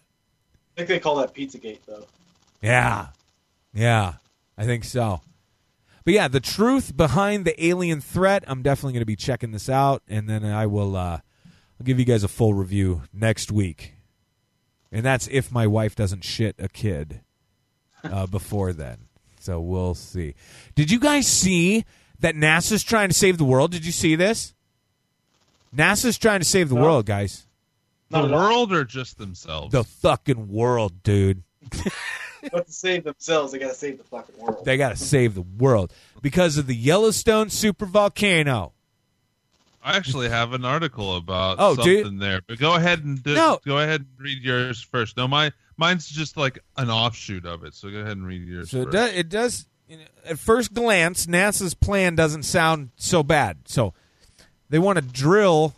think 0.75 0.87
they 0.87 0.99
call 0.99 1.17
that 1.17 1.33
Pizzagate, 1.35 1.79
though. 1.85 2.05
Yeah. 2.61 3.07
Yeah. 3.73 4.13
I 4.57 4.65
think 4.65 4.83
so. 4.83 5.21
But 6.03 6.13
yeah, 6.13 6.27
the 6.27 6.39
truth 6.39 6.95
behind 6.97 7.45
the 7.45 7.63
alien 7.63 8.01
threat, 8.01 8.43
I'm 8.47 8.61
definitely 8.61 8.93
going 8.93 9.01
to 9.01 9.05
be 9.05 9.15
checking 9.15 9.51
this 9.51 9.69
out 9.69 10.01
and 10.07 10.27
then 10.29 10.43
I 10.45 10.65
will 10.65 10.95
uh 10.95 11.19
I'll 11.79 11.85
give 11.85 11.99
you 11.99 12.05
guys 12.05 12.23
a 12.23 12.27
full 12.27 12.53
review 12.53 13.03
next 13.13 13.51
week. 13.51 13.93
And 14.91 15.05
that's 15.05 15.27
if 15.31 15.51
my 15.51 15.65
wife 15.67 15.95
doesn't 15.95 16.23
shit 16.23 16.55
a 16.59 16.67
kid 16.69 17.21
uh, 18.03 18.25
before 18.27 18.73
then. 18.73 19.07
So 19.39 19.59
we'll 19.59 19.95
see. 19.95 20.35
Did 20.75 20.91
you 20.91 20.99
guys 20.99 21.25
see 21.27 21.85
that 22.19 22.35
NASA's 22.35 22.83
trying 22.83 23.09
to 23.09 23.15
save 23.15 23.37
the 23.39 23.43
world? 23.45 23.71
Did 23.71 23.85
you 23.85 23.91
see 23.91 24.15
this? 24.15 24.53
NASA's 25.75 26.17
trying 26.19 26.39
to 26.41 26.45
save 26.45 26.69
the 26.69 26.75
No. 26.75 26.81
world, 26.81 27.05
guys. 27.05 27.47
the 28.09 28.27
world 28.27 28.73
or 28.73 28.83
just 28.83 29.17
themselves? 29.17 29.71
The 29.71 29.83
fucking 29.85 30.49
world, 30.49 31.01
dude. 31.01 31.43
But 32.51 32.65
to 32.67 32.71
save 32.73 33.03
themselves, 33.03 33.51
they 33.51 33.59
got 33.59 33.69
to 33.69 33.75
save 33.75 33.97
the 33.97 34.03
fucking 34.03 34.37
world. 34.37 34.65
They 34.65 34.77
got 34.77 34.89
to 34.89 34.95
save 34.97 35.35
the 35.35 35.41
world 35.41 35.93
because 36.21 36.57
of 36.57 36.67
the 36.67 36.75
Yellowstone 36.75 37.47
supervolcano. 37.47 38.71
I 39.83 39.97
actually 39.97 40.29
have 40.29 40.53
an 40.53 40.63
article 40.63 41.15
about 41.15 41.57
Oh, 41.59 41.75
do 41.75 41.89
you? 41.89 42.03
something 42.03 42.19
there, 42.19 42.41
but 42.47 42.59
go 42.59 42.75
ahead 42.75 43.03
and 43.03 43.21
do, 43.23 43.33
No. 43.33 43.59
go 43.65 43.79
ahead 43.79 44.01
and 44.01 44.09
read 44.19 44.43
yours 44.43 44.81
first. 44.81 45.17
No, 45.17 45.27
my 45.27 45.51
mine's 45.77 46.07
just 46.07 46.37
like 46.37 46.59
an 46.77 46.89
offshoot 46.91 47.45
of 47.45 47.63
it. 47.63 47.73
So 47.73 47.89
go 47.89 47.97
ahead 47.97 48.11
and 48.17 48.25
read 48.27 48.47
yours. 48.47 48.69
So 48.69 48.81
it 48.81 48.91
does, 48.91 49.13
it 49.13 49.29
does. 49.29 49.65
You 49.87 49.97
know, 49.97 50.03
at 50.25 50.37
first 50.39 50.73
glance, 50.73 51.25
NASA's 51.25 51.73
plan 51.73 52.15
doesn't 52.15 52.43
sound 52.43 52.91
so 52.95 53.23
bad. 53.23 53.57
So 53.65 53.93
they 54.69 54.77
want 54.79 54.97
to 54.97 55.01
drill 55.01 55.73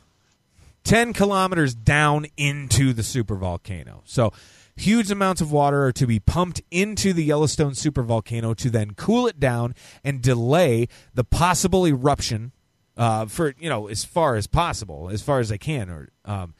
ten 0.83 1.13
kilometers 1.13 1.73
down 1.73 2.25
into 2.37 2.91
the 2.93 3.01
supervolcano. 3.03 4.01
So 4.03 4.33
huge 4.75 5.11
amounts 5.11 5.41
of 5.41 5.51
water 5.51 5.85
are 5.85 5.91
to 5.93 6.07
be 6.07 6.19
pumped 6.19 6.61
into 6.71 7.13
the 7.13 7.23
Yellowstone 7.23 7.73
supervolcano 7.73 8.55
to 8.55 8.69
then 8.69 8.93
cool 8.95 9.27
it 9.27 9.39
down 9.39 9.75
and 10.03 10.21
delay 10.21 10.87
the 11.13 11.23
possible 11.23 11.87
eruption 11.87 12.51
uh, 12.97 13.25
for 13.25 13.55
you 13.59 13.69
know 13.69 13.87
as 13.87 14.05
far 14.05 14.35
as 14.35 14.47
possible, 14.47 15.09
as 15.09 15.21
far 15.21 15.39
as 15.39 15.49
they 15.49 15.57
can. 15.57 15.89
Or 15.89 16.09
um, 16.25 16.53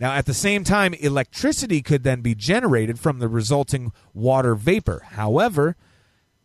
now 0.00 0.12
at 0.12 0.26
the 0.26 0.34
same 0.34 0.64
time, 0.64 0.94
electricity 0.94 1.82
could 1.82 2.02
then 2.02 2.20
be 2.20 2.34
generated 2.34 2.98
from 2.98 3.18
the 3.18 3.28
resulting 3.28 3.92
water 4.12 4.54
vapor. 4.54 5.02
However, 5.12 5.76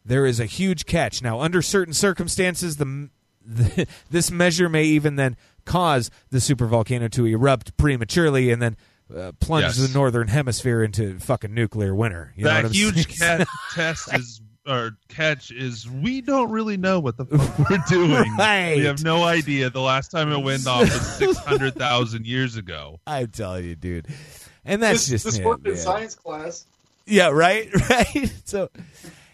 there 0.06 0.26
is 0.26 0.40
a 0.40 0.46
huge 0.46 0.86
catch. 0.86 1.22
Now, 1.22 1.40
under 1.42 1.62
certain 1.62 1.94
circumstances, 1.94 2.78
the, 2.78 3.10
the 3.46 3.88
this 4.10 4.32
measure 4.32 4.70
may 4.70 4.84
even 4.84 5.16
then 5.16 5.38
cause 5.66 6.10
the 6.32 6.40
supervolcano 6.40 7.12
to 7.12 7.26
erupt 7.26 7.78
prematurely 7.78 8.52
and 8.52 8.62
then 8.62 8.76
uh, 9.16 9.32
plunge 9.40 9.64
Yes. 9.64 9.78
the 9.78 9.88
northern 9.98 10.28
hemisphere 10.28 10.84
into 10.84 11.20
fucking 11.20 11.54
nuclear 11.54 11.94
winter. 11.96 12.34
You 12.36 12.46
know 12.46 12.50
what 12.52 12.62
that 12.62 12.66
I'm 12.68 12.72
huge 12.74 13.16
saying? 13.18 13.40
cat 13.40 13.48
test 13.74 14.14
is 14.14 14.42
or 14.68 14.92
catch 15.08 15.50
is 15.52 15.90
we 15.90 16.22
don't 16.22 16.52
really 16.52 16.78
know 16.78 17.00
what 17.00 17.18
the 17.18 17.26
fuck 17.26 17.70
we're 17.70 17.78
doing. 17.90 18.36
Right. 18.38 18.76
We 18.78 18.86
have 18.86 19.04
no 19.04 19.24
idea. 19.24 19.70
The 19.72 19.82
last 19.82 20.12
time 20.12 20.32
it 20.32 20.44
went 20.44 20.68
off 20.68 20.82
was 20.82 21.02
six 21.18 21.38
hundred 21.38 21.76
thousand 21.76 22.28
years 22.28 22.56
ago. 22.56 23.00
I'm 23.08 23.28
telling 23.30 23.66
you, 23.66 23.76
dude. 23.76 24.08
And 24.66 24.84
that's 24.84 25.08
this 25.08 25.24
just 25.24 25.26
this 25.26 25.38
it, 25.40 25.46
worked 25.46 25.66
in 25.66 25.74
man. 25.74 25.82
science 25.82 26.14
class. 26.16 26.66
Yeah, 27.08 27.30
right, 27.30 27.68
right. 27.90 28.32
So, 28.46 28.70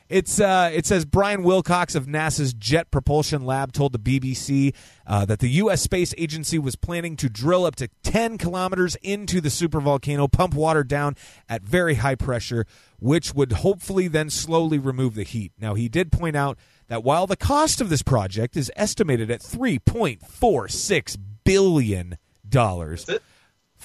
It's 0.07 0.39
uh, 0.39 0.69
it 0.71 0.85
says 0.85 1.03
Brian 1.03 1.41
Wilcox 1.41 1.95
of 1.95 2.05
NASA's 2.05 2.53
Jet 2.53 2.91
Propulsion 2.91 3.43
Lab 3.43 3.71
told 3.71 3.91
the 3.91 3.99
BBC 3.99 4.75
uh, 5.07 5.25
that 5.25 5.39
the 5.39 5.49
U.S. 5.49 5.81
Space 5.81 6.13
Agency 6.17 6.59
was 6.59 6.75
planning 6.75 7.15
to 7.17 7.27
drill 7.27 7.65
up 7.65 7.75
to 7.77 7.89
10 8.03 8.37
kilometers 8.37 8.95
into 9.01 9.41
the 9.41 9.49
supervolcano, 9.49 10.31
pump 10.31 10.53
water 10.53 10.83
down 10.83 11.15
at 11.49 11.63
very 11.63 11.95
high 11.95 12.13
pressure, 12.13 12.67
which 12.99 13.33
would 13.33 13.51
hopefully 13.53 14.07
then 14.07 14.29
slowly 14.29 14.77
remove 14.77 15.15
the 15.15 15.23
heat. 15.23 15.53
Now, 15.59 15.73
he 15.73 15.89
did 15.89 16.11
point 16.11 16.35
out 16.35 16.59
that 16.87 17.03
while 17.03 17.25
the 17.25 17.35
cost 17.35 17.81
of 17.81 17.89
this 17.89 18.03
project 18.03 18.55
is 18.55 18.71
estimated 18.75 19.31
at 19.31 19.41
3.46 19.41 21.17
billion 21.43 22.17
dollars. 22.47 23.09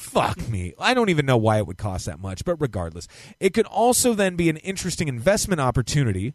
Fuck 0.00 0.48
me. 0.48 0.72
I 0.78 0.94
don't 0.94 1.10
even 1.10 1.26
know 1.26 1.36
why 1.36 1.58
it 1.58 1.66
would 1.66 1.78
cost 1.78 2.06
that 2.06 2.18
much, 2.18 2.44
but 2.44 2.56
regardless, 2.56 3.06
it 3.38 3.54
could 3.54 3.66
also 3.66 4.14
then 4.14 4.34
be 4.34 4.48
an 4.48 4.56
interesting 4.56 5.08
investment 5.08 5.60
opportunity 5.60 6.32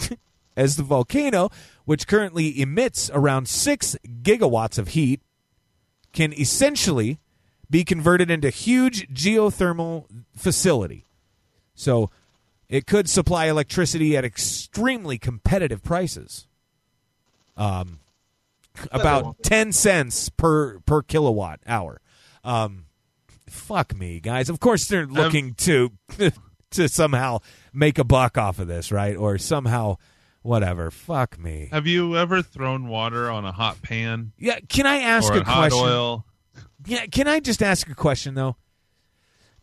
as 0.56 0.76
the 0.76 0.82
volcano, 0.82 1.50
which 1.84 2.06
currently 2.06 2.60
emits 2.60 3.10
around 3.12 3.46
6 3.46 3.96
gigawatts 4.22 4.78
of 4.78 4.88
heat, 4.88 5.20
can 6.12 6.32
essentially 6.32 7.20
be 7.68 7.84
converted 7.84 8.30
into 8.30 8.48
huge 8.50 9.08
geothermal 9.12 10.06
facility. 10.34 11.04
So, 11.74 12.10
it 12.68 12.86
could 12.86 13.08
supply 13.08 13.46
electricity 13.46 14.16
at 14.16 14.24
extremely 14.24 15.18
competitive 15.18 15.82
prices. 15.82 16.46
Um 17.56 18.00
about 18.90 19.42
10 19.44 19.72
cents 19.72 20.28
per 20.30 20.80
per 20.80 21.02
kilowatt 21.02 21.60
hour. 21.66 22.00
Um 22.42 22.86
fuck 23.54 23.96
me, 23.96 24.20
guys. 24.20 24.48
Of 24.48 24.60
course 24.60 24.86
they're 24.86 25.04
um, 25.04 25.12
looking 25.12 25.54
to 25.54 25.92
to 26.70 26.88
somehow 26.88 27.38
make 27.72 27.98
a 27.98 28.04
buck 28.04 28.36
off 28.36 28.58
of 28.58 28.68
this, 28.68 28.92
right? 28.92 29.16
Or 29.16 29.38
somehow 29.38 29.96
whatever. 30.42 30.90
Fuck 30.90 31.38
me. 31.38 31.68
Have 31.72 31.86
you 31.86 32.16
ever 32.16 32.42
thrown 32.42 32.88
water 32.88 33.30
on 33.30 33.44
a 33.44 33.52
hot 33.52 33.80
pan? 33.82 34.32
Yeah, 34.38 34.58
can 34.68 34.86
I 34.86 34.98
ask 34.98 35.32
a 35.32 35.42
question? 35.42 35.80
oil? 35.80 36.24
Yeah, 36.86 37.06
can 37.06 37.26
I 37.28 37.40
just 37.40 37.62
ask 37.62 37.88
a 37.88 37.94
question 37.94 38.34
though? 38.34 38.56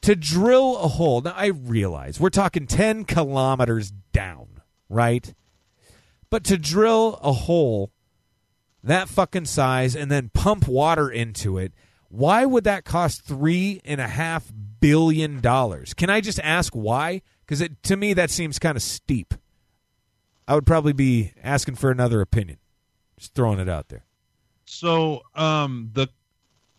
To 0.02 0.16
drill 0.16 0.78
a 0.78 0.88
hole, 0.88 1.22
now 1.22 1.34
I 1.36 1.48
realize 1.48 2.20
we're 2.20 2.32
talking 2.32 2.66
10 2.66 3.06
kilometers 3.06 3.92
down, 4.12 4.62
right? 4.90 5.32
But 6.32 6.44
to 6.46 6.58
drill 6.58 7.20
a 7.22 7.32
hole 7.32 7.92
that 8.84 9.10
fucking 9.10 9.46
size 9.46 9.96
and 9.96 10.10
then 10.10 10.32
pump 10.34 10.68
water 10.68 11.10
into 11.10 11.60
it, 11.60 11.74
why 12.12 12.46
would 12.46 12.66
that 12.66 12.84
cost 12.84 13.24
three 13.24 13.80
and 13.86 14.02
a 14.02 14.08
half 14.08 14.52
billion 14.80 15.40
dollars? 15.40 15.94
Can 15.94 16.10
I 16.10 16.20
just 16.20 16.40
ask 16.42 16.74
why? 16.74 17.22
Because 17.46 17.68
to 17.84 17.96
me 17.96 18.14
that 18.14 18.30
seems 18.30 18.60
kind 18.60 18.76
of 18.76 18.84
steep. 18.84 19.34
I 20.48 20.56
would 20.56 20.66
probably 20.66 20.94
be 20.94 21.32
asking 21.42 21.76
for 21.76 21.90
another 21.90 22.20
opinion. 22.20 22.58
Just 23.18 23.34
throwing 23.34 23.60
it 23.60 23.70
out 23.70 23.88
there. 23.88 24.04
So, 24.66 25.22
um, 25.36 25.92
the 25.94 26.08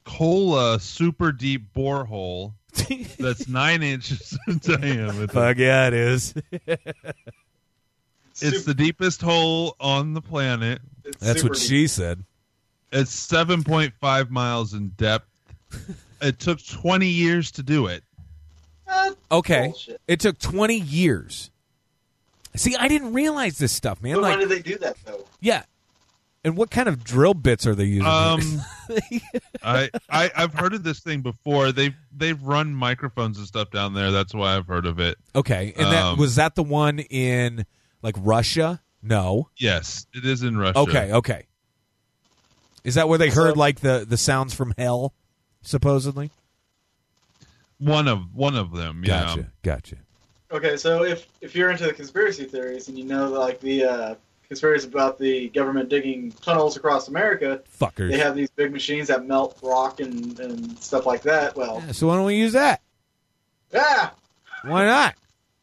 Kola 0.04 0.80
super 0.80 1.32
deep 1.32 1.72
borehole 1.74 2.54
that's 3.18 3.48
nine 3.48 3.82
inches 3.82 4.36
in 4.46 4.58
diameter. 4.58 5.32
Fuck 5.32 5.56
yeah, 5.58 5.88
it 5.88 5.94
is. 5.94 6.34
It's 8.40 8.64
the 8.64 8.74
deepest 8.74 9.22
hole 9.22 9.76
on 9.78 10.14
the 10.14 10.22
planet. 10.22 10.80
That's 11.20 11.42
what 11.42 11.56
she 11.56 11.86
said. 11.86 12.24
It's 12.93 13.26
7.5 13.26 14.30
miles 14.30 14.74
in 14.74 14.88
depth. 14.90 15.26
it 16.20 16.38
took 16.38 16.64
20 16.64 17.07
years 17.07 17.51
to 17.53 17.62
do 17.62 17.86
it. 17.86 18.05
Okay. 19.30 19.72
It 20.07 20.20
took 20.20 20.38
20 20.38 20.76
years. 20.78 21.51
See, 22.55 22.76
I 22.76 22.88
didn't 22.88 23.14
realize 23.14 23.57
this 23.57 23.72
stuff, 23.72 24.03
man. 24.03 24.16
But 24.16 24.22
like, 24.22 24.38
when 24.38 24.49
did 24.49 24.51
they 24.51 24.62
do 24.70 24.76
that 24.78 24.97
though? 25.07 25.24
yeah. 25.40 25.62
And 26.45 26.57
what 26.57 26.70
kind 26.72 26.88
of 26.88 27.05
drill 27.05 27.34
bits 27.34 27.68
are 27.68 27.74
they 27.76 27.84
using? 27.84 28.05
Um, 28.05 28.40
I, 29.62 29.88
I 30.11 30.30
I've 30.34 30.53
heard 30.53 30.74
of 30.74 30.82
this 30.82 30.99
thing 30.99 31.20
before. 31.20 31.70
They've 31.70 31.95
they've 32.14 32.43
run 32.43 32.74
microphones 32.74 33.38
and 33.38 33.47
stuff 33.47 33.70
down 33.70 33.95
there. 33.95 34.11
That's 34.11 34.34
why 34.34 34.57
I've 34.57 34.66
heard 34.66 34.84
of 34.84 34.99
it. 34.99 35.16
okay. 35.36 35.72
And 35.76 35.86
that 35.93 36.03
Um, 36.05 36.18
was 36.18 36.34
that 36.34 36.57
the 36.57 36.64
one 36.64 36.99
in 36.99 37.64
like 38.03 38.16
Russia? 38.18 38.82
No. 39.03 39.51
Yes, 39.57 40.07
it 40.12 40.24
is 40.26 40.43
in 40.43 40.57
Russia. 40.59 40.78
Okay, 40.80 41.12
okay. 41.12 41.47
Is 42.84 42.94
that 42.96 43.08
where 43.08 43.18
they 43.18 43.30
heard 43.30 43.56
like 43.56 43.80
the 43.80 44.04
the 44.08 44.16
sounds 44.16 44.54
from 44.54 44.74
hell 44.76 45.12
supposedly? 45.62 46.30
One 47.78 48.08
of 48.08 48.34
one 48.34 48.56
of 48.56 48.72
them. 48.72 49.02
Yeah. 49.04 49.24
Gotcha. 49.24 49.46
Gotcha. 49.62 49.96
Okay, 50.50 50.76
so 50.76 51.04
if 51.04 51.26
if 51.40 51.54
you're 51.56 51.70
into 51.70 51.84
the 51.84 51.92
conspiracy 51.92 52.44
theories 52.44 52.88
and 52.88 52.98
you 52.98 53.04
know 53.04 53.28
like 53.30 53.60
the 53.60 53.84
uh, 53.84 54.14
conspiracy 54.46 54.86
about 54.86 55.18
the 55.18 55.48
government 55.48 55.88
digging 55.88 56.30
tunnels 56.32 56.76
across 56.76 57.08
America, 57.08 57.62
Fuckers. 57.80 58.10
they 58.10 58.18
have 58.18 58.34
these 58.36 58.50
big 58.50 58.70
machines 58.72 59.08
that 59.08 59.26
melt 59.26 59.58
rock 59.62 60.00
and, 60.00 60.38
and 60.40 60.78
stuff 60.78 61.06
like 61.06 61.22
that. 61.22 61.56
Well, 61.56 61.82
Yeah, 61.86 61.92
so 61.92 62.06
why 62.08 62.16
don't 62.16 62.26
we 62.26 62.36
use 62.36 62.52
that? 62.52 62.82
yeah, 63.72 64.10
Why 64.64 64.84
not? 64.84 65.14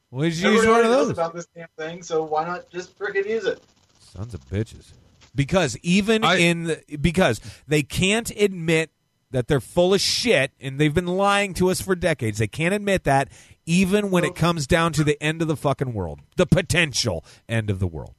We 0.10 0.32
should 0.32 0.52
use 0.54 0.66
one 0.66 0.84
of 0.84 0.90
those. 0.90 1.10
about 1.12 1.36
this 1.36 1.46
damn 1.56 1.68
thing, 1.78 2.02
so 2.02 2.24
why 2.24 2.44
not 2.46 2.68
just 2.72 2.98
frickin' 2.98 3.28
use 3.28 3.46
it? 3.46 3.62
Sons 4.00 4.34
of 4.34 4.44
bitches. 4.50 4.94
Because 5.40 5.78
even 5.84 6.22
in 6.26 6.66
the, 6.66 6.98
because 6.98 7.40
they 7.66 7.82
can't 7.82 8.30
admit 8.32 8.92
that 9.32 9.48
they're 9.48 9.62
full 9.62 9.94
of 9.94 10.02
shit 10.02 10.52
and 10.60 10.78
they've 10.78 10.94
been 10.94 11.08
lying 11.08 11.54
to 11.54 11.70
us 11.70 11.80
for 11.80 11.96
decades. 11.96 12.40
They 12.40 12.48
can't 12.48 12.74
admit 12.74 13.06
that 13.06 13.30
even 13.66 14.12
when 14.12 14.26
it 14.26 14.36
comes 14.36 14.68
down 14.68 14.92
to 14.94 15.04
the 15.06 15.22
end 15.24 15.42
of 15.42 15.48
the 15.48 15.56
fucking 15.56 15.94
world, 15.94 16.20
the 16.36 16.46
potential 16.46 17.24
end 17.48 17.70
of 17.70 17.80
the 17.80 17.88
world. 17.88 18.16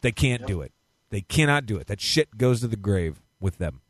They 0.00 0.12
can't 0.12 0.46
do 0.46 0.60
it. 0.60 0.70
They 1.10 1.22
cannot 1.22 1.66
do 1.66 1.76
it. 1.76 1.88
That 1.88 2.00
shit 2.00 2.38
goes 2.38 2.60
to 2.60 2.68
the 2.68 2.76
grave 2.76 3.20
with 3.40 3.58
them 3.58 3.80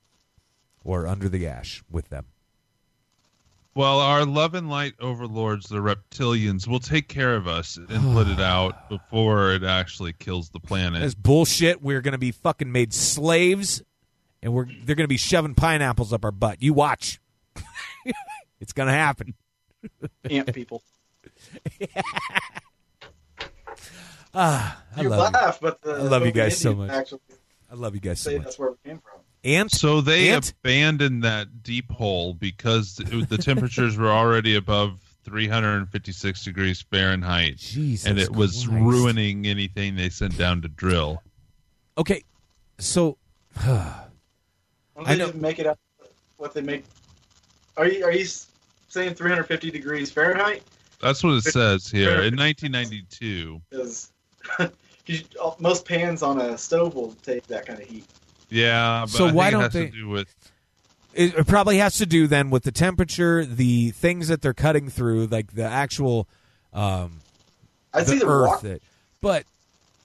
or 0.83 1.07
under 1.07 1.29
the 1.29 1.47
ash 1.47 1.83
with 1.91 2.09
them. 2.09 2.29
Well, 3.75 4.01
our 4.01 4.27
love 4.27 4.55
and 4.55 4.69
light 4.69 4.95
overlords, 5.01 5.69
the 5.69 5.77
reptilians, 5.77 6.69
will 6.69 6.81
take 6.81 7.09
care 7.09 7.35
of 7.35 7.47
us 7.49 7.77
and 7.77 8.13
put 8.15 8.29
it 8.29 8.41
out 8.41 8.89
before 8.91 9.53
it 9.53 9.65
actually 9.65 10.13
kills 10.13 10.51
the 10.51 10.61
planet. 10.61 11.01
That's 11.01 11.15
bullshit. 11.15 11.83
We're 11.83 12.03
going 12.03 12.13
to 12.13 12.19
be 12.19 12.33
fucking 12.33 12.71
made 12.71 12.93
slaves 12.93 13.83
and 14.43 14.53
we're 14.53 14.67
they're 14.85 14.97
going 14.97 15.05
to 15.05 15.09
be 15.09 15.17
shoving 15.17 15.55
pineapples 15.55 16.13
up 16.13 16.25
our 16.25 16.33
butt. 16.33 16.63
You 16.63 16.75
watch. 16.75 17.21
it's 18.61 18.73
going 18.73 18.89
to 18.89 18.93
happen. 18.93 19.35
Ant 20.29 20.53
people. 20.55 20.83
Ah, 24.35 24.83
I 24.97 25.03
you 25.03 25.09
love 25.11 25.33
laugh, 25.33 25.59
you. 25.61 25.69
but 25.69 25.83
the 25.83 25.93
I 25.93 25.99
love 25.99 26.23
you 26.23 26.33
but 26.33 26.35
the 26.35 26.41
guys 26.41 26.59
so 26.59 26.75
much. 26.75 26.91
Actually, 26.91 27.21
I 27.71 27.75
love 27.75 27.95
you 27.95 28.01
guys 28.01 28.21
so 28.21 28.33
much. 28.33 28.43
that's 28.45 28.59
where 28.59 28.71
we 28.71 28.77
came 28.85 28.99
from. 28.99 29.12
Ant. 29.45 29.71
So 29.73 30.01
they 30.01 30.31
Ant? 30.31 30.51
abandoned 30.63 31.25
that 31.25 31.63
deep 31.63 31.91
hole 31.91 32.35
because 32.35 33.01
it, 33.01 33.29
the 33.29 33.39
temperatures 33.39 33.97
were 33.97 34.11
already 34.11 34.55
above 34.57 35.01
356 35.25 36.45
degrees 36.45 36.83
Fahrenheit, 36.83 37.57
Jesus 37.57 38.07
and 38.09 38.19
it 38.19 38.31
was 38.31 38.67
Christ. 38.67 38.83
ruining 38.83 39.47
anything 39.47 39.95
they 39.97 40.09
sent 40.09 40.37
down 40.37 40.63
to 40.63 40.69
drill. 40.69 41.23
Okay, 41.99 42.23
so 42.79 43.19
Why 43.65 44.05
don't 44.97 45.07
I 45.09 45.13
they 45.15 45.19
know- 45.19 45.27
just 45.27 45.39
make 45.39 45.59
it 45.59 45.67
up 45.67 45.79
what 46.37 46.55
they 46.55 46.61
make? 46.63 46.85
Are 47.77 47.87
you 47.89 48.05
are 48.05 48.13
you 48.13 48.27
saying 48.89 49.15
350 49.15 49.71
degrees 49.71 50.11
Fahrenheit? 50.11 50.63
That's 51.01 51.25
what 51.25 51.33
it 51.35 51.43
says 51.45 51.89
here. 51.89 52.23
In 52.23 52.37
1992, 52.37 53.61
Because 53.71 54.13
uh, 54.59 54.69
most 55.59 55.85
pans 55.85 56.23
on 56.23 56.41
a 56.41 56.57
stove 56.59 56.95
will 56.95 57.13
take 57.25 57.47
that 57.49 57.67
kind 57.67 57.81
of 57.81 57.89
heat. 57.89 58.05
Yeah. 58.53 59.03
But 59.03 59.11
So 59.11 59.27
I 59.27 59.33
why 59.33 59.49
it 59.49 59.51
don't 59.53 59.63
has 59.63 59.73
they- 59.73 59.87
to 59.87 59.93
do 59.93 60.09
with 60.09 60.35
it, 61.15 61.35
it 61.37 61.47
probably 61.47 61.79
has 61.79 61.99
to 61.99 62.07
do 62.07 62.27
then 62.27 62.49
with 62.51 62.63
the 62.63 62.73
temperature, 62.73 63.45
the 63.45 63.91
things 63.91 64.29
that 64.29 64.41
they're 64.41 64.55
cutting 64.55 64.89
through, 64.89 65.27
like 65.27 65.53
the 65.55 65.65
actual 65.65 66.27
um, 66.73 67.21
I 67.93 68.03
see 68.05 68.19
the 68.19 68.27
earth. 68.27 68.45
rock. 68.47 68.61
That, 68.63 68.83
but 69.21 69.45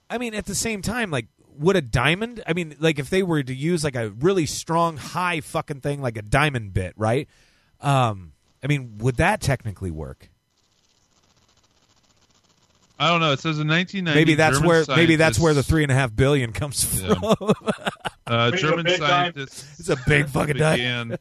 I 0.09 0.17
mean, 0.17 0.33
at 0.33 0.45
the 0.45 0.55
same 0.55 0.81
time, 0.81 1.09
like, 1.11 1.27
would 1.57 1.75
a 1.77 1.81
diamond? 1.81 2.43
I 2.45 2.53
mean, 2.53 2.75
like, 2.79 2.99
if 2.99 3.09
they 3.09 3.23
were 3.23 3.41
to 3.41 3.53
use 3.55 3.83
like 3.85 3.95
a 3.95 4.09
really 4.09 4.45
strong, 4.45 4.97
high 4.97 5.39
fucking 5.41 5.79
thing, 5.81 6.01
like 6.01 6.17
a 6.17 6.21
diamond 6.21 6.73
bit, 6.73 6.93
right? 6.97 7.27
Um, 7.81 8.33
I 8.63 8.67
mean, 8.67 8.97
would 8.97 9.15
that 9.15 9.39
technically 9.39 9.91
work? 9.91 10.29
I 12.99 13.09
don't 13.09 13.19
know. 13.19 13.31
It 13.31 13.39
says 13.39 13.59
in 13.59 13.67
1990. 13.67 14.19
Maybe 14.19 14.35
that's 14.35 14.57
German 14.57 14.67
where 14.67 14.85
maybe 14.95 15.15
that's 15.17 15.37
where 15.39 15.53
the 15.53 15.63
three 15.63 15.83
and 15.83 15.91
a 15.91 15.95
half 15.95 16.15
billion 16.15 16.51
comes 16.51 16.83
from. 16.83 17.23
Uh, 17.23 18.51
It's 18.53 18.61
a 18.63 18.67
German 18.67 18.85
big 18.85 18.99
dime. 18.99 19.09
scientists. 19.09 19.79
It's 19.79 19.89
a 19.89 19.97
big 20.07 20.27
fucking 20.29 20.57
dime. 20.57 20.77
began, 21.09 21.17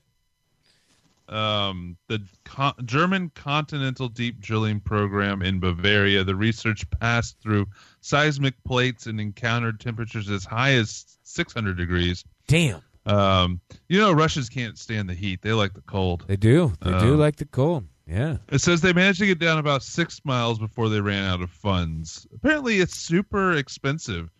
um, 1.29 1.97
the 2.09 2.23
con- 2.45 2.75
German 2.85 3.31
Continental 3.35 4.09
Deep 4.09 4.41
Drilling 4.41 4.81
Program 4.81 5.43
in 5.43 5.59
Bavaria. 5.61 6.25
The 6.25 6.35
research 6.35 6.89
passed 7.01 7.39
through 7.41 7.67
seismic 8.01 8.55
plates 8.65 9.07
and 9.07 9.21
encountered 9.21 9.81
temperatures 9.81 10.31
as 10.31 10.45
high 10.45 10.73
as 10.75 11.05
600 11.25 11.77
degrees. 11.77 12.25
Damn, 12.47 12.81
Um, 13.07 13.61
you 13.89 13.99
know, 14.01 14.13
Russians 14.13 14.49
can't 14.49 14.79
stand 14.79 15.09
the 15.09 15.15
heat; 15.15 15.43
they 15.43 15.53
like 15.53 15.75
the 15.75 15.81
cold. 15.83 16.25
they 16.29 16.37
do. 16.37 16.73
They 16.81 16.91
do 16.99 17.15
Um, 17.15 17.19
like 17.19 17.37
the 17.37 17.45
cold. 17.47 17.85
Yeah. 18.07 18.37
It 18.51 18.61
says 18.61 18.81
they 18.81 18.93
managed 18.93 19.19
to 19.19 19.27
get 19.27 19.39
down 19.39 19.59
about 19.59 19.83
six 19.83 20.21
miles 20.25 20.59
before 20.59 20.89
they 20.89 21.01
ran 21.01 21.25
out 21.25 21.43
of 21.43 21.51
funds. 21.51 22.27
Apparently, 22.33 22.81
it's 22.81 22.97
super 22.97 23.53
expensive 23.53 24.31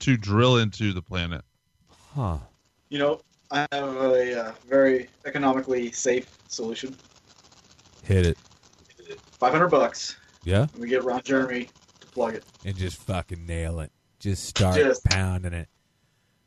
to 0.00 0.16
drill 0.16 0.56
into 0.56 0.92
the 0.92 1.02
planet. 1.02 1.42
Huh. 2.14 2.38
You 2.88 2.98
know, 2.98 3.20
I 3.50 3.66
have 3.70 3.96
a 3.96 4.46
uh, 4.46 4.52
very 4.68 5.08
economically 5.24 5.92
safe 5.92 6.36
solution. 6.48 6.96
Hit 8.02 8.26
it. 8.26 8.38
Five 9.38 9.52
hundred 9.52 9.68
bucks. 9.68 10.16
Yeah. 10.44 10.66
And 10.72 10.78
we 10.78 10.88
get 10.88 11.04
Ron 11.04 11.22
Jeremy 11.24 11.68
to 12.00 12.06
plug 12.08 12.34
it. 12.34 12.44
And 12.64 12.76
just 12.76 13.00
fucking 13.02 13.46
nail 13.46 13.80
it. 13.80 13.92
Just 14.18 14.44
start 14.46 14.76
Just- 14.76 15.04
pounding 15.04 15.52
it. 15.52 15.68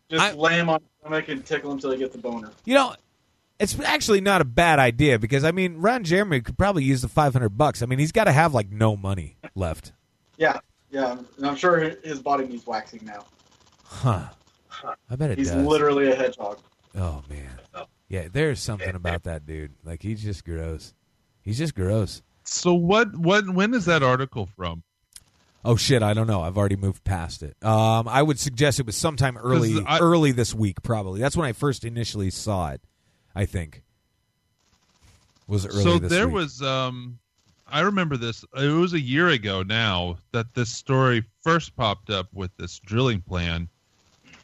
Just 0.10 0.36
lay 0.36 0.60
him 0.60 0.70
on 0.70 0.82
his 0.82 0.90
stomach 1.00 1.30
and 1.30 1.44
tickle 1.44 1.72
him 1.72 1.80
till 1.80 1.90
he 1.92 1.98
gets 1.98 2.16
the 2.16 2.22
boner. 2.22 2.52
You 2.66 2.76
know, 2.76 2.96
it's 3.60 3.80
actually 3.80 4.22
not 4.22 4.42
a 4.42 4.46
bad 4.46 4.80
idea 4.80 5.18
because 5.20 5.44
I 5.44 5.52
mean, 5.52 5.78
Ron 5.78 6.04
Jeremy 6.04 6.42
could 6.42 6.58
probably 6.58 6.84
use 6.84 7.02
the 7.02 7.08
five 7.08 7.34
hundred 7.34 7.58
bucks. 7.58 7.82
I 7.82 7.86
mean, 7.86 8.00
he's 8.00 8.12
got 8.12 8.26
to 8.26 8.32
have 8.32 8.54
like 8.54 8.70
no 8.72 8.96
money 8.98 9.38
left. 9.56 9.92
Yeah, 10.38 10.60
yeah. 10.92 11.18
And 11.38 11.46
I'm 11.48 11.56
sure 11.56 11.78
his 12.04 12.20
body 12.20 12.48
needs 12.48 12.66
waxing 12.68 13.02
now. 13.06 13.26
Huh. 13.84 14.28
I 15.10 15.16
bet 15.16 15.32
it 15.32 15.38
He's 15.38 15.52
does. 15.52 15.66
literally 15.66 16.12
a 16.12 16.16
hedgehog. 16.16 16.60
Oh 16.96 17.24
man. 17.30 17.50
Yeah, 18.10 18.28
there's 18.32 18.60
something 18.60 18.94
about 18.96 19.24
that 19.24 19.46
dude. 19.46 19.74
Like 19.84 20.02
he's 20.02 20.22
just 20.22 20.44
gross. 20.46 20.94
He's 21.42 21.58
just 21.58 21.76
gross. 21.76 22.22
So 22.44 22.74
what? 22.74 23.16
What? 23.16 23.50
When 23.50 23.74
is 23.74 23.86
that 23.86 24.04
article 24.04 24.48
from? 24.56 24.84
Oh 25.64 25.76
shit, 25.78 26.04
I 26.04 26.14
don't 26.14 26.28
know. 26.28 26.42
I've 26.42 26.58
already 26.58 26.76
moved 26.76 27.04
past 27.04 27.42
it. 27.42 27.56
Um, 27.66 28.08
I 28.08 28.22
would 28.22 28.40
suggest 28.40 28.80
it 28.80 28.86
was 28.86 28.96
sometime 28.96 29.36
early, 29.38 29.84
I- 29.88 30.00
early 30.00 30.32
this 30.32 30.54
week, 30.54 30.84
probably. 30.84 31.20
That's 31.20 31.36
when 31.36 31.48
I 31.48 31.54
first 31.54 31.84
initially 31.84 32.30
saw 32.30 32.70
it. 32.72 32.82
I 33.36 33.46
think 33.46 33.84
was 35.48 35.66
early 35.66 35.84
so 35.84 36.00
this 36.00 36.12
there 36.12 36.28
week. 36.28 36.36
was. 36.36 36.62
Um, 36.62 37.20
I 37.68 37.82
remember 37.82 38.16
this. 38.16 38.46
It 38.56 38.68
was 38.70 38.94
a 38.94 39.00
year 39.00 39.30
ago 39.30 39.64
now 39.64 40.18
that 40.32 40.54
this 40.54 40.70
story 40.70 41.24
first 41.42 41.76
popped 41.76 42.10
up 42.10 42.28
with 42.34 42.56
this 42.58 42.80
drilling 42.80 43.22
plan. 43.22 43.68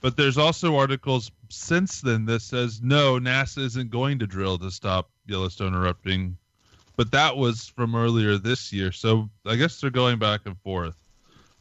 But 0.02 0.18
there's 0.18 0.40
also 0.40 0.78
articles 0.78 1.32
since 1.50 2.02
then 2.02 2.26
that 2.26 2.42
says 2.42 2.82
no, 2.82 3.20
NASA 3.20 3.60
isn't 3.60 3.92
going 3.92 4.18
to 4.20 4.28
drill 4.28 4.58
to 4.58 4.72
stop 4.72 5.12
Yellowstone 5.28 5.76
erupting. 5.76 6.38
But 6.98 7.12
that 7.12 7.38
was 7.38 7.68
from 7.68 7.96
earlier 7.96 8.38
this 8.38 8.74
year, 8.74 8.92
so 8.92 9.30
I 9.46 9.56
guess 9.56 9.80
they're 9.80 9.90
going 9.90 10.20
back 10.20 10.42
and 10.46 10.58
forth. 10.60 10.96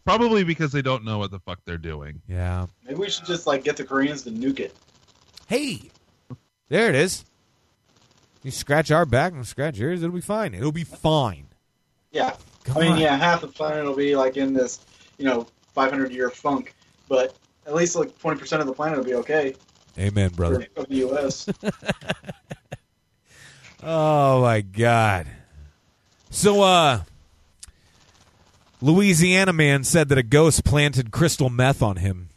Probably 0.05 0.45
because 0.45 0.72
they 0.72 0.83
don't 0.83 1.05
know 1.05 1.18
what 1.18 1.31
the 1.31 1.39
fuck 1.39 1.61
they're 1.64 1.78
doing. 1.78 2.20
Yeah. 2.26 2.66
Maybe 2.85 2.97
we 2.99 3.11
should 3.11 3.26
just 3.26 3.47
like 3.47 3.62
get 3.62 3.76
the 3.76 3.85
Koreans 3.85 4.22
to 4.22 4.31
nuke 4.31 4.59
it. 4.61 4.74
Hey, 5.47 5.91
there 6.71 6.89
it 6.89 6.95
is. 6.95 7.27
You 8.43 8.51
scratch 8.51 8.91
our 8.91 9.05
back 9.05 9.35
and 9.35 9.47
scratch 9.47 9.77
yours, 9.77 10.03
it'll 10.03 10.14
be 10.14 10.23
fine. 10.23 10.55
It'll 10.55 10.73
be 10.73 10.85
fine. 10.85 11.49
Yeah. 12.11 12.35
Come 12.64 12.79
I 12.79 12.81
mean, 12.81 12.93
on. 12.93 12.99
yeah, 12.99 13.16
half 13.16 13.43
the 13.43 13.49
planet 13.49 13.85
will 13.85 13.95
be 13.95 14.16
like 14.16 14.39
in 14.39 14.55
this, 14.55 14.81
you 15.18 15.27
know, 15.27 15.47
500 15.75 16.11
year 16.11 16.31
funk, 16.31 16.75
but 17.09 17.37
at 17.66 17.75
least 17.75 17.95
like 17.97 18.18
20% 18.18 18.61
of 18.61 18.66
the 18.66 18.73
planet 18.73 18.97
will 18.97 19.05
be 19.05 19.14
okay 19.14 19.55
Amen, 19.99 20.31
brother. 20.31 20.66
for 20.75 20.85
the 20.85 20.95
U.S. 20.97 21.47
Oh 23.83 24.43
my 24.43 24.61
god. 24.61 25.27
So 26.31 26.62
uh 26.62 27.03
Louisiana 28.83 29.53
man 29.53 29.85
said 29.85 30.09
that 30.11 30.18
a 30.18 30.23
ghost 30.23 30.64
planted 30.64 31.11
crystal 31.11 31.49
meth 31.51 31.83
on 31.83 31.97
him. 31.97 32.29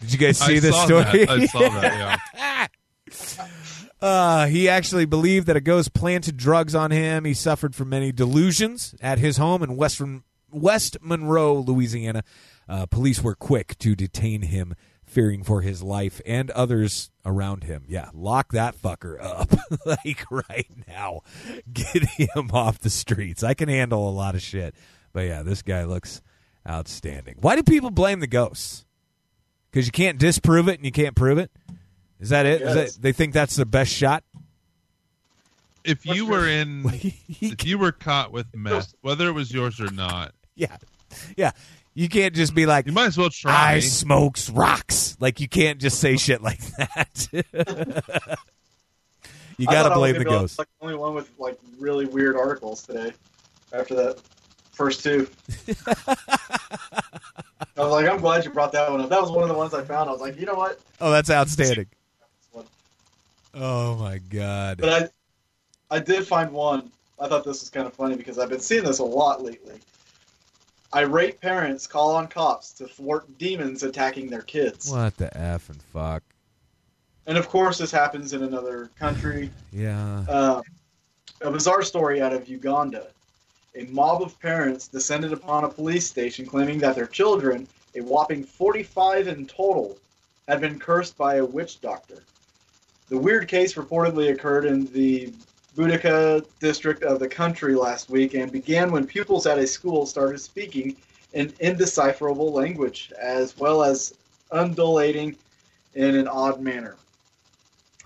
Did 0.00 0.12
you 0.12 0.18
guys 0.18 0.38
see 0.38 0.56
I 0.56 0.60
this 0.60 0.74
saw 0.74 0.84
story? 0.84 1.24
that. 1.24 1.30
I 1.30 1.46
saw 1.46 1.60
that. 1.60 2.18
Yeah. 2.34 2.66
Uh, 4.00 4.46
he 4.46 4.68
actually 4.68 5.04
believed 5.06 5.46
that 5.48 5.56
a 5.56 5.60
ghost 5.60 5.92
planted 5.92 6.36
drugs 6.36 6.74
on 6.74 6.90
him. 6.90 7.24
He 7.24 7.34
suffered 7.34 7.74
from 7.74 7.88
many 7.88 8.12
delusions 8.12 8.94
at 9.00 9.18
his 9.18 9.36
home 9.38 9.62
in 9.62 9.76
West, 9.76 10.00
West 10.50 10.96
Monroe, 11.00 11.58
Louisiana. 11.58 12.22
Uh, 12.68 12.86
police 12.86 13.22
were 13.22 13.34
quick 13.34 13.76
to 13.78 13.96
detain 13.96 14.42
him, 14.42 14.74
fearing 15.04 15.42
for 15.42 15.62
his 15.62 15.82
life 15.82 16.20
and 16.26 16.50
others 16.50 17.10
around 17.24 17.64
him. 17.64 17.84
Yeah, 17.88 18.10
lock 18.12 18.52
that 18.52 18.76
fucker 18.76 19.16
up. 19.22 19.52
like 19.86 20.24
right 20.30 20.70
now. 20.86 21.22
Get 21.72 22.04
him 22.04 22.50
off 22.52 22.78
the 22.78 22.90
streets. 22.90 23.42
I 23.42 23.54
can 23.54 23.68
handle 23.68 24.08
a 24.08 24.12
lot 24.12 24.34
of 24.34 24.42
shit. 24.42 24.74
But 25.12 25.26
yeah, 25.26 25.42
this 25.42 25.62
guy 25.62 25.84
looks 25.84 26.20
outstanding. 26.68 27.36
Why 27.40 27.56
do 27.56 27.62
people 27.62 27.90
blame 27.90 28.20
the 28.20 28.26
ghosts? 28.26 28.84
Because 29.70 29.86
you 29.86 29.92
can't 29.92 30.18
disprove 30.18 30.68
it 30.68 30.76
and 30.76 30.84
you 30.84 30.92
can't 30.92 31.16
prove 31.16 31.38
it? 31.38 31.50
Is 32.20 32.30
that 32.30 32.46
it? 32.46 32.62
Is 32.62 32.74
Yes. 32.74 32.92
that, 32.94 33.02
they 33.02 33.12
think 33.12 33.32
that's 33.34 33.56
the 33.56 33.66
best 33.66 33.92
shot? 33.92 34.24
If 35.84 36.04
you 36.04 36.26
What's 36.26 36.38
were 36.42 36.48
your- 36.48 36.60
in, 36.60 36.82
if 37.40 37.64
you 37.64 37.78
were 37.78 37.92
caught 37.92 38.32
with 38.32 38.46
meth, 38.54 38.94
whether 39.00 39.28
it 39.28 39.32
was 39.32 39.52
yours 39.52 39.80
or 39.80 39.90
not, 39.90 40.32
Yeah. 40.56 40.76
Yeah. 41.36 41.52
You 41.94 42.08
can't 42.08 42.34
just 42.34 42.54
be 42.54 42.64
like, 42.66 42.86
you 42.86 42.92
might 42.92 43.06
as 43.06 43.18
well 43.18 43.30
try. 43.30 43.72
I 43.74 43.80
smokes 43.80 44.50
rocks. 44.50 45.16
Like, 45.18 45.40
you 45.40 45.48
can't 45.48 45.80
just 45.80 45.98
say 45.98 46.16
shit 46.16 46.40
like 46.42 46.60
that. 46.76 47.28
you 49.58 49.66
gotta 49.66 49.86
I 49.86 49.88
was 49.88 49.98
blame 49.98 50.12
the 50.14 50.18
be, 50.20 50.24
ghost. 50.26 50.58
Like 50.58 50.68
the 50.78 50.84
only 50.86 50.96
one 50.96 51.14
with 51.14 51.28
like 51.38 51.58
really 51.78 52.06
weird 52.06 52.36
articles 52.36 52.82
today. 52.84 53.12
After 53.72 53.94
that 53.96 54.20
first 54.72 55.02
two, 55.02 55.28
I 55.86 56.16
was 57.76 57.90
like, 57.92 58.06
I'm 58.08 58.18
glad 58.20 58.44
you 58.44 58.50
brought 58.52 58.72
that 58.72 58.90
one 58.90 59.00
up. 59.00 59.08
That 59.10 59.20
was 59.20 59.30
one 59.30 59.42
of 59.42 59.48
the 59.48 59.54
ones 59.54 59.74
I 59.74 59.82
found. 59.82 60.08
I 60.08 60.12
was 60.12 60.20
like, 60.20 60.38
you 60.38 60.46
know 60.46 60.54
what? 60.54 60.78
Oh, 61.00 61.10
that's 61.10 61.30
outstanding. 61.30 61.86
Oh, 63.58 63.96
my 63.96 64.18
God. 64.18 64.78
But 64.78 65.12
I, 65.90 65.96
I 65.96 65.98
did 65.98 66.26
find 66.26 66.52
one. 66.52 66.90
I 67.20 67.28
thought 67.28 67.44
this 67.44 67.60
was 67.60 67.70
kind 67.70 67.86
of 67.86 67.94
funny 67.94 68.16
because 68.16 68.38
I've 68.38 68.48
been 68.48 68.60
seeing 68.60 68.84
this 68.84 69.00
a 69.00 69.04
lot 69.04 69.42
lately. 69.42 69.80
Irate 70.94 71.40
parents 71.40 71.86
call 71.86 72.14
on 72.14 72.28
cops 72.28 72.72
to 72.74 72.86
thwart 72.86 73.36
demons 73.36 73.82
attacking 73.82 74.28
their 74.28 74.42
kids. 74.42 74.90
What 74.90 75.16
the 75.16 75.36
F 75.36 75.68
and 75.68 75.82
fuck? 75.82 76.22
And 77.26 77.36
of 77.36 77.48
course, 77.48 77.76
this 77.76 77.90
happens 77.90 78.32
in 78.32 78.42
another 78.42 78.90
country. 78.98 79.50
Yeah. 79.72 80.24
Uh, 80.28 80.62
a 81.42 81.50
bizarre 81.50 81.82
story 81.82 82.22
out 82.22 82.32
of 82.32 82.48
Uganda. 82.48 83.08
A 83.76 83.84
mob 83.84 84.22
of 84.22 84.40
parents 84.40 84.88
descended 84.88 85.32
upon 85.32 85.64
a 85.64 85.68
police 85.68 86.06
station 86.06 86.46
claiming 86.46 86.78
that 86.78 86.96
their 86.96 87.06
children, 87.06 87.68
a 87.94 88.00
whopping 88.00 88.42
45 88.42 89.28
in 89.28 89.46
total, 89.46 89.98
had 90.48 90.60
been 90.60 90.78
cursed 90.78 91.16
by 91.18 91.36
a 91.36 91.44
witch 91.44 91.80
doctor. 91.80 92.22
The 93.08 93.18
weird 93.18 93.48
case 93.48 93.74
reportedly 93.74 94.32
occurred 94.32 94.66
in 94.66 94.84
the 94.92 95.32
Boudica 95.76 96.44
district 96.60 97.02
of 97.02 97.20
the 97.20 97.28
country 97.28 97.74
last 97.74 98.10
week 98.10 98.34
and 98.34 98.52
began 98.52 98.90
when 98.90 99.06
pupils 99.06 99.46
at 99.46 99.58
a 99.58 99.66
school 99.66 100.04
started 100.04 100.38
speaking 100.40 100.96
an 101.34 101.52
indecipherable 101.60 102.52
language 102.52 103.12
as 103.18 103.56
well 103.56 103.82
as 103.82 104.14
undulating 104.50 105.36
in 105.94 106.16
an 106.16 106.28
odd 106.28 106.60
manner. 106.60 106.96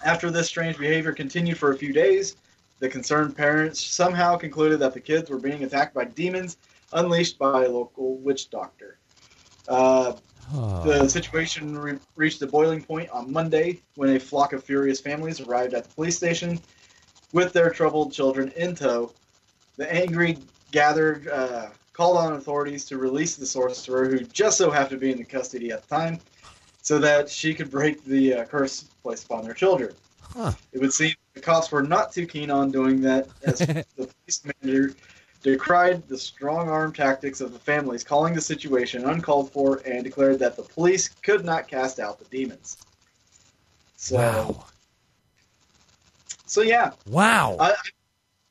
After 0.04 0.30
this 0.30 0.48
strange 0.48 0.78
behavior 0.78 1.12
continued 1.12 1.58
for 1.58 1.72
a 1.72 1.78
few 1.78 1.92
days, 1.92 2.36
the 2.78 2.88
concerned 2.88 3.36
parents 3.36 3.80
somehow 3.80 4.36
concluded 4.36 4.78
that 4.80 4.94
the 4.94 5.00
kids 5.00 5.30
were 5.30 5.38
being 5.38 5.64
attacked 5.64 5.94
by 5.94 6.04
demons 6.04 6.56
unleashed 6.92 7.38
by 7.38 7.64
a 7.64 7.68
local 7.68 8.16
witch 8.18 8.50
doctor. 8.50 8.98
Uh, 9.68 10.12
the 10.52 11.08
situation 11.08 11.76
re- 11.76 11.98
reached 12.16 12.42
a 12.42 12.46
boiling 12.46 12.82
point 12.82 13.08
on 13.10 13.32
Monday 13.32 13.80
when 13.94 14.16
a 14.16 14.20
flock 14.20 14.52
of 14.52 14.62
furious 14.62 15.00
families 15.00 15.40
arrived 15.40 15.74
at 15.74 15.84
the 15.84 15.94
police 15.94 16.16
station 16.16 16.60
with 17.32 17.52
their 17.52 17.70
troubled 17.70 18.12
children 18.12 18.52
in 18.56 18.74
tow. 18.74 19.12
The 19.76 19.92
angry 19.92 20.38
gathered 20.70 21.28
uh, 21.28 21.68
called 21.92 22.16
on 22.18 22.34
authorities 22.34 22.84
to 22.86 22.98
release 22.98 23.36
the 23.36 23.46
sorcerer, 23.46 24.08
who 24.08 24.20
just 24.20 24.58
so 24.58 24.70
happened 24.70 25.00
to 25.00 25.06
be 25.06 25.10
in 25.10 25.18
the 25.18 25.24
custody 25.24 25.70
at 25.70 25.82
the 25.82 25.94
time, 25.94 26.20
so 26.82 26.98
that 26.98 27.28
she 27.28 27.54
could 27.54 27.70
break 27.70 28.04
the 28.04 28.34
uh, 28.34 28.44
curse 28.44 28.84
placed 29.02 29.24
upon 29.24 29.44
their 29.44 29.54
children. 29.54 29.94
Huh. 30.20 30.52
It 30.72 30.80
would 30.80 30.92
seem 30.92 31.14
the 31.34 31.40
cops 31.40 31.70
were 31.70 31.82
not 31.82 32.12
too 32.12 32.26
keen 32.26 32.50
on 32.50 32.70
doing 32.70 33.00
that, 33.02 33.28
as 33.42 33.58
the 33.58 33.84
police 33.96 34.42
manager 34.62 34.94
decried 35.42 36.06
the 36.08 36.16
strong 36.16 36.68
arm 36.68 36.92
tactics 36.92 37.40
of 37.40 37.52
the 37.52 37.58
families, 37.58 38.04
calling 38.04 38.34
the 38.34 38.40
situation 38.40 39.04
uncalled 39.04 39.50
for, 39.52 39.82
and 39.84 40.04
declared 40.04 40.38
that 40.38 40.56
the 40.56 40.62
police 40.62 41.08
could 41.22 41.44
not 41.44 41.68
cast 41.68 41.98
out 41.98 42.18
the 42.18 42.24
demons. 42.26 42.78
So, 43.96 44.16
Wow. 44.16 44.64
so 46.46 46.62
yeah, 46.62 46.92
Wow. 47.06 47.56
I, 47.58 47.74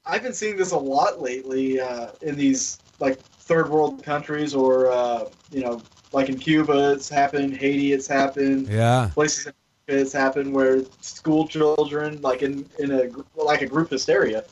I've 0.05 0.23
been 0.23 0.33
seeing 0.33 0.57
this 0.57 0.71
a 0.71 0.77
lot 0.77 1.21
lately 1.21 1.79
uh, 1.79 2.07
in 2.21 2.35
these 2.35 2.79
like 2.99 3.19
third 3.21 3.69
world 3.69 4.03
countries, 4.03 4.53
or 4.53 4.91
uh, 4.91 5.25
you 5.51 5.61
know, 5.61 5.81
like 6.11 6.29
in 6.29 6.37
Cuba, 6.37 6.91
it's 6.93 7.09
happened. 7.09 7.55
Haiti, 7.55 7.93
it's 7.93 8.07
happened. 8.07 8.67
yeah. 8.67 9.09
Places 9.13 9.53
it's 9.87 10.13
happened 10.13 10.53
where 10.53 10.83
school 11.01 11.47
children, 11.47 12.21
like 12.21 12.43
in 12.43 12.69
in 12.79 12.91
a 12.91 13.09
like 13.35 13.61
a 13.61 13.65
group 13.65 13.89
hysteria, 13.89 14.43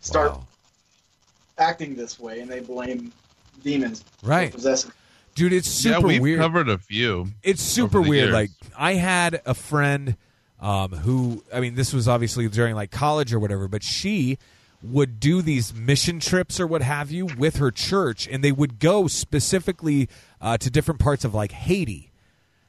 start 0.00 0.32
Wow. 0.32 0.46
Acting 1.58 1.94
this 1.94 2.18
way, 2.18 2.40
and 2.40 2.50
they 2.50 2.60
blame 2.60 3.12
demons 3.62 4.04
Right. 4.22 4.50
for 4.50 4.56
possessing. 4.56 4.92
Dude, 5.34 5.52
it's 5.52 5.84
yeah, 5.84 5.96
super 5.96 6.06
we've 6.06 6.22
weird. 6.22 6.40
covered 6.40 6.68
a 6.68 6.78
few. 6.78 7.28
it's 7.42 7.62
super 7.62 8.00
weird. 8.00 8.26
years. 8.26 8.32
Like 8.32 8.50
I 8.78 8.94
had 8.94 9.40
a 9.44 9.54
friend 9.54 10.16
um, 10.60 10.90
who, 10.92 11.42
I 11.52 11.60
mean, 11.60 11.74
this 11.74 11.92
was 11.92 12.06
obviously 12.06 12.48
during 12.48 12.74
like 12.76 12.90
college 12.92 13.32
or 13.34 13.40
whatever, 13.40 13.66
but 13.66 13.82
she 13.82 14.38
would 14.82 15.18
do 15.18 15.42
these 15.42 15.74
mission 15.74 16.20
trips 16.20 16.60
or 16.60 16.66
what 16.66 16.82
have 16.82 17.10
you 17.10 17.26
with 17.26 17.56
her 17.56 17.70
church, 17.70 18.28
and 18.28 18.44
they 18.44 18.52
would 18.52 18.78
go 18.78 19.06
specifically 19.08 20.08
uh, 20.40 20.56
to 20.58 20.70
different 20.70 21.00
parts 21.00 21.24
of 21.24 21.34
like 21.34 21.52
Haiti. 21.52 22.10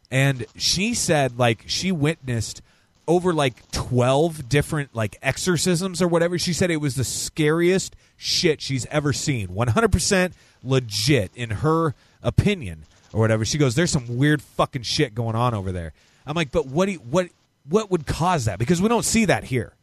And 0.10 0.46
she 0.56 0.94
said, 0.94 1.38
like, 1.38 1.64
she 1.68 1.92
witnessed 1.92 2.62
over 3.08 3.34
like 3.34 3.70
12 3.72 4.48
different 4.50 4.96
like 4.96 5.18
exorcisms 5.22 6.02
or 6.02 6.08
whatever. 6.08 6.40
She 6.40 6.54
said 6.54 6.72
it 6.72 6.78
was 6.78 6.96
the 6.96 7.04
scariest 7.04 7.96
shit 8.18 8.62
she's 8.62 8.86
ever 8.88 9.14
seen. 9.14 9.50
100% 9.50 10.34
legit 10.64 11.32
in 11.36 11.50
her 11.52 11.96
opinion 12.22 12.86
or 13.14 13.20
whatever. 13.20 13.46
She 13.46 13.58
goes, 13.58 13.76
"There's 13.76 13.92
some 13.92 14.18
weird 14.18 14.42
fucking 14.42 14.84
shit 14.84 15.16
going 15.16 15.36
on 15.36 15.54
over 15.54 15.72
there." 15.72 15.94
I'm 16.26 16.36
like, 16.36 16.52
"But 16.52 16.68
what 16.68 16.88
do 16.88 16.94
you, 16.94 17.00
what 17.00 17.30
what 17.68 17.90
would 17.92 18.06
cause 18.06 18.46
that? 18.46 18.60
Because 18.60 18.82
we 18.82 18.90
don't 18.90 19.06
see 19.06 19.26
that 19.26 19.46
here. 19.46 19.74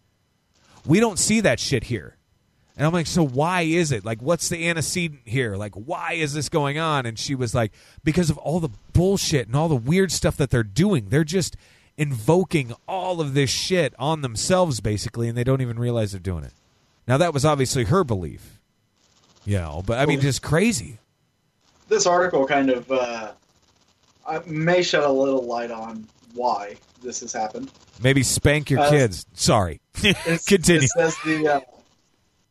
We 0.86 1.00
don't 1.00 1.18
see 1.18 1.40
that 1.40 1.60
shit 1.60 1.84
here." 1.84 2.16
And 2.76 2.86
I'm 2.86 2.92
like, 2.92 3.06
"So 3.06 3.26
why 3.26 3.62
is 3.62 3.92
it? 3.92 4.04
Like 4.04 4.20
what's 4.20 4.48
the 4.48 4.68
antecedent 4.68 5.22
here? 5.24 5.56
Like 5.56 5.74
why 5.74 6.14
is 6.14 6.34
this 6.34 6.48
going 6.48 6.78
on?" 6.78 7.06
And 7.06 7.18
she 7.18 7.34
was 7.34 7.54
like, 7.54 7.72
"Because 8.04 8.30
of 8.30 8.38
all 8.38 8.60
the 8.60 8.70
bullshit 8.92 9.46
and 9.46 9.56
all 9.56 9.68
the 9.68 9.76
weird 9.76 10.10
stuff 10.12 10.36
that 10.36 10.50
they're 10.50 10.62
doing. 10.62 11.08
They're 11.08 11.24
just 11.24 11.56
invoking 11.96 12.74
all 12.88 13.20
of 13.20 13.34
this 13.34 13.50
shit 13.50 13.94
on 13.98 14.22
themselves 14.22 14.80
basically 14.80 15.28
and 15.28 15.36
they 15.36 15.44
don't 15.44 15.60
even 15.60 15.78
realize 15.78 16.12
they're 16.12 16.20
doing 16.20 16.44
it." 16.44 16.52
Now 17.06 17.16
that 17.18 17.34
was 17.34 17.44
obviously 17.44 17.84
her 17.84 18.04
belief. 18.04 18.58
You 19.44 19.58
know, 19.58 19.82
but 19.84 19.98
I 19.98 20.06
mean 20.06 20.20
just 20.20 20.42
crazy. 20.42 20.98
This 21.88 22.06
article 22.06 22.46
kind 22.46 22.70
of 22.70 22.90
uh, 22.90 23.32
may 24.46 24.82
shed 24.82 25.02
a 25.02 25.10
little 25.10 25.42
light 25.44 25.70
on 25.70 26.06
why 26.34 26.76
this 27.02 27.20
has 27.20 27.32
happened. 27.32 27.70
Maybe 28.02 28.22
spank 28.22 28.70
your 28.70 28.80
Uh, 28.80 28.90
kids. 28.90 29.26
Sorry. 29.34 29.80
Continue. 30.46 30.82
It 30.84 30.90
says 30.90 31.16
the 31.24 31.48
uh, 31.56 31.60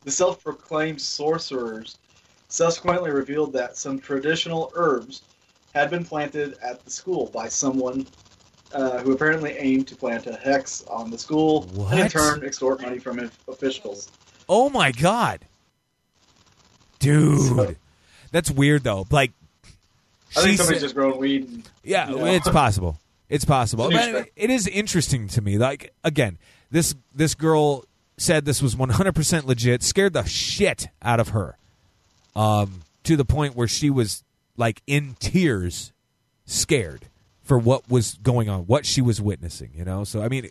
the 0.04 0.12
self-proclaimed 0.12 1.02
sorcerers 1.02 1.98
subsequently 2.50 3.12
revealed 3.12 3.54
that 3.54 3.78
some 3.78 4.00
traditional 4.00 4.72
herbs 4.76 5.22
had 5.74 5.90
been 5.90 6.04
planted 6.04 6.58
at 6.62 6.84
the 6.84 6.92
school 6.92 7.28
by 7.34 7.48
someone 7.48 8.06
uh, 8.74 9.00
who 9.00 9.14
apparently 9.14 9.52
aimed 9.54 9.88
to 9.88 9.96
plant 9.96 10.28
a 10.28 10.34
hex 10.36 10.84
on 10.86 11.10
the 11.10 11.18
school 11.18 11.66
and 11.92 12.00
in 12.02 12.10
turn 12.10 12.44
extort 12.44 12.82
money 12.82 13.00
from 13.00 13.32
officials. 13.48 14.10
Oh 14.54 14.70
my 14.70 14.92
god, 14.92 15.40
dude, 17.00 17.78
that's 18.34 18.52
weird 18.52 18.84
though. 18.84 19.08
Like, 19.10 19.32
I 20.36 20.42
think 20.42 20.52
she 20.52 20.58
somebody's 20.58 20.82
just 20.82 20.94
growing 20.94 21.18
weed. 21.18 21.48
And, 21.48 21.70
yeah, 21.86 22.10
you 22.10 22.18
know. 22.18 22.26
it's 22.26 22.50
possible. 22.50 23.00
It's 23.30 23.46
possible. 23.46 23.88
It's 23.88 23.96
But 23.96 24.06
newspaper. 24.08 24.30
it 24.36 24.50
is 24.50 24.68
interesting 24.68 25.30
to 25.30 25.42
me. 25.42 25.58
Like 25.58 25.94
again, 26.04 26.38
this 26.70 26.96
this 27.16 27.34
girl 27.34 27.86
said 28.18 28.44
this 28.44 28.62
was 28.62 28.76
100% 28.76 29.46
legit. 29.46 29.84
Scared 29.84 30.12
the 30.12 30.26
shit 30.26 30.90
out 31.02 31.22
of 31.22 31.30
her, 31.30 31.58
um, 32.36 32.82
to 33.06 33.16
the 33.16 33.24
point 33.24 33.56
where 33.56 33.70
she 33.70 33.90
was 33.90 34.22
like 34.58 34.82
in 34.86 35.16
tears, 35.22 35.94
scared 36.46 37.06
for 37.42 37.58
what 37.58 37.90
was 37.90 38.16
going 38.16 38.50
on, 38.50 38.64
what 38.64 38.86
she 38.86 39.02
was 39.02 39.22
witnessing. 39.22 39.72
You 39.74 39.86
know. 39.86 40.04
So 40.04 40.22
I 40.22 40.28
mean, 40.28 40.50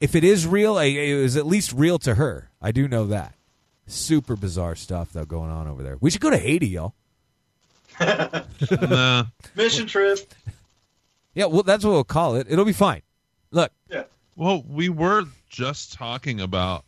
if 0.00 0.14
it 0.14 0.24
is 0.24 0.46
real, 0.46 0.78
it 0.78 1.14
was 1.14 1.36
at 1.36 1.46
least 1.46 1.72
real 1.72 1.98
to 2.00 2.14
her. 2.14 2.50
I 2.60 2.72
do 2.72 2.88
know 2.88 3.06
that. 3.06 3.34
Super 3.86 4.36
bizarre 4.36 4.76
stuff 4.76 5.12
though 5.12 5.24
going 5.24 5.50
on 5.50 5.66
over 5.66 5.82
there. 5.82 5.96
We 6.00 6.10
should 6.10 6.20
go 6.20 6.30
to 6.30 6.38
Haiti, 6.38 6.68
y'all. 6.68 6.94
nah. 8.00 9.24
Mission 9.54 9.86
trip. 9.86 10.32
Yeah, 11.34 11.46
well, 11.46 11.62
that's 11.62 11.84
what 11.84 11.92
we'll 11.92 12.04
call 12.04 12.36
it. 12.36 12.46
It'll 12.48 12.64
be 12.64 12.72
fine. 12.72 13.02
Look, 13.50 13.72
Yeah. 13.88 14.04
Well, 14.36 14.64
we 14.66 14.88
were 14.88 15.24
just 15.48 15.92
talking 15.92 16.40
about 16.40 16.84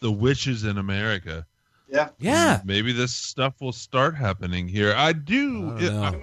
the 0.00 0.10
witches 0.10 0.64
in 0.64 0.78
America. 0.78 1.46
Yeah. 1.88 2.08
yeah, 2.18 2.60
Maybe 2.64 2.92
this 2.92 3.12
stuff 3.12 3.60
will 3.60 3.72
start 3.72 4.16
happening 4.16 4.66
here. 4.66 4.94
I 4.96 5.12
do. 5.12 5.74
I 5.76 5.80
don't 5.80 6.12
know. 6.12 6.22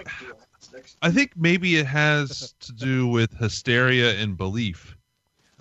I 1.01 1.11
think 1.11 1.33
maybe 1.35 1.77
it 1.77 1.85
has 1.85 2.53
to 2.61 2.73
do 2.73 3.07
with 3.07 3.31
hysteria 3.37 4.19
and 4.19 4.35
belief. 4.35 4.97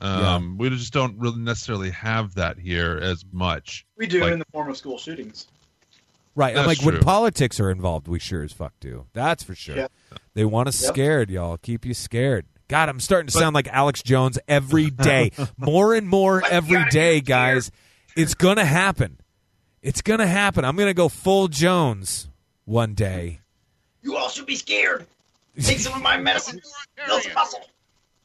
Um, 0.00 0.56
We 0.58 0.70
just 0.70 0.92
don't 0.92 1.18
really 1.18 1.40
necessarily 1.40 1.90
have 1.90 2.34
that 2.36 2.58
here 2.58 2.98
as 3.02 3.24
much. 3.32 3.84
We 3.96 4.06
do 4.06 4.20
Like- 4.20 4.32
in 4.32 4.38
the 4.38 4.44
form 4.52 4.68
of 4.70 4.76
school 4.76 4.98
shootings. 4.98 5.46
right. 6.34 6.50
I'm 6.56 6.66
That's 6.66 6.78
like, 6.80 6.86
when 6.86 7.00
politics 7.02 7.60
are 7.60 7.70
involved, 7.70 8.08
we 8.08 8.18
sure 8.18 8.42
as 8.42 8.52
fuck 8.52 8.72
do. 8.80 9.06
That's 9.12 9.42
for 9.42 9.54
sure. 9.54 9.76
Yeah. 9.76 9.86
They 10.34 10.44
want 10.44 10.68
us 10.68 10.80
Yep. 10.82 10.94
scared, 10.94 11.30
y'all. 11.30 11.56
Keep 11.58 11.84
you 11.84 11.92
scared. 11.94 12.46
God, 12.68 12.88
I'm 12.88 13.00
starting 13.00 13.26
to 13.26 13.32
sound 13.32 13.54
like 13.54 13.66
Alex 13.68 14.00
Jones 14.02 14.38
every 14.46 14.90
day. 14.90 15.32
more 15.56 15.92
and 15.94 16.08
more 16.08 16.42
every 16.46 16.84
day, 16.90 17.20
guys. 17.20 17.70
It's 18.16 18.34
gonna 18.34 18.64
happen. 18.64 19.18
It's 19.82 20.02
gonna 20.02 20.26
happen. 20.26 20.64
I'm 20.64 20.76
gonna 20.76 20.94
go 20.94 21.08
full 21.08 21.48
Jones 21.48 22.28
one 22.64 22.94
day. 22.94 23.40
You 24.02 24.16
all 24.16 24.28
should 24.28 24.46
be 24.46 24.54
scared. 24.56 25.06
Take 25.60 25.78
some 25.80 25.94
of 25.94 26.00
my 26.02 26.16
medicine. 26.16 26.60
Build 27.06 27.22
muscle. 27.34 27.60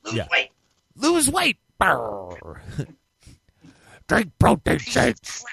Lose 0.04 0.14
Yeah. 0.16 0.28
weight. 0.32 0.52
Lose 0.96 1.30
weight. 1.30 1.58
Drink 4.08 4.32
protein 4.40 4.80
shakes. 4.80 5.44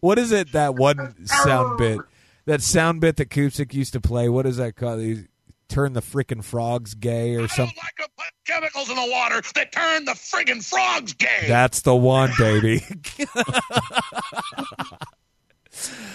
what 0.00 0.18
is 0.18 0.32
it? 0.32 0.52
That 0.52 0.74
one 0.74 1.26
sound 1.26 1.78
bit. 1.78 2.00
That 2.46 2.62
sound 2.62 3.00
bit 3.00 3.16
that 3.16 3.28
Kupsik 3.28 3.74
used 3.74 3.92
to 3.92 4.00
play. 4.00 4.28
What 4.28 4.46
is 4.46 4.56
that 4.56 4.76
called? 4.76 5.00
He 5.00 5.24
turn 5.68 5.92
the 5.92 6.00
frickin' 6.00 6.44
frogs 6.44 6.94
gay 6.94 7.34
or 7.34 7.48
something. 7.48 7.76
like 7.82 7.96
to 7.96 8.08
put 8.16 8.26
chemicals 8.46 8.88
in 8.88 8.96
the 8.96 9.08
water 9.10 9.42
that 9.54 9.72
turn 9.72 10.04
the 10.04 10.12
friggin' 10.12 10.64
frogs 10.64 11.12
gay. 11.14 11.46
That's 11.48 11.82
the 11.82 11.94
one, 11.94 12.30
baby. 12.38 12.78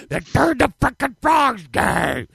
that 0.10 0.26
turned 0.34 0.62
the 0.62 0.74
frickin' 0.80 1.16
frogs 1.22 1.68
gay. 1.68 2.28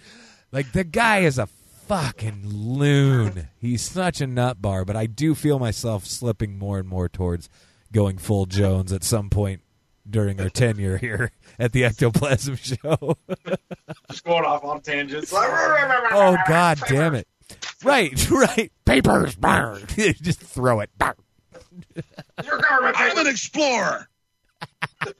Like 0.52 0.72
the 0.72 0.84
guy 0.84 1.20
is 1.20 1.38
a 1.38 1.46
fucking 1.86 2.42
loon. 2.44 3.48
He's 3.58 3.82
such 3.82 4.20
a 4.20 4.26
nut 4.26 4.60
bar, 4.60 4.84
but 4.84 4.96
I 4.96 5.06
do 5.06 5.34
feel 5.34 5.58
myself 5.58 6.04
slipping 6.04 6.58
more 6.58 6.78
and 6.78 6.88
more 6.88 7.08
towards 7.08 7.48
going 7.92 8.18
full 8.18 8.46
Jones 8.46 8.92
at 8.92 9.04
some 9.04 9.30
point 9.30 9.62
during 10.08 10.40
our 10.40 10.48
tenure 10.48 10.98
here 10.98 11.32
at 11.58 11.72
the 11.72 11.84
Ectoplasm 11.84 12.56
Show. 12.56 13.16
Just 14.10 14.24
going 14.24 14.44
off 14.44 14.64
on 14.64 14.80
tangents. 14.80 15.32
oh 15.34 16.36
god 16.48 16.80
damn 16.88 17.14
it. 17.14 17.28
Right, 17.84 18.30
right. 18.30 18.72
Papers, 18.84 19.36
brr. 19.36 19.80
just 19.96 20.40
throw 20.40 20.80
it. 20.80 20.90
Brr. 20.98 21.14
I'm 22.38 23.18
an 23.18 23.26
explorer. 23.26 24.08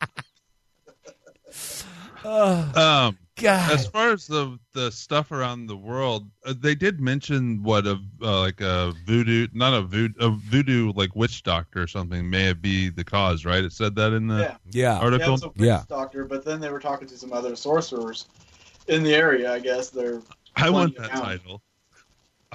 Um, 2.26 3.18
God. 3.36 3.70
as 3.72 3.86
far 3.86 4.12
as 4.12 4.26
the 4.26 4.58
the 4.72 4.90
stuff 4.90 5.30
around 5.30 5.66
the 5.66 5.76
world, 5.76 6.28
uh, 6.44 6.54
they 6.58 6.74
did 6.74 7.00
mention 7.00 7.62
what 7.62 7.86
a 7.86 7.98
uh, 8.22 8.40
like 8.40 8.60
a 8.60 8.92
voodoo, 9.06 9.46
not 9.52 9.74
a 9.74 9.82
voodoo, 9.82 10.14
a 10.26 10.30
voodoo 10.30 10.92
like 10.94 11.14
witch 11.14 11.42
doctor 11.42 11.82
or 11.82 11.86
something 11.86 12.28
may 12.28 12.52
be 12.52 12.88
the 12.88 13.04
cause, 13.04 13.44
right? 13.44 13.62
It 13.62 13.72
said 13.72 13.94
that 13.96 14.12
in 14.12 14.26
the 14.26 14.36
Yeah. 14.36 14.42
Yeah. 14.42 14.56
Yeah, 14.94 14.98
article. 14.98 15.32
was 15.32 15.42
a 15.44 15.48
witch 15.48 15.54
Yeah. 15.58 15.82
doctor, 15.88 16.24
but 16.24 16.44
then 16.44 16.60
they 16.60 16.70
were 16.70 16.80
talking 16.80 17.06
to 17.08 17.16
some 17.16 17.32
other 17.32 17.54
sorcerers 17.56 18.26
in 18.88 19.02
the 19.02 19.14
area. 19.14 19.52
I 19.52 19.58
guess 19.60 19.90
they're. 19.90 20.20
I 20.56 20.70
want 20.70 20.96
that 20.96 21.10
around. 21.10 21.20
title. 21.22 21.62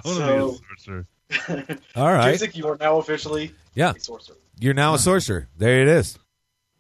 I 0.04 0.08
want 0.08 0.20
to 0.20 0.26
be 0.26 0.32
a 0.32 1.36
sorcerer. 1.38 1.78
All 1.96 2.12
right. 2.12 2.32
Jessica, 2.32 2.58
you 2.58 2.68
are 2.68 2.78
now 2.80 2.98
officially 2.98 3.54
Yeah. 3.76 3.94
a 3.96 4.00
sorcerer. 4.00 4.36
You're 4.60 4.74
now 4.74 4.96
a 4.96 5.00
sorcerer. 5.00 5.48
There 5.58 5.82
it 5.82 5.88
is. 5.88 6.18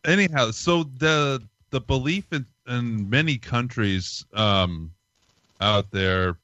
anyhow 0.05 0.49
so 0.51 0.83
the 0.83 1.41
the 1.69 1.79
belief 1.79 2.25
in, 2.33 2.45
in 2.67 3.09
many 3.09 3.37
countries 3.37 4.25
um 4.33 4.91
out 5.59 5.91
there 5.91 6.37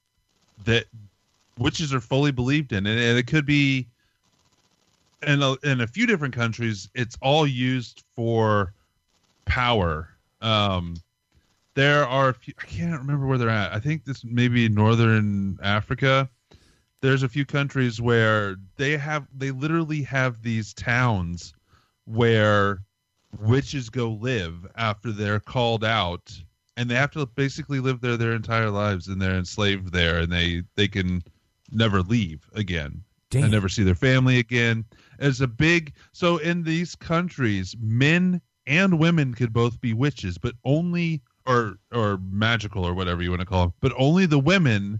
that 0.65 0.85
witches 1.57 1.93
are 1.93 1.99
fully 1.99 2.31
believed 2.31 2.71
in. 2.71 2.85
And, 2.85 2.99
and 2.99 3.17
it 3.17 3.25
could 3.25 3.45
be 3.45 3.87
in 5.25 5.41
a, 5.41 5.55
in 5.63 5.81
a 5.81 5.87
few 5.87 6.05
different 6.05 6.35
countries 6.35 6.89
it's 6.93 7.17
all 7.21 7.47
used 7.47 8.03
for 8.15 8.73
power. 9.45 10.09
Um 10.41 10.95
there 11.73 12.07
are 12.07 12.33
few, 12.33 12.53
i 12.59 12.65
can't 12.65 12.99
remember 12.99 13.27
where 13.27 13.37
they're 13.37 13.49
at. 13.49 13.73
I 13.73 13.79
think 13.79 14.03
this 14.03 14.23
may 14.23 14.47
be 14.47 14.67
northern 14.67 15.59
africa. 15.61 16.29
There's 17.01 17.21
a 17.21 17.29
few 17.29 17.45
countries 17.45 18.01
where 18.01 18.55
they 18.77 18.97
have 18.97 19.27
they 19.35 19.51
literally 19.51 20.01
have 20.03 20.41
these 20.41 20.73
towns 20.73 21.53
where 22.05 22.79
witches 23.39 23.89
go 23.89 24.09
live 24.11 24.65
after 24.75 25.11
they're 25.11 25.39
called 25.39 25.83
out 25.83 26.33
and 26.75 26.89
they 26.89 26.95
have 26.95 27.11
to 27.11 27.25
basically 27.25 27.79
live 27.79 28.01
there 28.01 28.17
their 28.17 28.33
entire 28.33 28.69
lives 28.69 29.07
and 29.07 29.21
they're 29.21 29.37
enslaved 29.37 29.91
there 29.91 30.19
and 30.19 30.31
they 30.31 30.63
they 30.75 30.87
can 30.87 31.21
never 31.71 32.01
leave 32.01 32.49
again 32.53 33.03
Damn. 33.29 33.43
and 33.43 33.51
never 33.51 33.67
see 33.69 33.83
their 33.83 33.95
family 33.95 34.39
again 34.39 34.85
it's 35.19 35.41
a 35.41 35.47
big 35.47 35.93
so 36.13 36.37
in 36.37 36.63
these 36.63 36.95
countries 36.95 37.75
men 37.79 38.41
and 38.65 38.97
women 38.99 39.33
could 39.33 39.51
both 39.53 39.79
be 39.81 39.93
witches 39.93 40.37
but 40.37 40.55
only 40.63 41.21
or 41.45 41.77
or 41.91 42.19
magical 42.31 42.85
or 42.85 42.93
whatever 42.93 43.21
you 43.21 43.29
want 43.29 43.41
to 43.41 43.45
call 43.45 43.63
them 43.63 43.73
but 43.81 43.93
only 43.97 44.25
the 44.25 44.39
women 44.39 44.99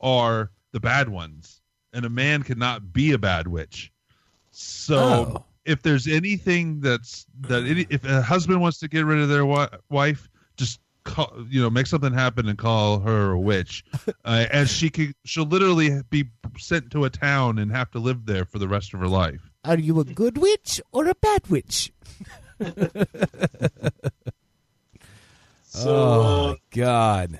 are 0.00 0.50
the 0.72 0.80
bad 0.80 1.08
ones 1.08 1.60
and 1.92 2.04
a 2.04 2.10
man 2.10 2.42
cannot 2.42 2.92
be 2.92 3.12
a 3.12 3.18
bad 3.18 3.46
witch 3.46 3.92
so 4.50 4.96
Oh. 4.98 5.44
If 5.68 5.82
there's 5.82 6.08
anything 6.08 6.80
that's 6.80 7.26
that 7.42 7.64
any, 7.64 7.86
if 7.90 8.04
a 8.04 8.22
husband 8.22 8.60
wants 8.60 8.78
to 8.78 8.88
get 8.88 9.04
rid 9.04 9.20
of 9.20 9.28
their 9.28 9.40
wi- 9.40 9.68
wife, 9.90 10.28
just 10.56 10.80
call, 11.04 11.32
you 11.48 11.60
know, 11.60 11.68
make 11.68 11.86
something 11.86 12.12
happen 12.12 12.48
and 12.48 12.56
call 12.56 13.00
her 13.00 13.32
a 13.32 13.38
witch, 13.38 13.84
uh, 14.24 14.46
and 14.50 14.68
she 14.68 14.88
could 14.90 15.12
she'll 15.24 15.46
literally 15.46 16.00
be 16.10 16.24
sent 16.56 16.90
to 16.92 17.04
a 17.04 17.10
town 17.10 17.58
and 17.58 17.70
have 17.70 17.90
to 17.90 17.98
live 17.98 18.24
there 18.26 18.44
for 18.44 18.58
the 18.58 18.66
rest 18.66 18.94
of 18.94 19.00
her 19.00 19.08
life. 19.08 19.50
Are 19.64 19.78
you 19.78 20.00
a 20.00 20.04
good 20.04 20.38
witch 20.38 20.80
or 20.90 21.06
a 21.06 21.14
bad 21.14 21.46
witch? 21.48 21.92
So, 25.70 25.94
oh 25.94 26.50
uh, 26.50 26.54
god. 26.70 27.38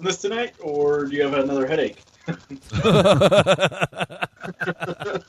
this 0.00 0.20
tonight, 0.20 0.52
or 0.60 1.06
do 1.06 1.14
you 1.14 1.22
have 1.22 1.32
another 1.32 1.64
headache? 1.64 2.02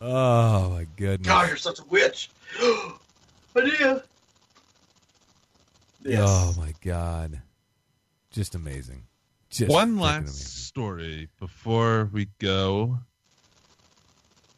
Oh 0.00 0.70
my 0.70 0.86
goodness. 0.96 1.26
God, 1.26 1.48
you're 1.48 1.56
such 1.56 1.80
a 1.80 1.84
witch. 1.84 2.30
I 2.60 2.94
do. 3.54 4.00
Yes. 6.04 6.22
Oh 6.24 6.54
my 6.56 6.72
god. 6.84 7.40
Just 8.30 8.54
amazing. 8.54 9.04
Just 9.50 9.70
One 9.70 9.98
last 9.98 10.18
amazing. 10.18 10.34
story 10.36 11.28
before 11.40 12.08
we 12.12 12.28
go. 12.38 12.98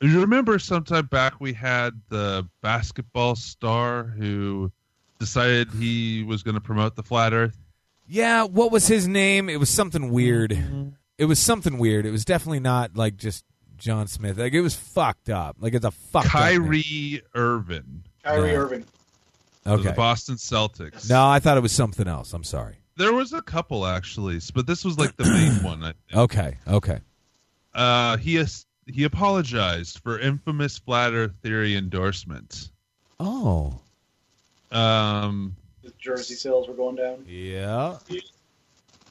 You 0.00 0.20
remember 0.20 0.58
sometime 0.58 1.06
back 1.06 1.40
we 1.40 1.52
had 1.52 2.00
the 2.08 2.48
basketball 2.62 3.36
star 3.36 4.04
who 4.04 4.72
decided 5.18 5.70
he 5.70 6.22
was 6.22 6.42
going 6.42 6.54
to 6.54 6.60
promote 6.60 6.96
the 6.96 7.02
flat 7.02 7.32
Earth. 7.32 7.56
Yeah, 8.08 8.44
what 8.44 8.72
was 8.72 8.86
his 8.88 9.06
name? 9.06 9.48
It 9.48 9.60
was 9.60 9.68
something 9.70 10.10
weird. 10.10 10.50
Mm-hmm. 10.52 10.88
It 11.18 11.26
was 11.26 11.38
something 11.38 11.78
weird. 11.78 12.06
It 12.06 12.10
was 12.10 12.24
definitely 12.24 12.60
not 12.60 12.96
like 12.96 13.16
just 13.16 13.44
John 13.80 14.06
Smith. 14.06 14.38
Like 14.38 14.52
it 14.52 14.60
was 14.60 14.74
fucked 14.74 15.30
up. 15.30 15.56
Like 15.60 15.74
it's 15.74 15.84
a 15.84 15.90
fucked 15.90 16.26
up 16.34 16.34
name. 16.34 16.62
Kyrie 16.62 17.22
Irvin 17.34 18.02
Kyrie 18.22 18.50
Yeah. 18.50 18.56
Irving. 18.56 18.84
Okay. 19.66 19.82
the 19.82 19.92
Boston 19.92 20.36
Celtics. 20.36 21.10
No, 21.10 21.26
I 21.28 21.38
thought 21.38 21.56
it 21.56 21.60
was 21.62 21.72
something 21.72 22.08
else. 22.08 22.32
I'm 22.32 22.44
sorry. 22.44 22.76
There 22.96 23.12
was 23.12 23.32
a 23.32 23.42
couple 23.42 23.86
actually, 23.86 24.38
but 24.54 24.66
this 24.66 24.84
was 24.84 24.98
like 24.98 25.16
the 25.16 25.24
main 25.24 25.52
one. 25.62 25.82
I 25.82 25.92
think. 25.92 26.16
Okay. 26.16 26.56
Okay. 26.66 26.98
Uh, 27.74 28.16
he 28.16 28.36
is, 28.36 28.66
he 28.86 29.04
apologized 29.04 30.00
for 30.00 30.18
infamous 30.18 30.78
flat 30.78 31.12
Earth 31.12 31.32
theory 31.42 31.76
endorsement. 31.76 32.70
Oh. 33.20 33.78
Um, 34.72 35.56
The 35.82 35.92
jersey 35.98 36.34
sales 36.34 36.68
were 36.68 36.74
going 36.74 36.96
down. 36.96 37.24
Yeah. 37.28 37.98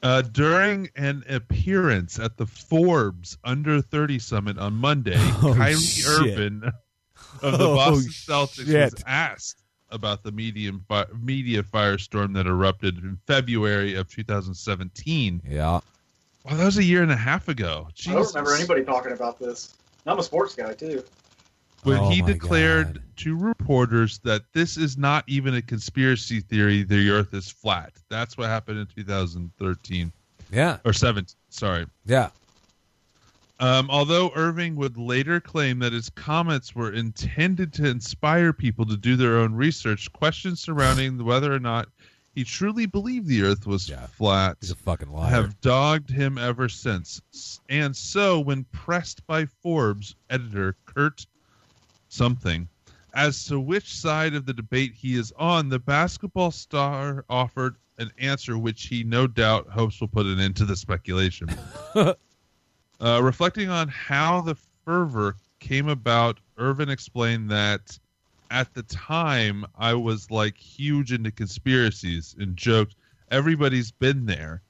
Uh, 0.02 0.22
during 0.22 0.88
an 0.96 1.22
appearance 1.28 2.18
at 2.18 2.36
the 2.36 2.46
Forbes 2.46 3.36
Under 3.44 3.82
30 3.82 4.18
Summit 4.18 4.58
on 4.58 4.72
Monday, 4.74 5.12
Oh, 5.42 5.54
Kyrie 5.56 5.74
shit. 5.76 6.06
Irving 6.06 6.62
of 7.42 7.58
the 7.58 7.68
Oh, 7.68 7.74
Boston 7.76 8.10
Celtics 8.10 8.66
shit. 8.66 8.92
was 8.94 9.04
asked 9.06 9.62
about 9.90 10.22
the 10.22 10.32
medium 10.32 10.84
fi- 10.88 11.04
media 11.20 11.62
firestorm 11.62 12.32
that 12.34 12.46
erupted 12.46 12.96
in 12.98 13.18
February 13.26 13.94
of 13.96 14.08
2017. 14.08 15.42
Yeah. 15.46 15.80
Wow, 16.44 16.56
that 16.56 16.64
was 16.64 16.78
a 16.78 16.84
year 16.84 17.02
and 17.02 17.12
a 17.12 17.16
half 17.16 17.48
ago. 17.48 17.88
I 18.08 18.12
don't 18.12 18.26
remember 18.28 18.54
anybody 18.54 18.84
talking 18.84 19.12
about 19.12 19.38
this. 19.38 19.74
I'm 20.06 20.18
a 20.18 20.22
sports 20.22 20.54
guy 20.54 20.72
too. 20.72 21.04
But 21.82 21.98
Oh 21.98 22.10
he 22.10 22.20
declared 22.20 22.94
God. 22.94 23.02
to 23.16 23.36
reporters 23.36 24.18
that 24.24 24.42
this 24.52 24.76
is 24.76 24.98
not 24.98 25.24
even 25.26 25.54
a 25.54 25.62
conspiracy 25.62 26.40
theory. 26.40 26.82
The 26.82 27.08
Earth 27.10 27.32
is 27.32 27.50
flat. 27.50 27.92
That's 28.10 28.36
what 28.36 28.48
happened 28.48 28.78
in 28.78 28.86
2013 28.86 30.12
Yeah. 30.52 30.78
or 30.84 30.92
17. 30.92 31.34
Sorry. 31.48 31.86
Yeah. 32.04 32.30
Um, 33.60 33.90
although 33.90 34.30
Irving 34.34 34.74
would 34.76 34.96
later 34.96 35.38
claim 35.38 35.78
that 35.80 35.92
his 35.92 36.08
comments 36.10 36.74
were 36.74 36.92
intended 36.92 37.72
to 37.74 37.86
inspire 37.86 38.52
people 38.54 38.86
to 38.86 38.96
do 38.96 39.16
their 39.16 39.36
own 39.38 39.52
research, 39.54 40.10
questions 40.12 40.60
surrounding 40.60 41.22
whether 41.22 41.52
or 41.52 41.58
not 41.60 41.88
he 42.34 42.42
truly 42.44 42.86
believed 42.86 43.26
the 43.26 43.42
Earth 43.42 43.66
was 43.66 43.88
Yeah. 43.88 44.06
flat 44.06 44.56
He's 44.60 44.70
a 44.70 44.76
fucking 44.76 45.10
liar. 45.12 45.30
have 45.30 45.60
dogged 45.60 46.08
him 46.08 46.38
ever 46.38 46.68
since. 46.70 47.20
And 47.68 47.94
so, 47.94 48.40
when 48.40 48.64
pressed 48.72 49.26
by 49.26 49.44
Forbes 49.46 50.14
editor 50.30 50.76
Kurt 50.86 51.26
something 52.10 52.68
as 53.14 53.44
to 53.46 53.58
which 53.58 53.94
side 53.94 54.34
of 54.34 54.46
the 54.46 54.52
debate 54.52 54.94
he 54.94 55.14
is 55.16 55.32
on, 55.36 55.68
the 55.68 55.78
basketball 55.78 56.50
star 56.50 57.24
offered 57.28 57.76
an 57.98 58.10
answer 58.18 58.56
which 58.56 58.86
he 58.86 59.04
no 59.04 59.26
doubt 59.26 59.68
hopes 59.68 60.00
will 60.00 60.08
put 60.08 60.26
an 60.26 60.40
end 60.40 60.56
to 60.56 60.64
the 60.64 60.76
speculation. 60.76 61.48
uh, 61.94 62.14
reflecting 63.00 63.68
on 63.68 63.88
how 63.88 64.40
the 64.40 64.54
fervor 64.84 65.36
came 65.58 65.88
about, 65.88 66.38
Irving 66.56 66.88
explained 66.88 67.50
that 67.50 67.98
at 68.50 68.72
the 68.74 68.82
time 68.84 69.64
I 69.76 69.94
was 69.94 70.30
like 70.30 70.56
huge 70.56 71.12
into 71.12 71.30
conspiracies 71.30 72.34
and 72.38 72.56
joked, 72.56 72.96
everybody's 73.30 73.90
been 73.90 74.26
there. 74.26 74.62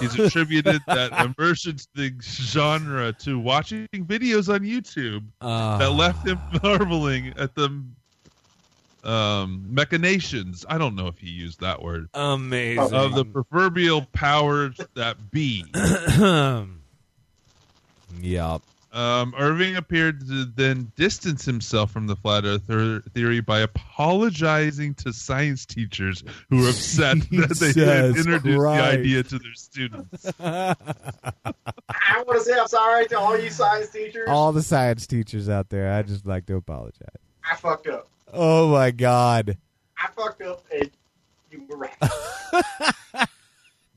He's 0.00 0.18
attributed 0.18 0.80
that 0.86 1.12
immersion 1.38 1.76
the 1.94 2.12
genre 2.20 3.12
to 3.20 3.38
watching 3.38 3.86
videos 3.92 4.52
on 4.52 4.60
YouTube 4.60 5.24
Uh, 5.40 5.78
that 5.78 5.90
left 5.90 6.26
him 6.26 6.38
marveling 6.62 7.34
at 7.36 7.54
the 7.54 7.84
um, 9.04 9.66
machinations. 9.68 10.64
I 10.68 10.78
don't 10.78 10.94
know 10.94 11.06
if 11.06 11.18
he 11.18 11.28
used 11.28 11.60
that 11.60 11.82
word 11.82 12.08
amazing. 12.14 12.94
of 12.94 13.14
the 13.14 13.24
proverbial 13.24 14.06
powers 14.12 14.78
that 14.94 15.30
be. 15.30 15.64
yeah. 18.20 18.58
Um, 18.92 19.34
Irving 19.38 19.76
appeared 19.76 20.26
to 20.26 20.44
then 20.46 20.90
distance 20.96 21.44
himself 21.44 21.92
from 21.92 22.08
the 22.08 22.16
flat 22.16 22.44
Earth 22.44 22.64
theory 23.14 23.40
by 23.40 23.60
apologizing 23.60 24.94
to 24.94 25.12
science 25.12 25.64
teachers 25.64 26.24
who 26.48 26.62
were 26.62 26.70
upset 26.70 27.18
that 27.30 27.56
they 27.60 27.72
didn't 27.72 28.14
Jesus 28.14 28.26
introduce 28.26 28.56
Christ. 28.58 28.82
the 28.92 28.98
idea 28.98 29.22
to 29.22 29.38
their 29.38 29.54
students. 29.54 30.32
I 30.40 30.74
want 32.26 32.38
to 32.38 32.40
say 32.40 32.58
I'm 32.58 32.66
sorry 32.66 33.06
to 33.08 33.18
all 33.18 33.38
you 33.38 33.50
science 33.50 33.90
teachers. 33.90 34.26
All 34.28 34.50
the 34.52 34.62
science 34.62 35.06
teachers 35.06 35.48
out 35.48 35.68
there, 35.68 35.92
I 35.92 36.02
just 36.02 36.26
like 36.26 36.46
to 36.46 36.56
apologize. 36.56 37.06
I 37.48 37.54
fucked 37.56 37.86
up. 37.86 38.08
Oh 38.32 38.68
my 38.72 38.90
god. 38.90 39.56
I 40.02 40.08
fucked 40.16 40.42
up, 40.42 40.64
and 40.74 40.90
you 41.50 41.62
were 41.68 41.76
right. 41.76 41.94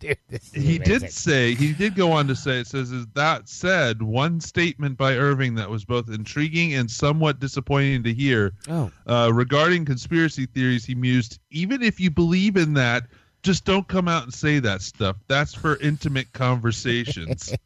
Dude, 0.04 0.18
He 0.54 0.76
amazing. 0.78 1.00
did 1.00 1.12
say, 1.12 1.56
he 1.56 1.74
did 1.74 1.96
go 1.96 2.12
on 2.12 2.28
to 2.28 2.36
say, 2.36 2.60
it 2.60 2.68
says, 2.68 2.92
is 2.92 3.06
that 3.14 3.48
said, 3.50 4.02
one 4.02 4.40
statement 4.40 4.98
by 4.98 5.14
Irving 5.16 5.56
that 5.56 5.70
was 5.70 5.86
both 5.86 6.10
intriguing 6.10 6.74
and 6.76 6.90
somewhat 6.90 7.40
disappointing 7.40 8.04
to 8.04 8.14
hear 8.14 8.54
Oh. 8.70 8.92
uh, 9.08 9.32
regarding 9.34 9.86
conspiracy 9.86 10.46
theories, 10.46 10.86
he 10.86 10.96
mused, 10.96 11.40
even 11.52 11.82
if 11.82 12.00
you 12.00 12.12
believe 12.12 12.58
in 12.58 12.74
that, 12.74 13.04
just 13.44 13.66
don't 13.66 13.88
come 13.88 14.08
out 14.08 14.24
and 14.24 14.34
say 14.34 14.60
that 14.60 14.82
stuff. 14.82 15.18
That's 15.28 15.54
for 15.54 15.78
intimate 15.78 16.32
conversations. 16.34 17.54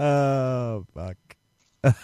Oh 0.00 0.86
fuck. 0.94 1.16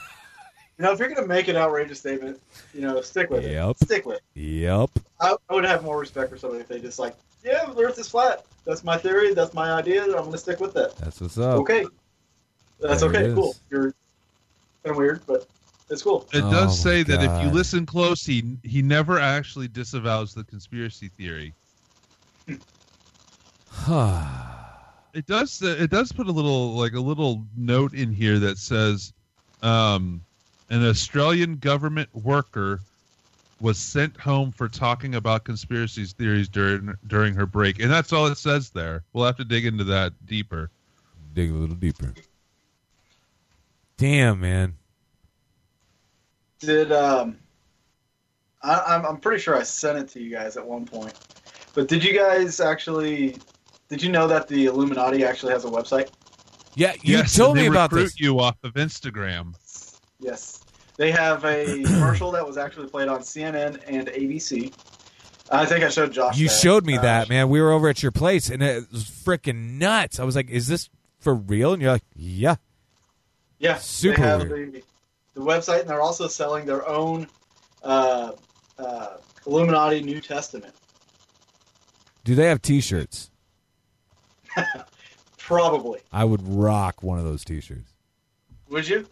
You 0.79 0.85
know, 0.85 0.93
if 0.93 0.99
you're 0.99 1.09
gonna 1.09 1.27
make 1.27 1.49
an 1.49 1.57
outrageous 1.57 2.01
statement, 2.01 2.41
you 2.73 2.81
know, 2.81 3.01
stick 3.01 3.31
with 3.31 3.45
Yep. 3.45 3.77
it. 3.81 3.85
Stick 3.85 4.07
with 4.07 4.17
it. 4.35 4.41
Yep. 4.41 4.91
I, 5.21 5.37
I 5.49 5.55
would 5.55 5.65
have 5.65 5.85
more 5.85 5.99
respect 5.99 6.31
for 6.31 6.37
somebody 6.37 6.63
if 6.63 6.69
they 6.69 6.81
just 6.81 6.99
like, 6.99 7.15
yeah, 7.45 7.65
the 7.67 7.81
Earth 7.83 7.99
is 7.99 8.09
flat. 8.09 8.45
That's 8.65 8.83
my 8.83 8.97
theory. 8.97 9.35
That's 9.35 9.55
my 9.55 9.73
idea. 9.73 10.03
I'm 10.05 10.11
gonna 10.25 10.39
stick 10.39 10.59
with 10.59 10.75
that. 10.75 10.97
That's 10.97 11.21
what's 11.21 11.39
up. 11.39 11.59
Okay, 11.61 11.87
that's 12.81 13.03
There 13.03 13.11
okay. 13.11 13.33
Cool. 13.35 13.55
You're 13.71 13.95
kind 14.83 14.91
of 14.93 14.97
weird, 14.97 15.21
but 15.27 15.47
it's 15.91 16.03
cool. 16.03 16.27
It 16.33 16.43
Oh, 16.43 16.51
does 16.51 16.85
my 16.85 16.91
say 16.93 17.03
that 17.05 17.23
if 17.23 17.45
you 17.45 17.51
listen 17.51 17.87
close, 17.87 18.25
he, 18.25 18.57
he 18.65 18.83
never 18.83 19.21
actually 19.21 19.69
disavows 19.69 20.35
the 20.35 20.43
conspiracy 20.45 21.11
theory. 21.17 21.55
It 25.15 25.27
does. 25.27 25.63
It 25.63 25.91
does 25.93 26.11
put 26.11 26.27
a 26.27 26.33
little 26.33 26.73
like 26.73 26.95
a 26.95 27.01
little 27.01 27.47
note 27.57 27.95
in 27.95 28.13
here 28.13 28.41
that 28.41 28.59
says, 28.59 29.13
um, 29.63 30.21
an 30.71 30.85
Australian 30.87 31.57
government 31.57 32.09
worker 32.15 32.81
was 33.61 33.79
sent 33.79 34.17
home 34.17 34.53
for 34.53 34.69
talking 34.69 35.15
about 35.15 35.45
conspiracy 35.45 36.05
theories 36.05 36.49
during 36.49 36.95
during 37.07 37.35
her 37.35 37.47
break, 37.47 37.81
and 37.81 37.91
that's 37.91 38.13
all 38.13 38.27
it 38.27 38.39
says 38.39 38.71
there. 38.71 39.03
We'll 39.13 39.25
have 39.27 39.37
to 39.37 39.45
dig 39.45 39.67
into 39.67 39.85
that 39.85 40.13
deeper. 40.27 40.71
Dig 41.33 41.51
a 41.51 41.55
little 41.55 41.77
deeper. 41.77 42.13
Damn, 43.97 44.41
man. 44.41 44.75
Did 46.59 46.93
um, 46.93 47.39
I, 48.63 48.81
I'm 48.87 49.07
I'm 49.07 49.17
pretty 49.19 49.41
sure 49.41 49.57
I 49.57 49.63
sent 49.63 49.99
it 49.99 50.09
to 50.09 50.21
you 50.23 50.31
guys 50.31 50.57
at 50.57 50.67
one 50.67 50.85
point, 50.85 51.15
but 51.75 51.89
did 51.89 52.05
you 52.05 52.13
guys 52.13 52.61
actually? 52.61 53.37
Did 53.89 54.03
you 54.03 54.11
know 54.11 54.27
that 54.27 54.49
the 54.49 54.67
Illuminati 54.67 55.25
actually 55.25 55.53
has 55.53 55.65
a 55.65 55.69
website? 55.69 56.11
Yeah, 56.75 56.93
you 57.03 57.19
yes, 57.19 57.37
told 57.37 57.51
and 57.51 57.59
they 57.59 57.63
me 57.63 57.69
about 57.69 57.93
recruit 57.93 58.05
this. 58.05 58.21
you 58.21 58.41
off 58.41 58.57
of 58.65 58.75
Instagram. 58.75 59.55
Yes. 60.21 60.61
They 60.97 61.11
have 61.11 61.45
a 61.45 61.83
commercial 61.85 62.31
that 62.33 62.47
was 62.47 62.57
actually 62.57 62.89
played 62.89 63.09
on 63.09 63.21
CNN 63.21 63.81
and 63.87 64.09
ABC. 64.09 64.73
I 65.51 65.67
think 65.67 65.85
I 65.85 65.91
showed 65.91 66.13
Josh. 66.13 66.39
You 66.39 66.49
that. 66.49 66.55
showed 66.55 66.87
me 66.87 66.97
that, 66.97 67.29
man. 67.29 67.49
We 67.49 67.61
were 67.61 67.71
over 67.71 67.89
at 67.89 68.03
your 68.03 68.13
place, 68.13 68.49
and 68.49 68.63
it 68.63 68.91
was 68.91 69.05
freaking 69.05 69.79
nuts. 69.79 70.19
I 70.19 70.25
was 70.25 70.35
like, 70.35 70.49
"Is 70.49 70.69
this 70.69 70.89
for 71.21 71.35
real?" 71.35 71.75
And 71.75 71.83
you're 71.83 71.93
like, 71.93 72.05
"Yeah." 72.15 72.57
Yeah, 73.59 73.77
Super 73.77 74.17
They 74.17 74.23
have 74.23 74.49
the, 74.49 74.83
the 75.35 75.41
website, 75.41 75.81
and 75.81 75.89
they're 75.89 76.01
also 76.01 76.29
selling 76.29 76.67
their 76.67 76.87
own 76.89 77.29
uh, 77.83 78.33
uh, 78.79 79.07
Illuminati 79.47 80.03
New 80.03 80.21
Testament. 80.21 80.75
Do 82.25 82.35
they 82.35 82.47
have 82.47 82.63
T-shirts? 82.63 83.31
Probably. 85.39 86.01
I 86.13 86.25
would 86.25 86.47
rock 86.47 87.03
one 87.03 87.19
of 87.19 87.25
those 87.25 87.45
T-shirts. 87.45 87.93
Would 88.71 88.89
you? 88.89 89.07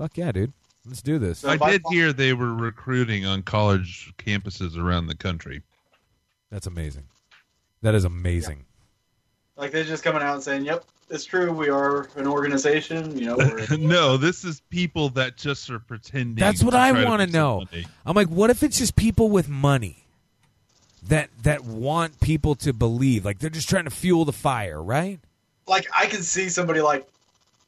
Fuck 0.00 0.16
yeah, 0.16 0.32
dude. 0.32 0.54
Let's 0.86 1.02
do 1.02 1.18
this. 1.18 1.44
I 1.44 1.58
did 1.58 1.82
hear 1.90 2.14
they 2.14 2.32
were 2.32 2.54
recruiting 2.54 3.26
on 3.26 3.42
college 3.42 4.14
campuses 4.16 4.78
around 4.78 5.08
the 5.08 5.14
country. 5.14 5.60
That's 6.50 6.66
amazing. 6.66 7.04
That 7.82 7.94
is 7.94 8.04
amazing. 8.04 8.64
Like 9.58 9.72
they're 9.72 9.84
just 9.84 10.02
coming 10.02 10.22
out 10.22 10.36
and 10.36 10.42
saying, 10.42 10.64
"Yep, 10.64 10.86
it's 11.10 11.26
true. 11.26 11.52
We 11.52 11.68
are 11.68 12.08
an 12.16 12.26
organization. 12.26 13.14
You 13.18 13.26
know, 13.26 13.36
we're 13.36 13.66
no, 13.78 14.16
this 14.16 14.42
is 14.42 14.62
people 14.70 15.10
that 15.10 15.36
just 15.36 15.68
are 15.68 15.80
pretending. 15.80 16.36
That's 16.36 16.64
what 16.64 16.74
I 16.74 17.04
want 17.04 17.20
to 17.20 17.26
know. 17.26 17.58
somebody. 17.66 17.86
I'm 18.06 18.16
like, 18.16 18.28
what 18.28 18.48
if 18.48 18.62
it's 18.62 18.78
just 18.78 18.96
people 18.96 19.28
with 19.28 19.50
money 19.50 20.06
that 21.08 21.28
that 21.42 21.62
want 21.62 22.20
people 22.20 22.54
to 22.54 22.72
believe? 22.72 23.26
Like 23.26 23.38
they're 23.38 23.50
just 23.50 23.68
trying 23.68 23.84
to 23.84 23.90
fuel 23.90 24.24
the 24.24 24.32
fire, 24.32 24.82
right? 24.82 25.20
like 25.66 25.86
I 25.94 26.06
can 26.06 26.22
see 26.22 26.48
somebody 26.48 26.80
like 26.80 27.06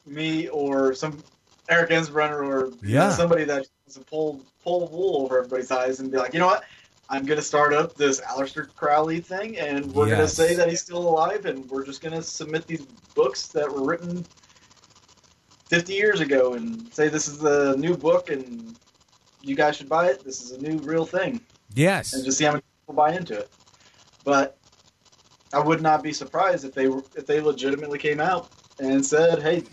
me 0.07 0.49
or 0.49 0.95
some 0.95 1.22
Eric 1.68 1.90
Ensbrenner 1.90 2.44
or 2.44 2.72
Yeah. 2.82 3.10
somebody 3.10 3.44
that 3.44 3.66
wants 3.86 3.94
to 3.94 4.00
pull 4.00 4.44
pull 4.62 4.88
wool 4.88 5.24
over 5.24 5.38
everybody's 5.38 5.70
eyes 5.70 6.00
and 6.00 6.10
be 6.10 6.18
like, 6.18 6.32
you 6.34 6.40
know 6.40 6.46
what? 6.46 6.64
I'm 7.08 7.26
gonna 7.26 7.42
start 7.42 7.74
up 7.74 7.96
this 7.96 8.20
Aleister 8.20 8.68
Crowley 8.76 9.20
thing, 9.20 9.58
and 9.58 9.92
we're 9.92 10.08
gonna 10.08 10.28
say 10.28 10.54
that 10.54 10.68
he's 10.68 10.80
still 10.80 10.98
alive, 11.08 11.46
and 11.46 11.68
we're 11.68 11.84
just 11.84 12.00
gonna 12.00 12.22
submit 12.22 12.66
these 12.66 12.82
books 13.14 13.48
that 13.48 13.70
were 13.70 13.82
written 13.82 14.24
50 15.68 15.92
years 15.94 16.20
ago, 16.20 16.54
and 16.54 16.92
say 16.94 17.08
this 17.08 17.28
is 17.28 17.38
the 17.38 17.76
new 17.76 17.96
book, 17.96 18.30
and 18.30 18.76
you 19.42 19.54
guys 19.56 19.76
should 19.76 19.88
buy 19.88 20.08
it. 20.08 20.24
This 20.24 20.40
is 20.42 20.52
a 20.52 20.60
new 20.60 20.78
real 20.78 21.04
thing, 21.04 21.40
Yes. 21.74 22.12
and 22.14 22.24
just 22.24 22.38
see 22.38 22.44
how 22.44 22.52
many 22.52 22.62
people 22.80 22.94
buy 22.94 23.12
into 23.12 23.36
it. 23.36 23.50
But 24.24 24.56
I 25.52 25.58
would 25.58 25.82
not 25.82 26.02
be 26.02 26.12
surprised 26.12 26.64
if 26.64 26.72
they 26.72 26.86
if 27.14 27.26
they 27.26 27.40
legitimately 27.40 27.98
came 27.98 28.20
out 28.20 28.48
and 28.78 29.04
said, 29.04 29.42
"Hey, 29.42 29.64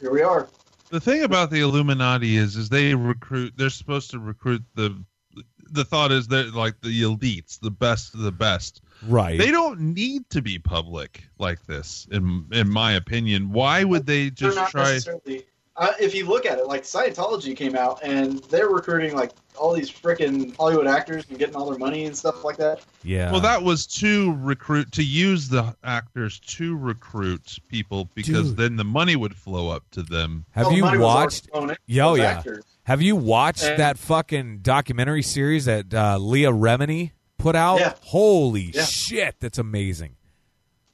here 0.00 0.12
we 0.12 0.22
are." 0.22 0.48
The 0.90 1.00
thing 1.00 1.22
about 1.22 1.50
the 1.50 1.60
Illuminati 1.60 2.36
is, 2.36 2.56
is 2.56 2.68
they 2.68 2.94
recruit. 2.94 3.54
They're 3.56 3.70
supposed 3.70 4.10
to 4.12 4.18
recruit 4.18 4.62
the. 4.74 5.04
The 5.70 5.84
thought 5.84 6.12
is 6.12 6.28
that 6.28 6.54
like 6.54 6.80
the 6.80 7.02
elites, 7.02 7.60
the 7.60 7.70
best 7.70 8.14
of 8.14 8.20
the 8.20 8.32
best. 8.32 8.80
Right. 9.06 9.38
They 9.38 9.50
don't 9.50 9.78
need 9.78 10.28
to 10.30 10.40
be 10.40 10.58
public 10.58 11.24
like 11.38 11.66
this, 11.66 12.08
in 12.10 12.46
in 12.52 12.70
my 12.70 12.92
opinion. 12.92 13.52
Why 13.52 13.84
would 13.84 14.06
they 14.06 14.30
They're 14.30 14.50
just 14.50 14.56
not 14.56 14.70
try? 14.70 14.98
Necessarily. 15.78 16.02
Uh, 16.02 16.04
if 16.06 16.14
you 16.14 16.26
look 16.26 16.46
at 16.46 16.58
it, 16.58 16.66
like 16.66 16.82
Scientology 16.82 17.56
came 17.56 17.74
out 17.76 18.00
and 18.02 18.38
they're 18.44 18.68
recruiting 18.68 19.14
like 19.14 19.30
all 19.56 19.72
these 19.72 19.90
freaking 19.90 20.56
Hollywood 20.56 20.86
actors 20.86 21.24
and 21.28 21.38
getting 21.38 21.56
all 21.56 21.68
their 21.68 21.78
money 21.78 22.04
and 22.04 22.16
stuff 22.16 22.44
like 22.44 22.56
that. 22.58 22.80
Yeah. 23.02 23.32
Well, 23.32 23.40
that 23.40 23.62
was 23.62 23.86
to 23.98 24.34
recruit 24.36 24.92
to 24.92 25.02
use 25.02 25.48
the 25.48 25.74
actors 25.82 26.38
to 26.40 26.76
recruit 26.76 27.58
people 27.68 28.08
because 28.14 28.48
Dude. 28.50 28.56
then 28.56 28.76
the 28.76 28.84
money 28.84 29.16
would 29.16 29.34
flow 29.34 29.68
up 29.70 29.84
to 29.92 30.02
them. 30.02 30.44
Have 30.52 30.66
Well, 30.66 30.76
you 30.76 30.82
money 30.84 30.98
watched? 30.98 31.48
flowing 31.50 31.76
Yo, 31.86 32.14
yeah. 32.14 32.24
actors. 32.24 32.64
Have 32.84 33.02
you 33.02 33.16
watched 33.16 33.64
And- 33.64 33.78
that 33.80 33.98
fucking 33.98 34.58
documentary 34.62 35.22
series 35.22 35.64
that 35.66 35.92
uh, 35.92 36.18
Leah 36.18 36.52
Remini 36.52 37.10
put 37.36 37.56
out? 37.56 37.80
Yeah. 37.80 37.94
Holy 38.02 38.70
Yeah. 38.74 38.84
shit, 38.84 39.36
that's 39.40 39.58
amazing. 39.58 40.14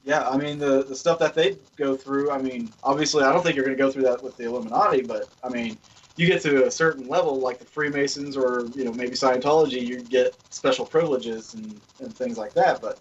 Yeah, 0.05 0.29
I 0.29 0.37
mean 0.37 0.59
the 0.59 0.85
the 0.85 0.95
stuff 0.95 1.19
that 1.21 1.35
they 1.35 1.57
go 1.77 1.97
through. 1.97 2.31
I 2.31 2.39
mean, 2.41 2.73
obviously, 2.83 3.25
I 3.25 3.33
don't 3.33 3.43
think 3.43 3.57
you're 3.57 3.65
going 3.65 3.77
to 3.77 3.83
go 3.83 3.91
through 3.91 4.03
that 4.03 4.23
with 4.23 4.37
the 4.37 4.45
Illuminati, 4.45 5.03
but 5.03 5.29
I 5.43 5.49
mean, 5.49 5.79
you 6.17 6.27
get 6.27 6.43
to 6.43 6.67
a 6.67 6.71
certain 6.71 7.09
level, 7.09 7.39
like 7.41 7.59
the 7.59 7.65
Freemasons 7.65 8.37
or 8.37 8.69
you 8.75 8.85
know 8.85 8.93
maybe 8.93 9.13
Scientology, 9.13 9.81
you 9.81 10.03
get 10.03 10.35
special 10.51 10.85
privileges 10.85 11.55
and 11.55 11.81
and 12.01 12.15
things 12.15 12.37
like 12.37 12.53
that. 12.55 12.83
But 12.83 12.99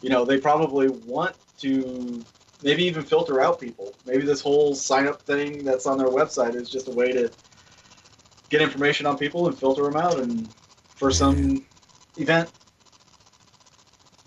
you 0.00 0.10
know, 0.10 0.24
they 0.24 0.38
probably 0.38 0.88
want 0.88 1.36
to 1.58 2.24
maybe 2.62 2.84
even 2.84 3.04
filter 3.04 3.40
out 3.40 3.60
people. 3.60 3.94
Maybe 4.04 4.24
this 4.24 4.40
whole 4.40 4.74
sign 4.74 5.06
up 5.06 5.22
thing 5.22 5.64
that's 5.64 5.86
on 5.86 5.96
their 5.96 6.08
website 6.08 6.56
is 6.56 6.68
just 6.68 6.88
a 6.88 6.92
way 6.92 7.12
to 7.12 7.30
get 8.50 8.60
information 8.60 9.06
on 9.06 9.16
people 9.16 9.46
and 9.46 9.56
filter 9.58 9.84
them 9.84 9.96
out 9.96 10.18
and 10.18 10.48
for 10.96 11.10
some 11.10 11.64
event. 12.16 12.50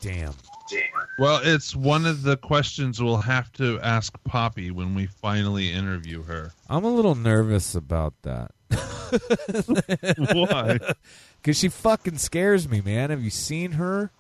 Damn. 0.01 0.33
Well, 1.17 1.39
it's 1.43 1.75
one 1.75 2.05
of 2.05 2.23
the 2.23 2.35
questions 2.37 3.01
we'll 3.01 3.17
have 3.17 3.51
to 3.53 3.79
ask 3.79 4.13
Poppy 4.25 4.71
when 4.71 4.93
we 4.95 5.05
finally 5.05 5.71
interview 5.71 6.23
her. 6.23 6.51
I'm 6.69 6.83
a 6.83 6.93
little 6.93 7.15
nervous 7.15 7.73
about 7.73 8.13
that. 8.23 8.51
Why? 10.33 10.79
Because 11.41 11.57
she 11.57 11.69
fucking 11.69 12.17
scares 12.17 12.67
me, 12.67 12.81
man. 12.81 13.11
Have 13.11 13.21
you 13.23 13.29
seen 13.29 13.73
her? 13.73 14.11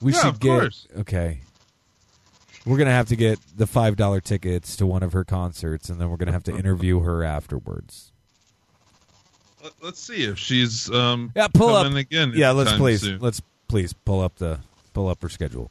We 0.00 0.12
Yeah, 0.12 0.18
should 0.20 0.28
of 0.28 0.40
get. 0.40 0.48
course. 0.60 0.88
Okay. 0.98 1.40
We're 2.66 2.78
gonna 2.78 2.90
have 2.90 3.08
to 3.08 3.16
get 3.16 3.38
the 3.56 3.66
five 3.66 3.96
dollar 3.96 4.20
tickets 4.20 4.76
to 4.76 4.86
one 4.86 5.02
of 5.02 5.12
her 5.12 5.24
concerts, 5.24 5.88
and 5.88 6.00
then 6.00 6.10
we're 6.10 6.16
gonna 6.16 6.32
have 6.32 6.44
to 6.44 6.56
interview 6.56 7.00
her 7.00 7.22
afterwards. 7.24 8.12
Let- 9.62 9.72
Let's 9.82 10.00
see 10.00 10.24
if 10.24 10.38
she's 10.38 10.90
um 10.90 11.32
Yeah, 11.36 11.48
pull 11.48 11.74
up 11.74 11.84
coming 11.84 11.98
again. 11.98 12.32
Yeah, 12.34 12.50
let's 12.50 12.72
please 12.72 13.02
soon. 13.02 13.20
let's 13.20 13.40
please 13.68 13.92
pull 13.92 14.20
up 14.20 14.36
the 14.36 14.58
pull 14.94 15.08
up 15.08 15.22
her 15.22 15.28
schedule. 15.28 15.70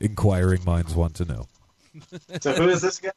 Inquiring 0.00 0.64
minds 0.64 0.94
want 0.94 1.14
to 1.16 1.24
know. 1.24 1.46
So 2.42 2.52
who 2.52 2.68
is 2.68 2.82
this 2.82 2.98
guy? 2.98 3.10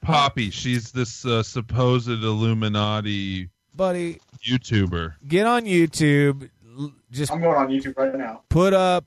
Poppy. 0.00 0.48
She's 0.50 0.90
this 0.92 1.24
uh, 1.26 1.42
supposed 1.42 2.08
Illuminati 2.08 3.50
buddy 3.74 4.18
YouTuber. 4.42 5.14
Get 5.28 5.46
on 5.46 5.64
YouTube. 5.64 6.48
l- 6.78 6.92
Just 7.10 7.30
I'm 7.30 7.40
going 7.42 7.56
on 7.56 7.68
YouTube 7.68 7.96
right 7.98 8.14
now. 8.14 8.42
put 8.48 8.72
up 8.72 9.04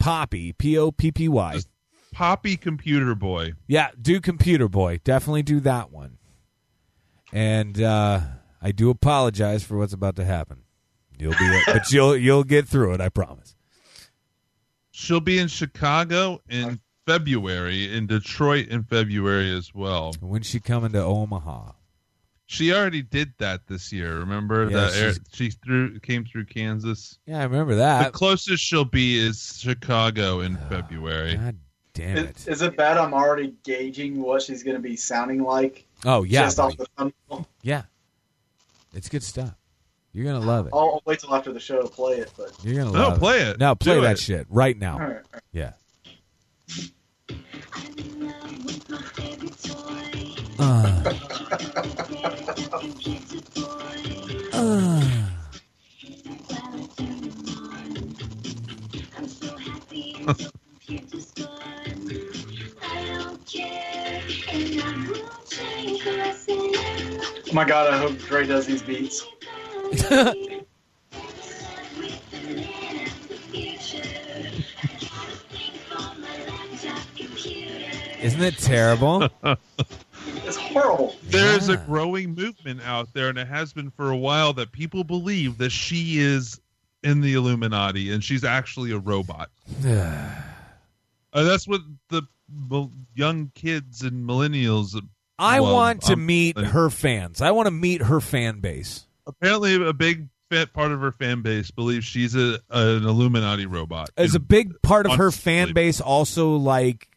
Poppy 0.00 0.52
P 0.52 0.76
O 0.76 0.90
P 0.90 1.12
P 1.12 1.28
Y. 1.28 1.60
Poppy 2.12 2.56
Computer 2.56 3.14
Boy. 3.14 3.52
Yeah, 3.68 3.90
do 4.00 4.20
Computer 4.20 4.68
Boy. 4.68 5.00
Definitely 5.04 5.42
do 5.44 5.60
that 5.60 5.90
one. 5.92 6.18
And 7.32 7.80
uh, 7.80 8.20
I 8.60 8.72
do 8.72 8.90
apologize 8.90 9.62
for 9.62 9.78
what's 9.78 9.92
about 9.92 10.16
to 10.16 10.24
happen. 10.24 10.62
You'll 11.18 11.32
be, 11.38 11.60
but 11.66 11.90
you'll 11.92 12.16
you'll 12.16 12.44
get 12.44 12.66
through 12.68 12.94
it. 12.94 13.00
I 13.00 13.08
promise. 13.08 13.53
She'll 14.96 15.18
be 15.18 15.40
in 15.40 15.48
Chicago 15.48 16.40
in 16.48 16.64
uh, 16.64 16.74
February, 17.04 17.92
in 17.92 18.06
Detroit 18.06 18.68
in 18.68 18.84
February 18.84 19.52
as 19.52 19.74
well. 19.74 20.14
When's 20.20 20.46
she 20.46 20.60
coming 20.60 20.92
to 20.92 21.02
Omaha? 21.02 21.72
She 22.46 22.72
already 22.72 23.02
did 23.02 23.34
that 23.38 23.66
this 23.66 23.92
year. 23.92 24.20
Remember 24.20 24.70
Yeah, 24.70 24.76
that 24.76 24.94
air, 24.94 25.12
she 25.32 25.50
through 25.50 25.98
came 25.98 26.24
through 26.24 26.44
Kansas. 26.44 27.18
Yeah, 27.26 27.40
I 27.40 27.42
remember 27.42 27.74
that. 27.74 28.04
The 28.04 28.10
closest 28.12 28.62
she'll 28.62 28.84
be 28.84 29.18
is 29.18 29.58
Chicago 29.58 30.40
in 30.40 30.56
ah, 30.62 30.68
February. 30.68 31.38
God 31.38 31.56
damn 31.92 32.16
it! 32.16 32.36
Is, 32.36 32.46
is 32.46 32.62
it 32.62 32.76
bad? 32.76 32.96
I'm 32.96 33.14
already 33.14 33.52
gauging 33.64 34.22
what 34.22 34.42
she's 34.42 34.62
going 34.62 34.76
to 34.76 34.82
be 34.82 34.94
sounding 34.94 35.42
like. 35.42 35.88
Oh 36.04 36.22
yeah, 36.22 36.42
just 36.42 36.60
off 36.60 36.76
the 36.76 36.86
thumbnail. 36.96 37.48
yeah. 37.62 37.82
It's 38.92 39.08
good 39.08 39.24
stuff. 39.24 39.56
You're 40.14 40.24
gonna 40.32 40.46
love 40.46 40.66
it. 40.68 40.70
I'll, 40.72 40.78
I'll 40.80 41.02
wait 41.04 41.18
till 41.18 41.34
after 41.34 41.52
the 41.52 41.58
show 41.60 41.82
to 41.82 41.88
play 41.88 42.18
it. 42.18 42.30
But 42.36 42.52
You're 42.62 42.76
gonna 42.76 42.90
love 42.92 42.94
No, 43.02 43.08
love 43.10 43.18
play 43.18 43.40
it. 43.42 43.48
it. 43.48 43.58
No, 43.58 43.74
play 43.74 43.94
Do 43.96 44.00
that 44.02 44.12
it. 44.12 44.18
shit 44.20 44.46
right 44.48 44.78
now. 44.78 44.94
all 44.94 45.00
right, 45.00 45.08
all 45.08 45.16
right. 45.32 45.42
Yeah. 45.52 45.72
Uh. 50.58 51.02
Uh. 54.52 55.00
oh 67.46 67.52
my 67.52 67.64
god! 67.64 67.92
I 67.92 67.98
hope 67.98 68.16
Dre 68.18 68.46
does 68.46 68.66
these 68.66 68.82
beats. 68.82 69.26
Isn't 78.22 78.42
it 78.42 78.56
terrible? 78.58 79.28
It's 80.26 80.56
horrible. 80.56 81.14
There's 81.24 81.68
a 81.68 81.76
growing 81.76 82.34
movement 82.34 82.80
out 82.82 83.12
there, 83.12 83.28
and 83.28 83.38
it 83.38 83.46
has 83.46 83.72
been 83.72 83.90
for 83.90 84.10
a 84.10 84.16
while, 84.16 84.54
that 84.54 84.72
people 84.72 85.04
believe 85.04 85.58
that 85.58 85.70
she 85.70 86.18
is 86.18 86.58
in 87.04 87.20
the 87.20 87.34
Illuminati 87.34 88.10
and 88.10 88.24
she's 88.24 88.42
actually 88.44 88.90
a 88.90 88.98
robot. 88.98 89.50
Uh, 91.36 91.42
that's 91.42 91.66
what 91.66 91.80
the 92.10 92.22
mil- 92.70 92.92
young 93.16 93.50
kids 93.56 94.02
and 94.02 94.24
millennials. 94.24 94.96
I 95.36 95.58
well, 95.58 95.74
want 95.74 96.02
to 96.02 96.14
meet 96.14 96.56
her 96.56 96.90
fans. 96.90 97.40
I 97.40 97.50
want 97.50 97.66
to 97.66 97.72
meet 97.72 98.02
her 98.02 98.20
fan 98.20 98.60
base. 98.60 99.04
Apparently, 99.26 99.74
a 99.86 99.92
big 99.92 100.28
fa- 100.50 100.68
part 100.72 100.92
of 100.92 101.00
her 101.00 101.12
fan 101.12 101.42
base 101.42 101.70
believes 101.70 102.04
she's 102.04 102.34
a 102.34 102.60
an 102.70 103.04
Illuminati 103.04 103.66
robot. 103.66 104.10
Is 104.16 104.34
a 104.34 104.40
big 104.40 104.80
part 104.82 105.06
of 105.06 105.12
her 105.16 105.30
fan 105.30 105.72
base 105.72 106.00
also 106.00 106.56
like 106.56 107.08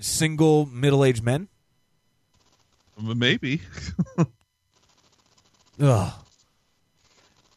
single 0.00 0.66
middle 0.66 1.04
aged 1.04 1.22
men? 1.22 1.48
Maybe. 3.02 3.62
Ugh. 5.80 6.12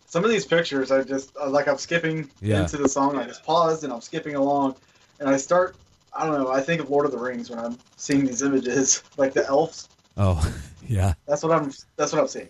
Some 0.07 0.23
of 0.23 0.29
these 0.29 0.45
pictures, 0.45 0.91
I 0.91 1.03
just 1.03 1.35
uh, 1.37 1.49
like 1.49 1.67
I'm 1.67 1.77
skipping 1.77 2.29
Yeah. 2.39 2.61
into 2.61 2.77
the 2.77 2.87
song. 2.87 3.17
I 3.17 3.25
just 3.25 3.43
pause 3.43 3.83
and 3.83 3.91
I'm 3.91 4.01
skipping 4.01 4.35
along, 4.35 4.75
and 5.19 5.27
I 5.27 5.37
start. 5.37 5.75
I 6.15 6.25
don't 6.27 6.39
know. 6.39 6.51
I 6.51 6.61
think 6.61 6.79
of 6.79 6.89
Lord 6.91 7.05
of 7.07 7.11
the 7.11 7.17
Rings 7.17 7.49
when 7.49 7.57
I'm 7.59 7.77
seeing 7.97 8.23
these 8.25 8.43
images, 8.43 9.03
like 9.17 9.33
the 9.33 9.45
elves. 9.47 9.89
Oh, 10.15 10.39
yeah. 10.87 11.15
That's 11.27 11.41
what 11.43 11.51
I'm. 11.51 11.71
That's 11.97 12.13
what 12.13 12.21
I'm 12.21 12.27
seeing. 12.27 12.47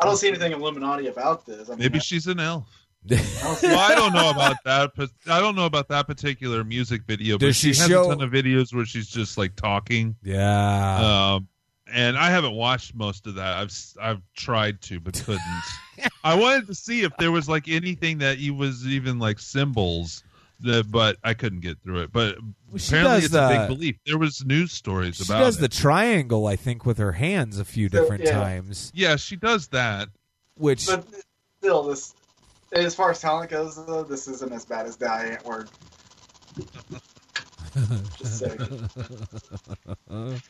I 0.00 0.04
don't 0.04 0.16
see 0.16 0.28
anything 0.28 0.52
Illuminati 0.52 1.08
about 1.08 1.44
this. 1.46 1.68
I 1.68 1.72
mean, 1.72 1.80
Maybe 1.80 1.98
I- 1.98 2.02
she's 2.02 2.26
an 2.26 2.40
elf. 2.40 2.66
I 3.10 3.14
don't 3.42 3.62
Well, 3.62 3.78
I 3.78 3.94
don't 3.94 4.12
know 4.12 4.30
about 4.30 4.56
that. 4.64 4.92
But 4.96 5.10
I 5.26 5.40
don't 5.40 5.54
know 5.56 5.64
about 5.66 5.88
that 5.88 6.06
particular 6.06 6.64
music 6.64 7.02
video. 7.06 7.36
But 7.38 7.46
Does 7.46 7.56
she, 7.56 7.72
she 7.72 7.80
has 7.80 7.90
a 7.90 7.94
ton 7.94 8.20
of 8.20 8.30
videos 8.30 8.74
where 8.74 8.84
she's 8.84 9.08
just 9.08 9.38
like 9.38 9.56
talking. 9.56 10.16
Yeah. 10.22 11.34
Um, 11.34 11.48
and 11.92 12.16
I 12.18 12.30
haven't 12.30 12.52
watched 12.52 12.94
most 12.94 13.26
of 13.26 13.34
that. 13.36 13.56
I've 13.56 13.68
s- 13.68 13.96
I've 14.00 14.20
tried 14.36 14.80
to, 14.82 15.00
but 15.00 15.14
couldn't. 15.24 15.40
I 16.24 16.34
wanted 16.34 16.66
to 16.68 16.74
see 16.74 17.02
if 17.02 17.12
there 17.18 17.32
was 17.32 17.48
like 17.48 17.68
anything 17.68 18.18
that 18.18 18.38
he 18.38 18.50
was 18.50 18.86
even 18.86 19.18
like 19.18 19.38
symbols, 19.38 20.22
that, 20.62 20.90
but 20.90 21.16
I 21.24 21.34
couldn't 21.34 21.60
get 21.60 21.78
through 21.82 22.00
it. 22.02 22.12
But 22.12 22.36
she 22.76 22.88
apparently, 22.94 23.16
does 23.16 23.24
it's 23.26 23.34
a 23.34 23.38
the- 23.38 23.48
big 23.48 23.68
belief. 23.68 23.96
There 24.06 24.18
was 24.18 24.44
news 24.44 24.72
stories 24.72 25.16
she 25.16 25.24
about 25.24 25.38
She 25.38 25.44
does 25.44 25.58
it. 25.58 25.60
the 25.62 25.68
triangle, 25.68 26.46
I 26.46 26.56
think, 26.56 26.84
with 26.86 26.98
her 26.98 27.12
hands 27.12 27.58
a 27.58 27.64
few 27.64 27.88
So, 27.88 28.00
different 28.00 28.24
yeah. 28.24 28.32
times. 28.32 28.92
yeah, 28.94 29.16
she 29.16 29.36
does 29.36 29.68
that. 29.68 30.08
Which 30.56 30.86
But 30.86 31.04
still, 31.60 31.84
this 31.84 32.14
as 32.72 32.94
far 32.94 33.10
as 33.10 33.20
talent 33.20 33.50
goes, 33.50 33.84
though, 33.86 34.02
this 34.04 34.28
isn't 34.28 34.52
as 34.52 34.64
bad 34.64 34.86
as 34.86 34.96
Diane 34.96 35.38
Word. 35.44 35.68
Just 38.18 38.38
saying. 38.38 38.90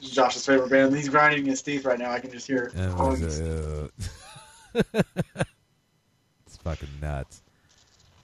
Josh's 0.00 0.44
favorite 0.44 0.70
band. 0.70 0.94
He's 0.96 1.08
grinding 1.08 1.44
his 1.44 1.62
teeth 1.62 1.84
right 1.84 1.98
now. 1.98 2.10
I 2.10 2.18
can 2.18 2.32
just 2.32 2.46
hear 2.46 2.64
it. 2.64 2.72
Oh, 2.76 3.10
was, 3.10 3.20
he's- 3.20 3.40
uh, 3.40 3.88
it's 6.46 6.56
fucking 6.58 6.88
nuts. 7.00 7.41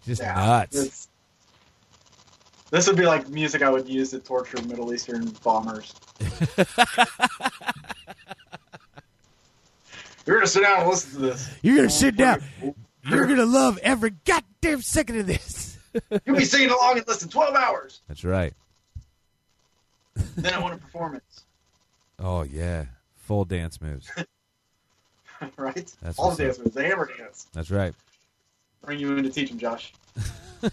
Just 0.09 0.23
yeah, 0.23 0.35
nuts. 0.35 1.09
This 2.71 2.87
would 2.87 2.97
be 2.97 3.05
like 3.05 3.29
music 3.29 3.61
I 3.61 3.69
would 3.69 3.87
use 3.87 4.09
to 4.13 4.21
torture 4.21 4.57
Middle 4.63 4.95
Eastern 4.95 5.27
bombers. 5.45 5.95
You're 10.27 10.37
gonna 10.37 10.47
sit 10.47 10.63
down 10.63 10.81
and 10.81 10.89
listen 10.89 11.11
to 11.13 11.19
this. 11.19 11.51
You're 11.61 11.77
gonna 11.77 11.91
sit 11.91 12.17
down. 12.17 12.43
You're 13.07 13.27
gonna 13.27 13.45
love 13.45 13.79
every 13.83 14.15
goddamn 14.25 14.81
second 14.81 15.19
of 15.19 15.27
this. 15.27 15.77
You'll 16.25 16.37
be 16.37 16.47
singing 16.47 16.71
along 16.71 16.97
in 16.97 17.05
less 17.07 17.21
than 17.21 17.29
12 17.29 17.55
hours. 17.55 18.01
That's 18.09 18.25
right. 18.25 18.55
Then 20.37 20.55
I 20.55 20.59
want 20.59 20.73
a 20.73 20.79
performance, 20.79 21.45
Oh 22.19 22.45
yeah, 22.45 22.87
full 23.17 23.45
dance 23.45 23.79
moves. 23.83 24.11
right? 25.59 25.95
That's 26.01 26.19
All 26.19 26.31
the 26.31 26.45
dance 26.45 26.59
moves, 26.59 26.75
the 26.75 26.83
hammer 26.83 27.11
dance. 27.15 27.47
That's 27.53 27.71
right. 27.71 27.95
Bring 28.85 28.99
you 29.01 29.17
in 29.17 29.25
to 29.25 29.31
teach 29.31 29.49
them, 29.51 29.59
Josh. 29.59 29.93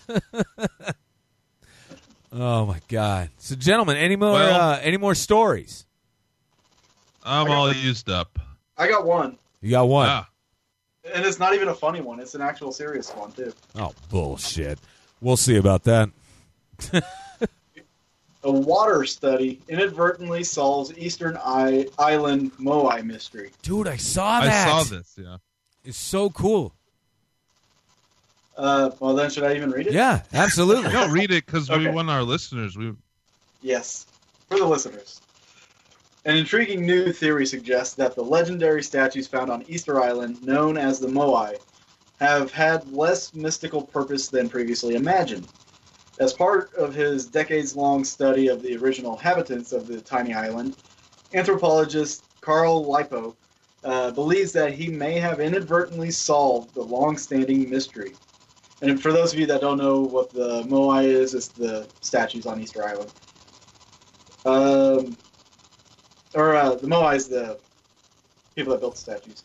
Oh 2.38 2.66
my 2.66 2.82
god. 2.90 3.30
So, 3.38 3.56
gentlemen, 3.56 3.96
any 3.96 4.18
more 4.18 4.34
Well- 4.34 4.60
uh, 4.72 4.80
any 4.82 4.98
more 4.98 5.16
stories? 5.16 5.86
I'm 7.24 7.50
all 7.50 7.72
used 7.74 8.10
up. 8.10 8.38
I 8.78 8.88
got 8.90 9.06
one, 9.06 9.38
You 9.62 9.72
got 9.72 9.88
one. 9.88 10.08
Ah, 10.10 10.30
and 11.14 11.26
it's 11.26 11.40
not 11.40 11.54
even 11.56 11.70
a 11.70 11.74
funny 11.74 12.02
one. 12.02 12.20
It's 12.20 12.36
an 12.36 12.42
actual 12.42 12.72
serious 12.74 13.10
one 13.12 13.32
too. 13.32 13.54
Oh 13.76 13.94
bullshit. 14.10 14.80
We'll 15.22 15.38
see 15.38 15.56
about 15.56 15.84
that. 15.86 16.10
A 18.44 18.52
water 18.52 19.06
study 19.06 19.60
inadvertently 19.70 20.44
solves 20.44 20.96
Eastern 20.98 21.36
I- 21.44 21.88
Island 21.98 22.52
Moai 22.60 23.04
mystery. 23.04 23.52
Dude, 23.64 23.88
I 23.88 23.96
saw 23.96 24.42
that. 24.42 24.68
I 24.68 24.84
saw 24.84 24.84
this. 24.96 25.16
Yeah. 25.18 25.38
It's 25.84 25.98
so 25.98 26.30
cool. 26.30 26.75
Uh, 28.58 28.92
well, 29.00 29.14
then 29.14 29.30
should 29.30 29.44
I 29.44 29.56
even 29.56 29.72
read 29.72 29.88
it? 29.88 29.94
Yeah, 29.94 30.22
absolutely. 30.34 30.92
No, 30.94 31.08
read 31.08 31.32
it 31.32 31.46
because 31.46 31.70
we 31.70 31.88
want 31.90 32.10
our 32.10 32.24
listeners. 32.24 32.78
We 32.78 32.94
Yes, 33.62 34.06
for 34.50 34.58
the 34.60 34.66
listeners. 34.66 35.22
An 36.26 36.38
intriguing 36.38 36.86
new 36.86 37.12
theory 37.12 37.46
suggests 37.46 37.96
that 37.96 38.16
the 38.16 38.24
legendary 38.24 38.82
statues 38.82 39.28
found 39.28 39.52
on 39.52 39.64
Easter 39.68 40.02
Island, 40.02 40.42
known 40.44 40.78
as 40.78 41.00
the 41.00 41.08
Moai, 41.08 41.58
have 42.20 42.52
had 42.52 42.92
less 42.92 43.34
mystical 43.34 43.82
purpose 43.82 44.28
than 44.28 44.50
previously 44.50 44.96
imagined. 44.96 45.48
As 46.20 46.34
part 46.34 46.74
of 46.76 46.96
his 46.96 47.26
decades 47.26 47.76
long 47.76 48.04
study 48.04 48.48
of 48.48 48.62
the 48.62 48.78
original 48.78 49.14
inhabitants 49.14 49.74
of 49.74 49.88
the 49.88 50.00
tiny 50.00 50.34
island, 50.34 50.76
anthropologist 51.34 52.24
Carl 52.42 52.86
Lipo 52.86 53.36
uh, 53.84 54.12
believes 54.12 54.52
that 54.54 54.74
he 54.74 54.88
may 54.88 55.20
have 55.20 55.40
inadvertently 55.40 56.10
solved 56.10 56.74
the 56.74 56.82
long 56.82 57.18
standing 57.18 57.70
mystery. 57.70 58.14
And 58.86 59.02
for 59.02 59.12
those 59.12 59.34
of 59.34 59.40
you 59.40 59.48
that 59.48 59.62
don't 59.62 59.80
know 59.80 60.02
what 60.02 60.32
the 60.32 60.62
Moai 60.64 61.06
is, 61.06 61.34
it's 61.34 61.48
the 61.48 61.88
statues 62.02 62.46
on 62.46 62.62
Easter 62.62 62.86
Island. 62.86 63.10
Um, 64.46 65.18
or 66.36 66.56
uh, 66.56 66.76
the 66.76 66.86
Moai 66.86 67.16
is 67.16 67.28
the 67.28 67.58
people 68.56 68.74
that 68.74 68.82
built 68.82 68.94
the 68.94 69.02
statues. 69.02 69.44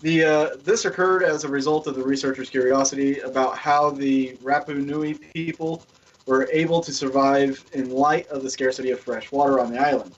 The 0.00 0.24
uh, 0.24 0.48
this 0.64 0.84
occurred 0.84 1.22
as 1.22 1.44
a 1.44 1.48
result 1.48 1.86
of 1.86 1.94
the 1.94 2.02
researchers' 2.02 2.50
curiosity 2.50 3.20
about 3.20 3.56
how 3.56 3.90
the 3.90 4.36
Rapa 4.42 4.74
Nui 4.74 5.14
people 5.14 5.84
were 6.26 6.48
able 6.50 6.80
to 6.80 6.92
survive 6.92 7.64
in 7.72 7.88
light 7.90 8.26
of 8.28 8.42
the 8.42 8.50
scarcity 8.50 8.90
of 8.90 8.98
fresh 8.98 9.30
water 9.30 9.60
on 9.60 9.72
the 9.72 9.78
island. 9.78 10.12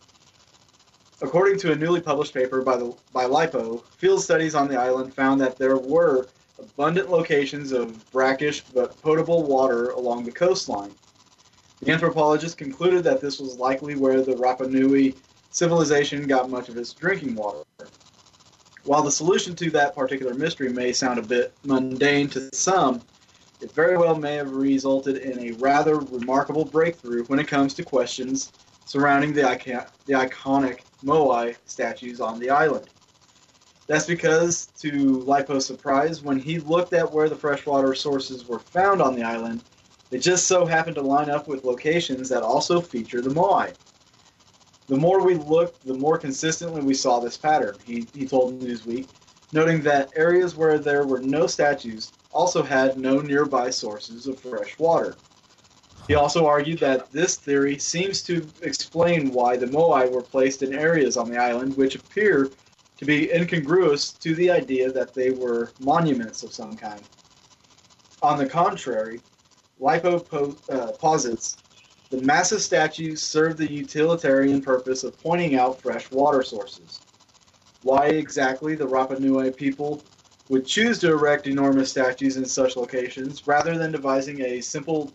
According 1.21 1.59
to 1.59 1.73
a 1.73 1.77
newly 1.77 2.01
published 2.01 2.33
paper 2.33 2.63
by 2.63 2.79
the 2.79 2.95
by 3.13 3.27
Lipo, 3.27 3.83
field 3.99 4.23
studies 4.23 4.55
on 4.55 4.69
the 4.69 4.81
island 4.81 5.13
found 5.13 5.39
that 5.43 5.59
there 5.59 5.77
were 5.77 6.29
abundant 6.59 7.11
locations 7.11 7.73
of 7.73 8.11
brackish 8.11 8.63
but 8.75 9.01
potable 9.03 9.45
water 9.45 9.91
along 9.91 10.25
the 10.25 10.33
coastline. 10.33 10.95
The 11.81 11.93
anthropologist 11.93 12.57
concluded 12.57 13.05
that 13.05 13.21
this 13.21 13.41
was 13.41 13.59
likely 13.59 13.97
where 13.97 14.23
the 14.23 14.35
Rapa 14.35 14.69
Nui 14.71 15.15
civilization 15.51 16.27
got 16.27 16.51
much 16.51 16.69
of 16.69 16.77
its 16.77 16.93
drinking 16.93 17.35
water. 17.35 17.65
While 18.85 19.03
the 19.03 19.11
solution 19.11 19.55
to 19.57 19.71
that 19.71 19.95
particular 19.95 20.35
mystery 20.35 20.69
may 20.69 20.93
sound 20.93 21.19
a 21.19 21.23
bit 21.23 21.53
mundane 21.65 22.29
to 22.31 22.55
some, 22.55 23.03
it 23.61 23.73
very 23.73 23.97
well 23.97 24.15
may 24.15 24.35
have 24.35 24.53
resulted 24.53 25.17
in 25.19 25.39
a 25.39 25.53
rather 25.53 25.97
remarkable 25.97 26.65
breakthrough 26.65 27.25
when 27.25 27.39
it 27.39 27.49
comes 27.49 27.73
to 27.75 27.85
questions 27.85 28.53
surrounding 28.85 29.33
the, 29.33 29.49
icon- 29.49 29.87
the 30.07 30.13
iconic 30.13 30.81
Moai 31.05 31.57
statues 31.65 32.21
on 32.21 32.39
the 32.39 32.51
island. 32.51 32.91
That's 33.87 34.07
because, 34.07 34.69
to 34.79 35.23
Lipo's 35.27 35.67
surprise, 35.67 36.23
when 36.23 36.39
he 36.39 36.59
looked 36.59 36.95
at 36.95 37.13
where 37.13 37.29
the 37.29 37.37
freshwater 37.37 37.95
sources 37.95 38.47
were 38.47 38.61
found 38.61 39.03
on 39.03 39.15
the 39.15 39.23
island, 39.23 39.61
it 40.11 40.19
just 40.19 40.47
so 40.47 40.65
happened 40.65 40.97
to 40.97 41.03
line 41.03 41.29
up 41.29 41.49
with 41.49 41.65
locations 41.65 42.29
that 42.31 42.43
also 42.43 42.81
feature 42.81 43.21
the 43.21 43.31
Moai. 43.31 43.75
The 44.89 44.97
more 44.97 45.23
we 45.23 45.35
looked, 45.35 45.87
the 45.87 45.95
more 45.95 46.19
consistently 46.19 46.83
we 46.83 46.95
saw 46.95 47.21
this 47.21 47.37
pattern, 47.37 47.77
he, 47.85 48.07
he 48.15 48.27
told 48.27 48.63
Newsweek, 48.63 49.07
noting 49.53 49.83
that 49.83 50.11
areas 50.17 50.55
where 50.55 50.79
there 50.79 51.05
were 51.07 51.21
no 51.21 51.47
statues 51.47 52.13
also 52.33 52.63
had 52.63 52.99
no 52.99 53.21
nearby 53.21 53.71
sources 53.71 54.27
of 54.27 54.39
fresh 54.39 54.79
water. 54.79 55.17
He 56.09 56.15
also 56.15 56.47
argued 56.47 56.81
that 56.81 57.13
this 57.13 57.37
theory 57.37 57.79
seems 57.79 58.23
to 58.23 58.51
explain 58.63 59.33
why 59.33 59.57
the 59.57 59.67
Moai 59.67 60.11
were 60.11 60.23
placed 60.23 60.63
in 60.63 60.75
areas 60.75 61.17
on 61.17 61.31
the 61.31 61.39
island 61.39 61.77
which 61.77 61.95
appear 61.95 62.51
to 62.99 63.05
be 63.05 63.33
incongruous 63.33 64.13
to 64.13 64.35
the 64.35 64.51
idea 64.51 64.91
that 64.93 65.15
they 65.15 65.31
were 65.31 65.73
monuments 65.79 66.43
of 66.43 66.53
some 66.53 66.77
kind. 66.77 67.05
On 68.23 68.39
the 68.39 68.47
contrary, 68.47 69.21
Lipo 69.81 70.27
po- 70.27 70.57
uh, 70.69 70.93
posits 70.93 71.59
the 72.11 72.21
massive 72.21 72.63
statues 72.63 73.23
serve 73.23 73.57
the 73.57 73.71
utilitarian 73.71 74.63
purpose 74.63 75.03
of 75.03 75.21
pointing 75.21 75.57
out 75.57 75.81
fresh 75.81 76.11
water 76.13 76.43
sources. 76.43 77.01
Why 77.83 78.07
exactly 78.07 78.77
the 78.77 78.87
Rapa 78.87 79.19
Nui 79.19 79.51
people 79.51 80.05
would 80.49 80.65
choose 80.65 80.99
to 81.01 81.11
erect 81.11 81.47
enormous 81.47 81.91
statues 81.91 82.37
in 82.37 82.45
such 82.45 82.77
locations 82.77 83.47
rather 83.47 83.77
than 83.77 83.91
devising 83.91 84.43
a 84.43 84.61
simple, 84.61 85.13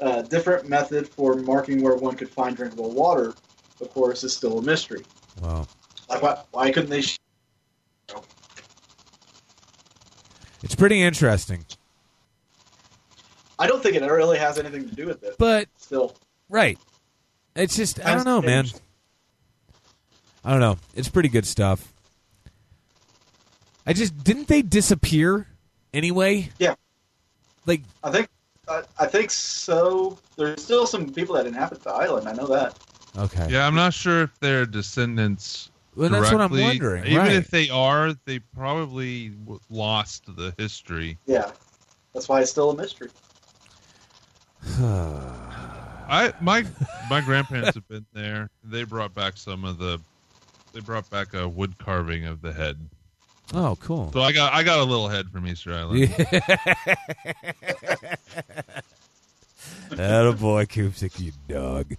uh, 0.00 0.22
different 0.22 0.68
method 0.68 1.08
for 1.08 1.34
marking 1.34 1.82
where 1.82 1.96
one 1.96 2.16
could 2.16 2.30
find 2.30 2.56
drinkable 2.56 2.92
water, 2.92 3.34
of 3.80 3.90
course, 3.92 4.22
is 4.22 4.36
still 4.36 4.58
a 4.58 4.62
mystery. 4.62 5.04
Wow. 5.40 5.66
Like, 6.08 6.22
why, 6.22 6.38
why 6.52 6.70
couldn't 6.70 6.90
they? 6.90 7.02
Sh- 7.02 7.18
It's 10.62 10.74
pretty 10.74 11.02
interesting. 11.02 11.64
I 13.58 13.66
don't 13.66 13.82
think 13.82 13.96
it 13.96 14.02
really 14.02 14.38
has 14.38 14.58
anything 14.58 14.88
to 14.88 14.94
do 14.94 15.06
with 15.06 15.22
it. 15.22 15.36
But 15.38 15.68
still, 15.76 16.14
right. 16.48 16.78
It's 17.54 17.76
just 17.76 18.04
I 18.04 18.14
don't 18.14 18.24
know, 18.26 18.42
man. 18.42 18.66
I 20.44 20.50
don't 20.50 20.60
know. 20.60 20.76
It's 20.94 21.08
pretty 21.08 21.28
good 21.28 21.46
stuff. 21.46 21.92
I 23.86 23.92
just 23.92 24.22
didn't 24.24 24.48
they 24.48 24.62
disappear 24.62 25.46
anyway? 25.94 26.50
Yeah. 26.58 26.74
Like 27.64 27.82
I 28.04 28.10
think 28.10 28.28
I, 28.68 28.82
I 28.98 29.06
think 29.06 29.30
so. 29.30 30.18
There's 30.36 30.62
still 30.62 30.86
some 30.86 31.12
people 31.12 31.34
that 31.36 31.46
inhabit 31.46 31.82
the 31.82 31.90
island. 31.90 32.28
I 32.28 32.32
know 32.32 32.46
that. 32.48 32.78
Okay. 33.16 33.46
Yeah, 33.50 33.66
I'm 33.66 33.74
not 33.74 33.94
sure 33.94 34.22
if 34.24 34.38
they're 34.40 34.66
descendants. 34.66 35.70
Well, 35.96 36.10
that's 36.10 36.30
what 36.30 36.40
I'm 36.40 36.50
wondering, 36.50 37.06
Even 37.06 37.18
right. 37.18 37.32
if 37.32 37.48
they 37.48 37.70
are, 37.70 38.12
they 38.26 38.38
probably 38.38 39.32
lost 39.70 40.24
the 40.36 40.54
history. 40.58 41.18
Yeah, 41.26 41.50
that's 42.12 42.28
why 42.28 42.42
it's 42.42 42.50
still 42.50 42.70
a 42.70 42.76
mystery. 42.76 43.08
I 46.08 46.32
my 46.40 46.64
my 47.10 47.20
grandparents 47.20 47.74
have 47.74 47.88
been 47.88 48.06
there. 48.12 48.50
They 48.62 48.84
brought 48.84 49.14
back 49.14 49.36
some 49.36 49.64
of 49.64 49.78
the. 49.78 50.00
They 50.72 50.80
brought 50.80 51.08
back 51.08 51.34
a 51.34 51.48
wood 51.48 51.78
carving 51.78 52.26
of 52.26 52.42
the 52.42 52.52
head. 52.52 52.78
Oh, 53.54 53.76
cool. 53.80 54.10
So 54.12 54.20
I 54.20 54.32
got 54.32 54.52
I 54.52 54.62
got 54.62 54.78
a 54.78 54.84
little 54.84 55.08
head 55.08 55.30
from 55.30 55.46
Easter 55.46 55.72
Island. 55.72 56.14
That 59.90 60.26
a 60.26 60.32
boy, 60.32 60.64
Koopsick, 60.66 61.20
you 61.20 61.32
dog. 61.48 61.94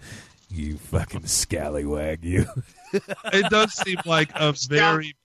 You 0.50 0.78
fucking 0.78 1.26
scallywag, 1.28 2.24
you. 2.24 2.46
it 2.94 3.50
does 3.50 3.74
seem 3.74 3.98
like 4.06 4.32
a 4.36 4.54
very 4.70 5.16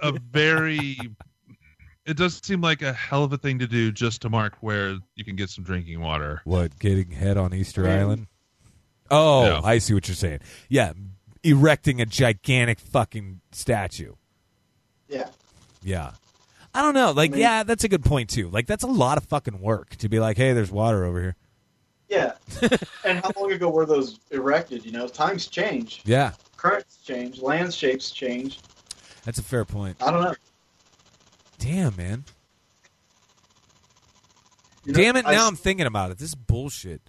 a 0.00 0.12
very 0.12 0.98
it 2.04 2.16
does 2.16 2.40
seem 2.42 2.60
like 2.60 2.82
a 2.82 2.92
hell 2.92 3.22
of 3.24 3.32
a 3.32 3.38
thing 3.38 3.60
to 3.60 3.66
do 3.66 3.92
just 3.92 4.22
to 4.22 4.30
mark 4.30 4.56
where 4.60 4.96
you 5.14 5.24
can 5.24 5.36
get 5.36 5.50
some 5.50 5.62
drinking 5.64 6.00
water. 6.00 6.42
What, 6.44 6.78
getting 6.78 7.10
head 7.12 7.36
on 7.36 7.54
Easter 7.54 7.88
Island? 7.88 8.26
Oh, 9.10 9.44
Yeah. 9.44 9.60
I 9.62 9.78
see 9.78 9.94
what 9.94 10.08
you're 10.08 10.16
saying. 10.16 10.40
Yeah, 10.68 10.94
erecting 11.44 12.00
a 12.00 12.06
gigantic 12.06 12.80
fucking 12.80 13.40
statue. 13.52 14.14
Yeah. 15.08 15.28
Yeah. 15.82 16.12
I 16.74 16.82
don't 16.82 16.94
know. 16.94 17.12
Like, 17.12 17.36
yeah, 17.36 17.62
that's 17.64 17.84
a 17.84 17.88
good 17.88 18.02
point, 18.04 18.30
too. 18.30 18.48
Like, 18.48 18.66
that's 18.66 18.82
a 18.82 18.88
lot 18.88 19.18
of 19.18 19.24
fucking 19.26 19.60
work 19.60 19.96
to 19.96 20.08
be 20.08 20.18
like, 20.18 20.38
hey, 20.38 20.54
there's 20.54 20.72
water 20.72 21.04
over 21.04 21.20
here. 21.20 21.36
Yeah. 22.12 22.32
and 23.06 23.20
how 23.20 23.30
long 23.36 23.52
ago 23.52 23.70
were 23.70 23.86
those 23.86 24.20
erected? 24.30 24.84
You 24.84 24.92
know, 24.92 25.08
times 25.08 25.46
change, 25.46 26.02
Yeah, 26.04 26.32
currents 26.58 26.98
change, 27.02 27.40
landscapes 27.40 28.10
change. 28.10 28.60
that's 29.24 29.38
a 29.38 29.42
fair 29.42 29.64
point. 29.64 29.96
I 30.02 30.10
don't 30.10 30.22
know. 30.22 30.34
Damn, 31.58 31.96
man. 31.96 32.24
You 34.84 34.92
know, 34.92 34.98
Damn 35.00 35.16
it, 35.16 35.24
I 35.26 35.32
now 35.32 35.42
s- 35.44 35.48
I'm 35.48 35.56
thinking 35.56 35.86
about 35.86 36.10
it. 36.10 36.18
This 36.18 36.28
is 36.30 36.34
bullshit. 36.34 37.00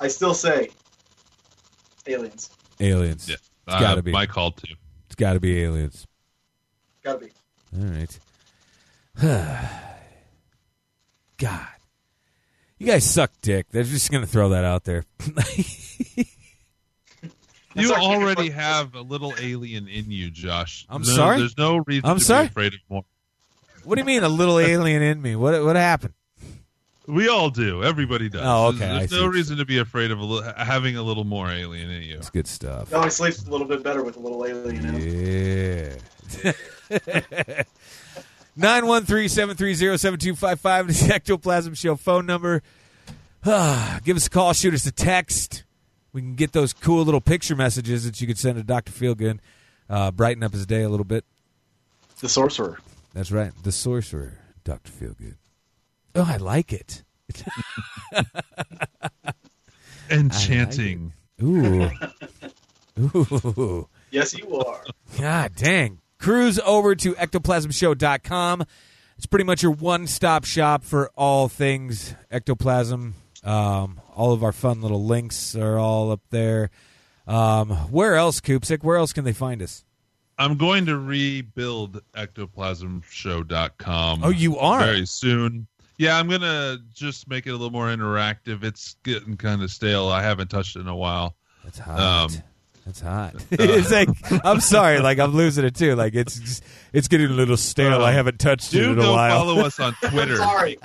I 0.00 0.08
still 0.08 0.34
say 0.34 0.70
aliens. 2.08 2.50
Aliens. 2.80 3.28
Yeah. 3.28 3.34
It's 3.36 3.74
Uh, 3.74 3.78
gotta 3.78 4.02
be. 4.02 4.10
my 4.12 4.26
call 4.26 4.50
too. 4.50 4.74
It's 5.06 5.14
gotta 5.14 5.38
be 5.38 5.62
aliens. 5.62 6.04
Gotta 7.04 7.18
be. 7.26 7.30
All 7.78 7.84
right. 7.84 8.18
God. 11.38 11.68
You 12.78 12.86
guys 12.86 13.08
suck 13.10 13.32
dick. 13.40 13.66
They're 13.70 13.82
just 13.84 14.10
going 14.10 14.22
to 14.22 14.28
throw 14.30 14.50
that 14.50 14.64
out 14.64 14.84
there. 14.84 15.04
You 17.74 17.92
already 17.94 18.50
have 18.50 18.94
a 18.94 19.02
little 19.02 19.34
alien 19.38 19.86
in 19.88 20.10
you, 20.10 20.30
Josh. 20.30 20.86
I'm 20.88 21.02
No- 21.02 21.08
sorry? 21.08 21.38
There's 21.38 21.58
no 21.58 21.78
reason 21.86 22.08
I'm 22.08 22.18
to 22.18 22.24
sorry? 22.24 22.44
be 22.44 22.48
afraid 22.48 22.74
of 22.74 22.80
more. 22.88 23.04
what 23.84 23.96
do 23.96 24.00
you 24.00 24.06
mean, 24.06 24.22
a 24.24 24.28
little 24.28 24.58
alien 24.72 25.02
in 25.02 25.20
me? 25.20 25.36
What 25.36 25.62
what 25.64 25.76
happened? 25.76 26.14
We 27.06 27.28
all 27.28 27.50
do. 27.50 27.84
Everybody 27.84 28.28
does. 28.28 28.40
Oh, 28.44 28.68
okay, 28.68 28.78
There's, 28.78 28.98
there's 28.98 29.12
no 29.12 29.16
what 29.18 29.22
you're 29.24 29.30
reason 29.32 29.56
to 29.58 29.64
be 29.64 29.78
afraid 29.78 30.10
of 30.10 30.18
a 30.18 30.24
li- 30.24 30.52
having 30.56 30.96
a 30.96 31.02
little 31.02 31.22
more 31.24 31.48
alien 31.50 31.88
in 31.90 32.02
you. 32.02 32.16
It's 32.16 32.30
good 32.30 32.46
stuff. 32.48 32.90
It 32.92 32.96
always 32.96 33.14
sleeps 33.14 33.46
a 33.46 33.50
little 33.50 33.66
bit 33.66 33.82
better 33.84 34.02
with 34.02 34.16
a 34.16 34.20
little 34.20 34.44
alien 34.44 34.86
in 34.86 34.94
him. 34.94 35.96
Yeah. 36.42 36.52
913-730-7255 38.58 40.88
is 40.88 41.06
the 41.06 41.14
Ectoplasm 41.14 41.74
Show 41.74 41.94
phone 41.96 42.24
number. 42.26 42.62
Give 43.44 44.16
us 44.16 44.26
a 44.26 44.30
call, 44.30 44.52
shoot 44.54 44.74
us 44.74 44.86
a 44.86 44.92
text. 44.92 45.64
We 46.12 46.22
can 46.22 46.34
get 46.34 46.52
those 46.52 46.72
cool 46.72 47.04
little 47.04 47.20
picture 47.20 47.54
messages 47.54 48.04
that 48.04 48.20
you 48.20 48.26
could 48.26 48.38
send 48.38 48.56
to 48.56 48.62
Dr. 48.62 48.92
Feelgood. 48.92 49.38
Uh, 49.88 50.10
brighten 50.10 50.42
up 50.42 50.52
his 50.52 50.66
day 50.66 50.82
a 50.82 50.88
little 50.88 51.04
bit. 51.04 51.24
The 52.20 52.28
sorcerer. 52.28 52.78
That's 53.12 53.30
right. 53.30 53.52
The 53.62 53.72
sorcerer, 53.72 54.38
Dr. 54.64 54.90
Feelgood. 54.90 55.36
Oh, 56.14 56.24
I 56.26 56.38
like 56.38 56.72
it. 56.72 57.04
Enchanting. 60.10 61.12
Ooh. 61.42 61.90
Ooh. 62.98 63.88
Yes, 64.10 64.36
you 64.36 64.56
are. 64.56 64.82
God 65.18 65.52
dang. 65.54 66.00
Cruise 66.18 66.58
over 66.60 66.94
to 66.94 67.14
ectoplasmshow.com. 67.14 68.64
It's 69.16 69.26
pretty 69.26 69.44
much 69.44 69.62
your 69.62 69.72
one 69.72 70.06
stop 70.06 70.44
shop 70.44 70.84
for 70.84 71.10
all 71.16 71.48
things 71.48 72.14
ectoplasm. 72.30 73.14
Um, 73.42 74.00
all 74.14 74.32
of 74.32 74.42
our 74.42 74.52
fun 74.52 74.82
little 74.82 75.04
links 75.04 75.54
are 75.54 75.78
all 75.78 76.10
up 76.10 76.20
there. 76.30 76.70
Um, 77.26 77.70
where 77.90 78.16
else, 78.16 78.40
Koopsick? 78.40 78.82
Where 78.82 78.96
else 78.96 79.12
can 79.12 79.24
they 79.24 79.32
find 79.32 79.62
us? 79.62 79.84
I'm 80.38 80.56
going 80.56 80.86
to 80.86 80.98
rebuild 80.98 82.02
ectoplasmshow.com. 82.14 84.24
Oh, 84.24 84.28
you 84.28 84.58
are? 84.58 84.80
Very 84.80 85.06
soon. 85.06 85.66
Yeah, 85.98 86.18
I'm 86.18 86.28
going 86.28 86.42
to 86.42 86.78
just 86.92 87.26
make 87.28 87.46
it 87.46 87.50
a 87.50 87.52
little 87.52 87.70
more 87.70 87.86
interactive. 87.86 88.62
It's 88.64 88.96
getting 89.02 89.36
kind 89.38 89.62
of 89.62 89.70
stale. 89.70 90.08
I 90.08 90.22
haven't 90.22 90.48
touched 90.48 90.76
it 90.76 90.80
in 90.80 90.88
a 90.88 90.96
while. 90.96 91.36
That's 91.64 91.78
hot. 91.78 91.98
Um, 91.98 92.30
That's 92.86 93.00
hot. 93.00 93.34
it's 93.50 93.90
like 93.90 94.08
I'm 94.44 94.60
sorry, 94.60 95.00
like 95.00 95.18
I'm 95.18 95.32
losing 95.32 95.64
it 95.64 95.74
too. 95.74 95.94
Like 95.96 96.14
it's 96.14 96.38
just, 96.38 96.64
it's 96.92 97.08
getting 97.08 97.26
a 97.26 97.34
little 97.34 97.56
stale. 97.56 98.02
I 98.02 98.12
haven't 98.12 98.38
touched 98.38 98.72
it 98.74 98.78
Do 98.78 98.92
in 98.92 98.98
a 98.98 99.02
go 99.02 99.12
while. 99.12 99.38
follow 99.38 99.60
us 99.66 99.78
on 99.80 99.92
Twitter. 100.08 100.36
Sorry. 100.36 100.78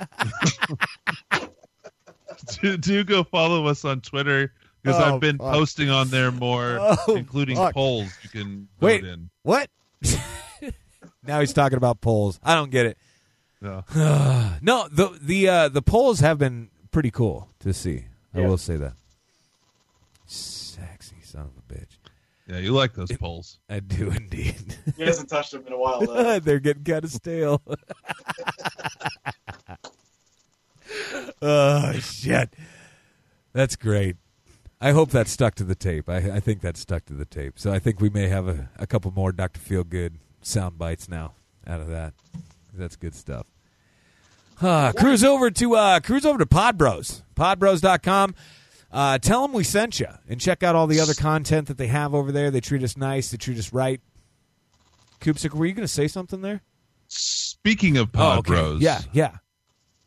do, 2.60 2.76
do 2.76 3.04
go 3.04 3.22
follow 3.24 3.66
us 3.66 3.84
on 3.84 4.00
Twitter 4.00 4.52
because 4.82 5.00
Oh, 5.00 5.14
I've 5.14 5.20
been 5.20 5.38
fuck. 5.38 5.52
posting 5.52 5.90
on 5.90 6.08
there 6.08 6.32
more, 6.32 6.78
Oh, 6.80 7.14
including 7.14 7.56
fuck. 7.56 7.74
polls 7.74 8.10
you 8.22 8.30
can 8.30 8.68
vote 8.80 8.86
Wait, 8.86 9.04
in. 9.04 9.30
what? 9.42 9.68
now 11.24 11.38
he's 11.40 11.52
talking 11.52 11.76
about 11.78 12.00
polls. 12.00 12.40
I 12.42 12.54
don't 12.56 12.70
get 12.70 12.86
it. 12.86 12.98
No. 13.60 13.84
no, 14.60 14.88
the 14.90 15.16
the 15.22 15.48
uh, 15.48 15.68
the 15.68 15.82
polls 15.82 16.18
have 16.18 16.36
been 16.38 16.68
pretty 16.90 17.12
cool 17.12 17.48
to 17.60 17.72
see. 17.72 18.06
I 18.34 18.40
Yeah. 18.40 18.48
will 18.48 18.58
say 18.58 18.76
that. 18.76 18.94
Sexy 20.26 21.16
son 21.22 21.42
of 21.42 21.50
a 21.56 21.74
bitch. 21.74 21.96
Yeah, 22.52 22.58
you 22.58 22.72
like 22.72 22.92
those 22.92 23.10
polls. 23.12 23.58
I 23.70 23.80
do 23.80 24.10
indeed. 24.16 24.76
He 24.98 25.04
hasn't 25.04 25.30
touched 25.30 25.52
them 25.52 25.66
in 25.66 25.72
a 25.72 25.78
while, 25.78 26.04
though. 26.04 26.38
They're 26.40 26.60
getting 26.60 26.84
kind 26.84 27.02
of 27.02 27.10
stale. 27.10 27.62
oh 31.40 31.92
shit, 31.94 32.54
that's 33.54 33.74
great. 33.76 34.16
I 34.82 34.90
hope 34.90 35.12
that 35.12 35.28
stuck 35.28 35.54
to 35.56 35.64
the 35.64 35.74
tape. 35.74 36.10
I, 36.10 36.16
I 36.16 36.40
think 36.40 36.60
that 36.60 36.76
stuck 36.76 37.06
to 37.06 37.14
the 37.14 37.24
tape. 37.24 37.58
So 37.58 37.72
I 37.72 37.78
think 37.78 38.00
we 38.00 38.10
may 38.10 38.28
have 38.28 38.48
a, 38.48 38.68
a 38.78 38.86
couple 38.86 39.10
more 39.12 39.32
Doctor 39.32 39.60
Feel 39.60 39.84
Good 39.84 40.18
sound 40.42 40.76
bites 40.76 41.08
now 41.08 41.32
out 41.66 41.80
of 41.80 41.88
that. 41.88 42.12
That's 42.74 42.96
good 42.96 43.14
stuff. 43.14 43.46
Uh, 44.60 44.92
cruise 44.92 45.24
over 45.24 45.50
to 45.50 45.74
uh, 45.74 46.00
cruise 46.00 46.26
over 46.26 46.38
to 46.38 46.46
Podbros, 46.46 47.22
podbros.com. 47.34 48.34
Uh, 48.92 49.18
tell 49.18 49.42
them 49.42 49.52
we 49.54 49.64
sent 49.64 49.98
you 50.00 50.06
and 50.28 50.40
check 50.40 50.62
out 50.62 50.74
all 50.76 50.86
the 50.86 51.00
other 51.00 51.14
content 51.14 51.68
that 51.68 51.78
they 51.78 51.86
have 51.86 52.14
over 52.14 52.30
there. 52.30 52.50
They 52.50 52.60
treat 52.60 52.82
us 52.82 52.96
nice. 52.96 53.30
They 53.30 53.38
treat 53.38 53.58
us 53.58 53.72
right. 53.72 54.00
Koopsick, 55.20 55.54
were 55.54 55.64
you 55.66 55.72
going 55.72 55.86
to 55.86 55.92
say 55.92 56.08
something 56.08 56.42
there? 56.42 56.60
Speaking 57.08 57.96
of 57.96 58.12
Pod 58.12 58.36
oh, 58.36 58.38
okay. 58.40 58.48
Bros, 58.50 58.80
Yeah, 58.82 59.00
yeah. 59.12 59.36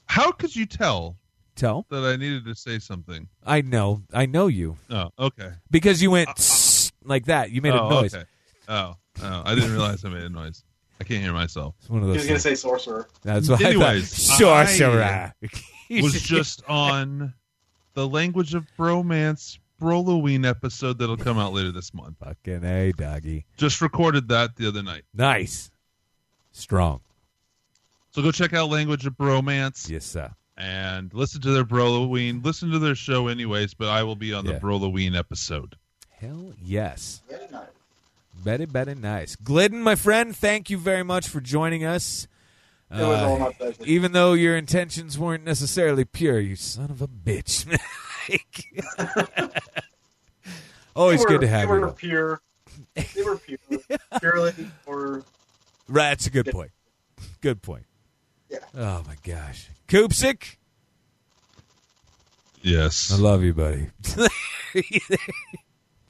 how 0.06 0.32
could 0.32 0.56
you 0.56 0.66
tell 0.66 1.18
Tell. 1.56 1.86
that 1.90 2.04
I 2.04 2.16
needed 2.16 2.46
to 2.46 2.56
say 2.56 2.80
something? 2.80 3.28
I 3.46 3.62
know. 3.62 4.04
I 4.14 4.26
know 4.26 4.48
you 4.48 4.78
Oh, 4.90 5.10
okay. 5.18 5.52
because 5.72 6.02
you 6.02 6.12
went 6.12 6.30
"Tss," 6.36 6.92
like 7.04 7.26
that. 7.26 7.52
You 7.52 7.62
made 7.62 7.74
oh, 7.74 7.88
a 7.88 7.90
noise. 7.90 8.14
Okay. 8.14 8.26
Oh, 8.68 8.96
oh, 9.22 9.42
I 9.46 9.56
didn't 9.56 9.72
realize 9.72 10.04
I 10.04 10.10
made 10.10 10.24
a 10.24 10.30
noise. 10.30 10.64
I 11.00 11.04
can't 11.04 11.22
hear 11.24 11.34
myself. 11.34 11.76
It's 11.80 11.90
one 11.90 12.02
of 12.02 12.08
those. 12.08 12.16
He 12.24 12.28
those. 12.30 12.32
was 12.34 12.44
going 12.44 12.56
to 12.56 12.58
say 12.62 12.68
sorcerer. 12.68 13.08
That's 13.24 13.50
what 13.50 13.62
Anyways, 13.62 14.30
I 14.32 14.38
thought. 14.38 14.68
Sorcerer. 14.68 15.34
Was 16.02 16.20
just 16.22 16.64
on 16.68 17.34
the 17.96 18.08
language 18.08 18.54
of 18.54 18.66
bromance 18.78 19.58
Broloween 19.82 20.48
episode 20.48 21.00
that'll 21.00 21.18
come 21.18 21.38
out 21.38 21.52
later 21.54 21.72
this 21.72 21.94
month. 21.94 22.16
fucking 22.24 22.64
a 22.64 22.92
doggy. 22.94 23.46
Just 23.58 23.82
recorded 23.82 24.30
that 24.30 24.56
the 24.56 24.68
other 24.70 24.82
night. 24.84 25.04
Nice, 25.14 25.70
strong. 26.54 27.02
So 28.12 28.22
go 28.22 28.32
check 28.32 28.54
out 28.54 28.70
Language 28.70 29.06
of 29.06 29.14
Bromance 29.18 29.90
Yes, 29.90 30.06
sir. 30.06 30.34
and 30.58 31.14
listen 31.14 31.42
to 31.42 31.52
their 31.52 31.66
Broloween. 31.66 32.44
Listen 32.46 32.72
to 32.72 32.80
their 32.80 32.96
show 32.96 33.28
anyways, 33.28 33.74
but 33.74 33.90
I 33.90 34.04
will 34.04 34.16
be 34.16 34.34
on 34.34 34.46
Yeah. 34.46 34.54
the 34.54 34.60
Broloween 34.60 35.18
episode. 35.18 35.76
Hell 36.18 36.54
yes. 36.64 37.22
Very 37.30 37.48
nice. 37.52 37.68
Very, 38.38 38.66
very 38.66 38.96
nice. 38.96 39.36
Glidden, 39.36 39.82
my 39.82 39.96
friend, 39.96 40.34
thank 40.36 40.70
you 40.70 40.78
very 40.78 41.04
much 41.04 41.28
for 41.28 41.42
joining 41.42 41.84
us. 41.84 42.28
It 42.92 42.96
was 42.98 43.02
Uh, 43.22 43.28
all 43.28 43.40
my 43.40 43.52
pleasure. 43.52 43.84
even 43.86 44.12
though 44.12 44.34
your 44.34 44.56
intentions 44.56 45.18
weren't 45.18 45.44
necessarily 45.44 46.06
pure, 46.06 46.40
you 46.40 46.56
son 46.56 46.92
of 46.92 47.02
a 47.02 47.08
bitch. 47.08 47.66
Always 50.96 51.20
They 51.20 51.24
were- 51.26 51.30
good 51.30 51.42
to 51.42 51.48
have 51.48 51.68
They 51.70 51.76
you. 51.76 51.82
were 51.82 51.92
pure. 51.92 52.42
They 52.96 53.24
were 53.24 53.38
pure. 53.38 53.60
Purely 54.20 54.54
or 54.86 55.24
Right, 55.88 56.10
that's 56.10 56.26
a 56.28 56.30
good 56.32 56.48
point. 56.48 56.72
Good 57.42 57.62
point. 57.62 57.86
Yeah. 58.50 58.60
Oh 58.74 59.04
my 59.08 59.16
gosh, 59.24 59.70
Koopsick, 59.88 60.56
Yes. 62.62 63.12
I 63.14 63.18
love 63.18 63.44
you, 63.44 63.54
buddy. 63.54 63.88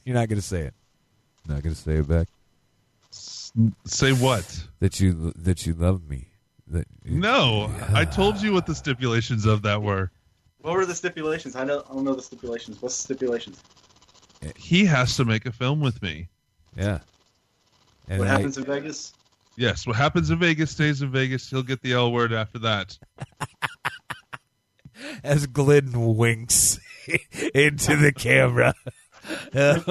You're 0.05 0.15
not 0.15 0.29
going 0.29 0.39
to 0.39 0.41
say 0.41 0.61
it. 0.61 0.73
Not 1.47 1.61
going 1.63 1.75
to 1.75 1.81
say 1.81 1.95
it 1.95 2.07
back. 2.07 2.27
Say 3.85 4.13
what? 4.13 4.63
That 4.79 4.99
you 4.99 5.33
that 5.35 5.65
you 5.65 5.73
love 5.73 6.07
me. 6.07 6.27
That 6.67 6.87
No, 7.03 7.71
I 7.93 8.05
told 8.05 8.41
you 8.41 8.53
what 8.53 8.65
the 8.65 8.75
stipulations 8.75 9.45
of 9.45 9.61
that 9.63 9.81
were. 9.81 10.11
What 10.61 10.73
were 10.73 10.85
the 10.85 10.95
stipulations? 10.95 11.55
I 11.55 11.63
know 11.63 11.83
I 11.89 11.93
don't 11.93 12.03
know 12.03 12.15
the 12.15 12.21
stipulations. 12.23 12.81
What's 12.81 12.97
the 12.97 13.03
stipulations? 13.13 13.61
He 14.55 14.85
has 14.85 15.15
to 15.17 15.25
make 15.25 15.45
a 15.45 15.51
film 15.51 15.79
with 15.79 16.01
me. 16.01 16.27
Yeah. 16.75 16.99
And 18.09 18.19
what 18.19 18.27
I- 18.27 18.31
happens 18.31 18.57
in 18.57 18.65
Vegas? 18.65 19.13
Yes, 19.57 19.87
what 19.87 19.95
happens 19.95 20.31
in 20.31 20.39
Vegas 20.39 20.71
stays 20.71 21.01
in 21.01 21.11
Vegas. 21.11 21.49
He'll 21.49 21.63
get 21.63 21.81
the 21.81 21.93
L 21.93 22.11
word 22.11 22.33
after 22.33 22.59
that. 22.59 22.97
as 25.23 25.47
Glidden 25.47 26.15
winks 26.17 26.77
into 27.53 27.95
the 27.95 28.11
camera. 28.11 28.73
That's 29.53 29.85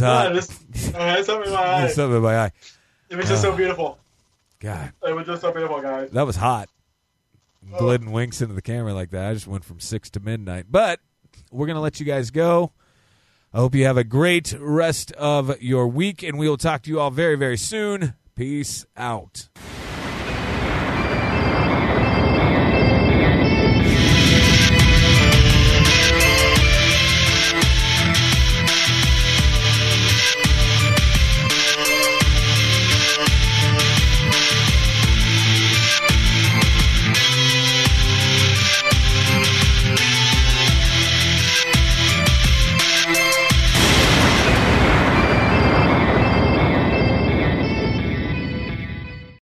hot. 0.00 0.28
Yeah, 0.28 0.32
just, 0.32 0.52
uh, 0.94 1.16
it's 1.18 1.26
something 1.26 1.48
in 1.48 1.52
my 1.54 1.62
eye. 1.62 1.80
There's 1.82 1.94
something 1.94 2.16
in 2.16 2.22
my 2.22 2.38
eye. 2.38 2.52
It 3.10 3.16
was 3.16 3.28
just 3.28 3.42
so 3.42 3.52
Uh, 3.52 3.56
beautiful. 3.56 3.98
God, 4.64 4.92
It 5.06 5.12
was 5.14 5.26
just 5.26 5.42
beautiful, 5.42 5.82
guys. 5.82 6.10
that 6.12 6.24
was 6.26 6.36
hot. 6.36 6.70
Oh. 7.72 7.78
Glidden 7.78 8.12
winks 8.12 8.40
into 8.40 8.54
the 8.54 8.62
camera 8.62 8.94
like 8.94 9.10
that. 9.10 9.30
I 9.30 9.34
just 9.34 9.46
went 9.46 9.62
from 9.64 9.78
six 9.78 10.08
to 10.10 10.20
midnight. 10.20 10.66
But 10.70 11.00
we're 11.52 11.66
gonna 11.66 11.80
let 11.82 12.00
you 12.00 12.06
guys 12.06 12.30
go. 12.30 12.72
I 13.52 13.58
hope 13.58 13.74
you 13.74 13.84
have 13.84 13.98
a 13.98 14.04
great 14.04 14.54
rest 14.58 15.12
of 15.12 15.60
your 15.62 15.86
week, 15.86 16.22
and 16.22 16.38
we 16.38 16.48
will 16.48 16.56
talk 16.56 16.82
to 16.84 16.90
you 16.90 16.98
all 16.98 17.10
very, 17.10 17.36
very 17.36 17.56
soon. 17.58 18.14
Peace 18.34 18.84
out. 18.96 19.48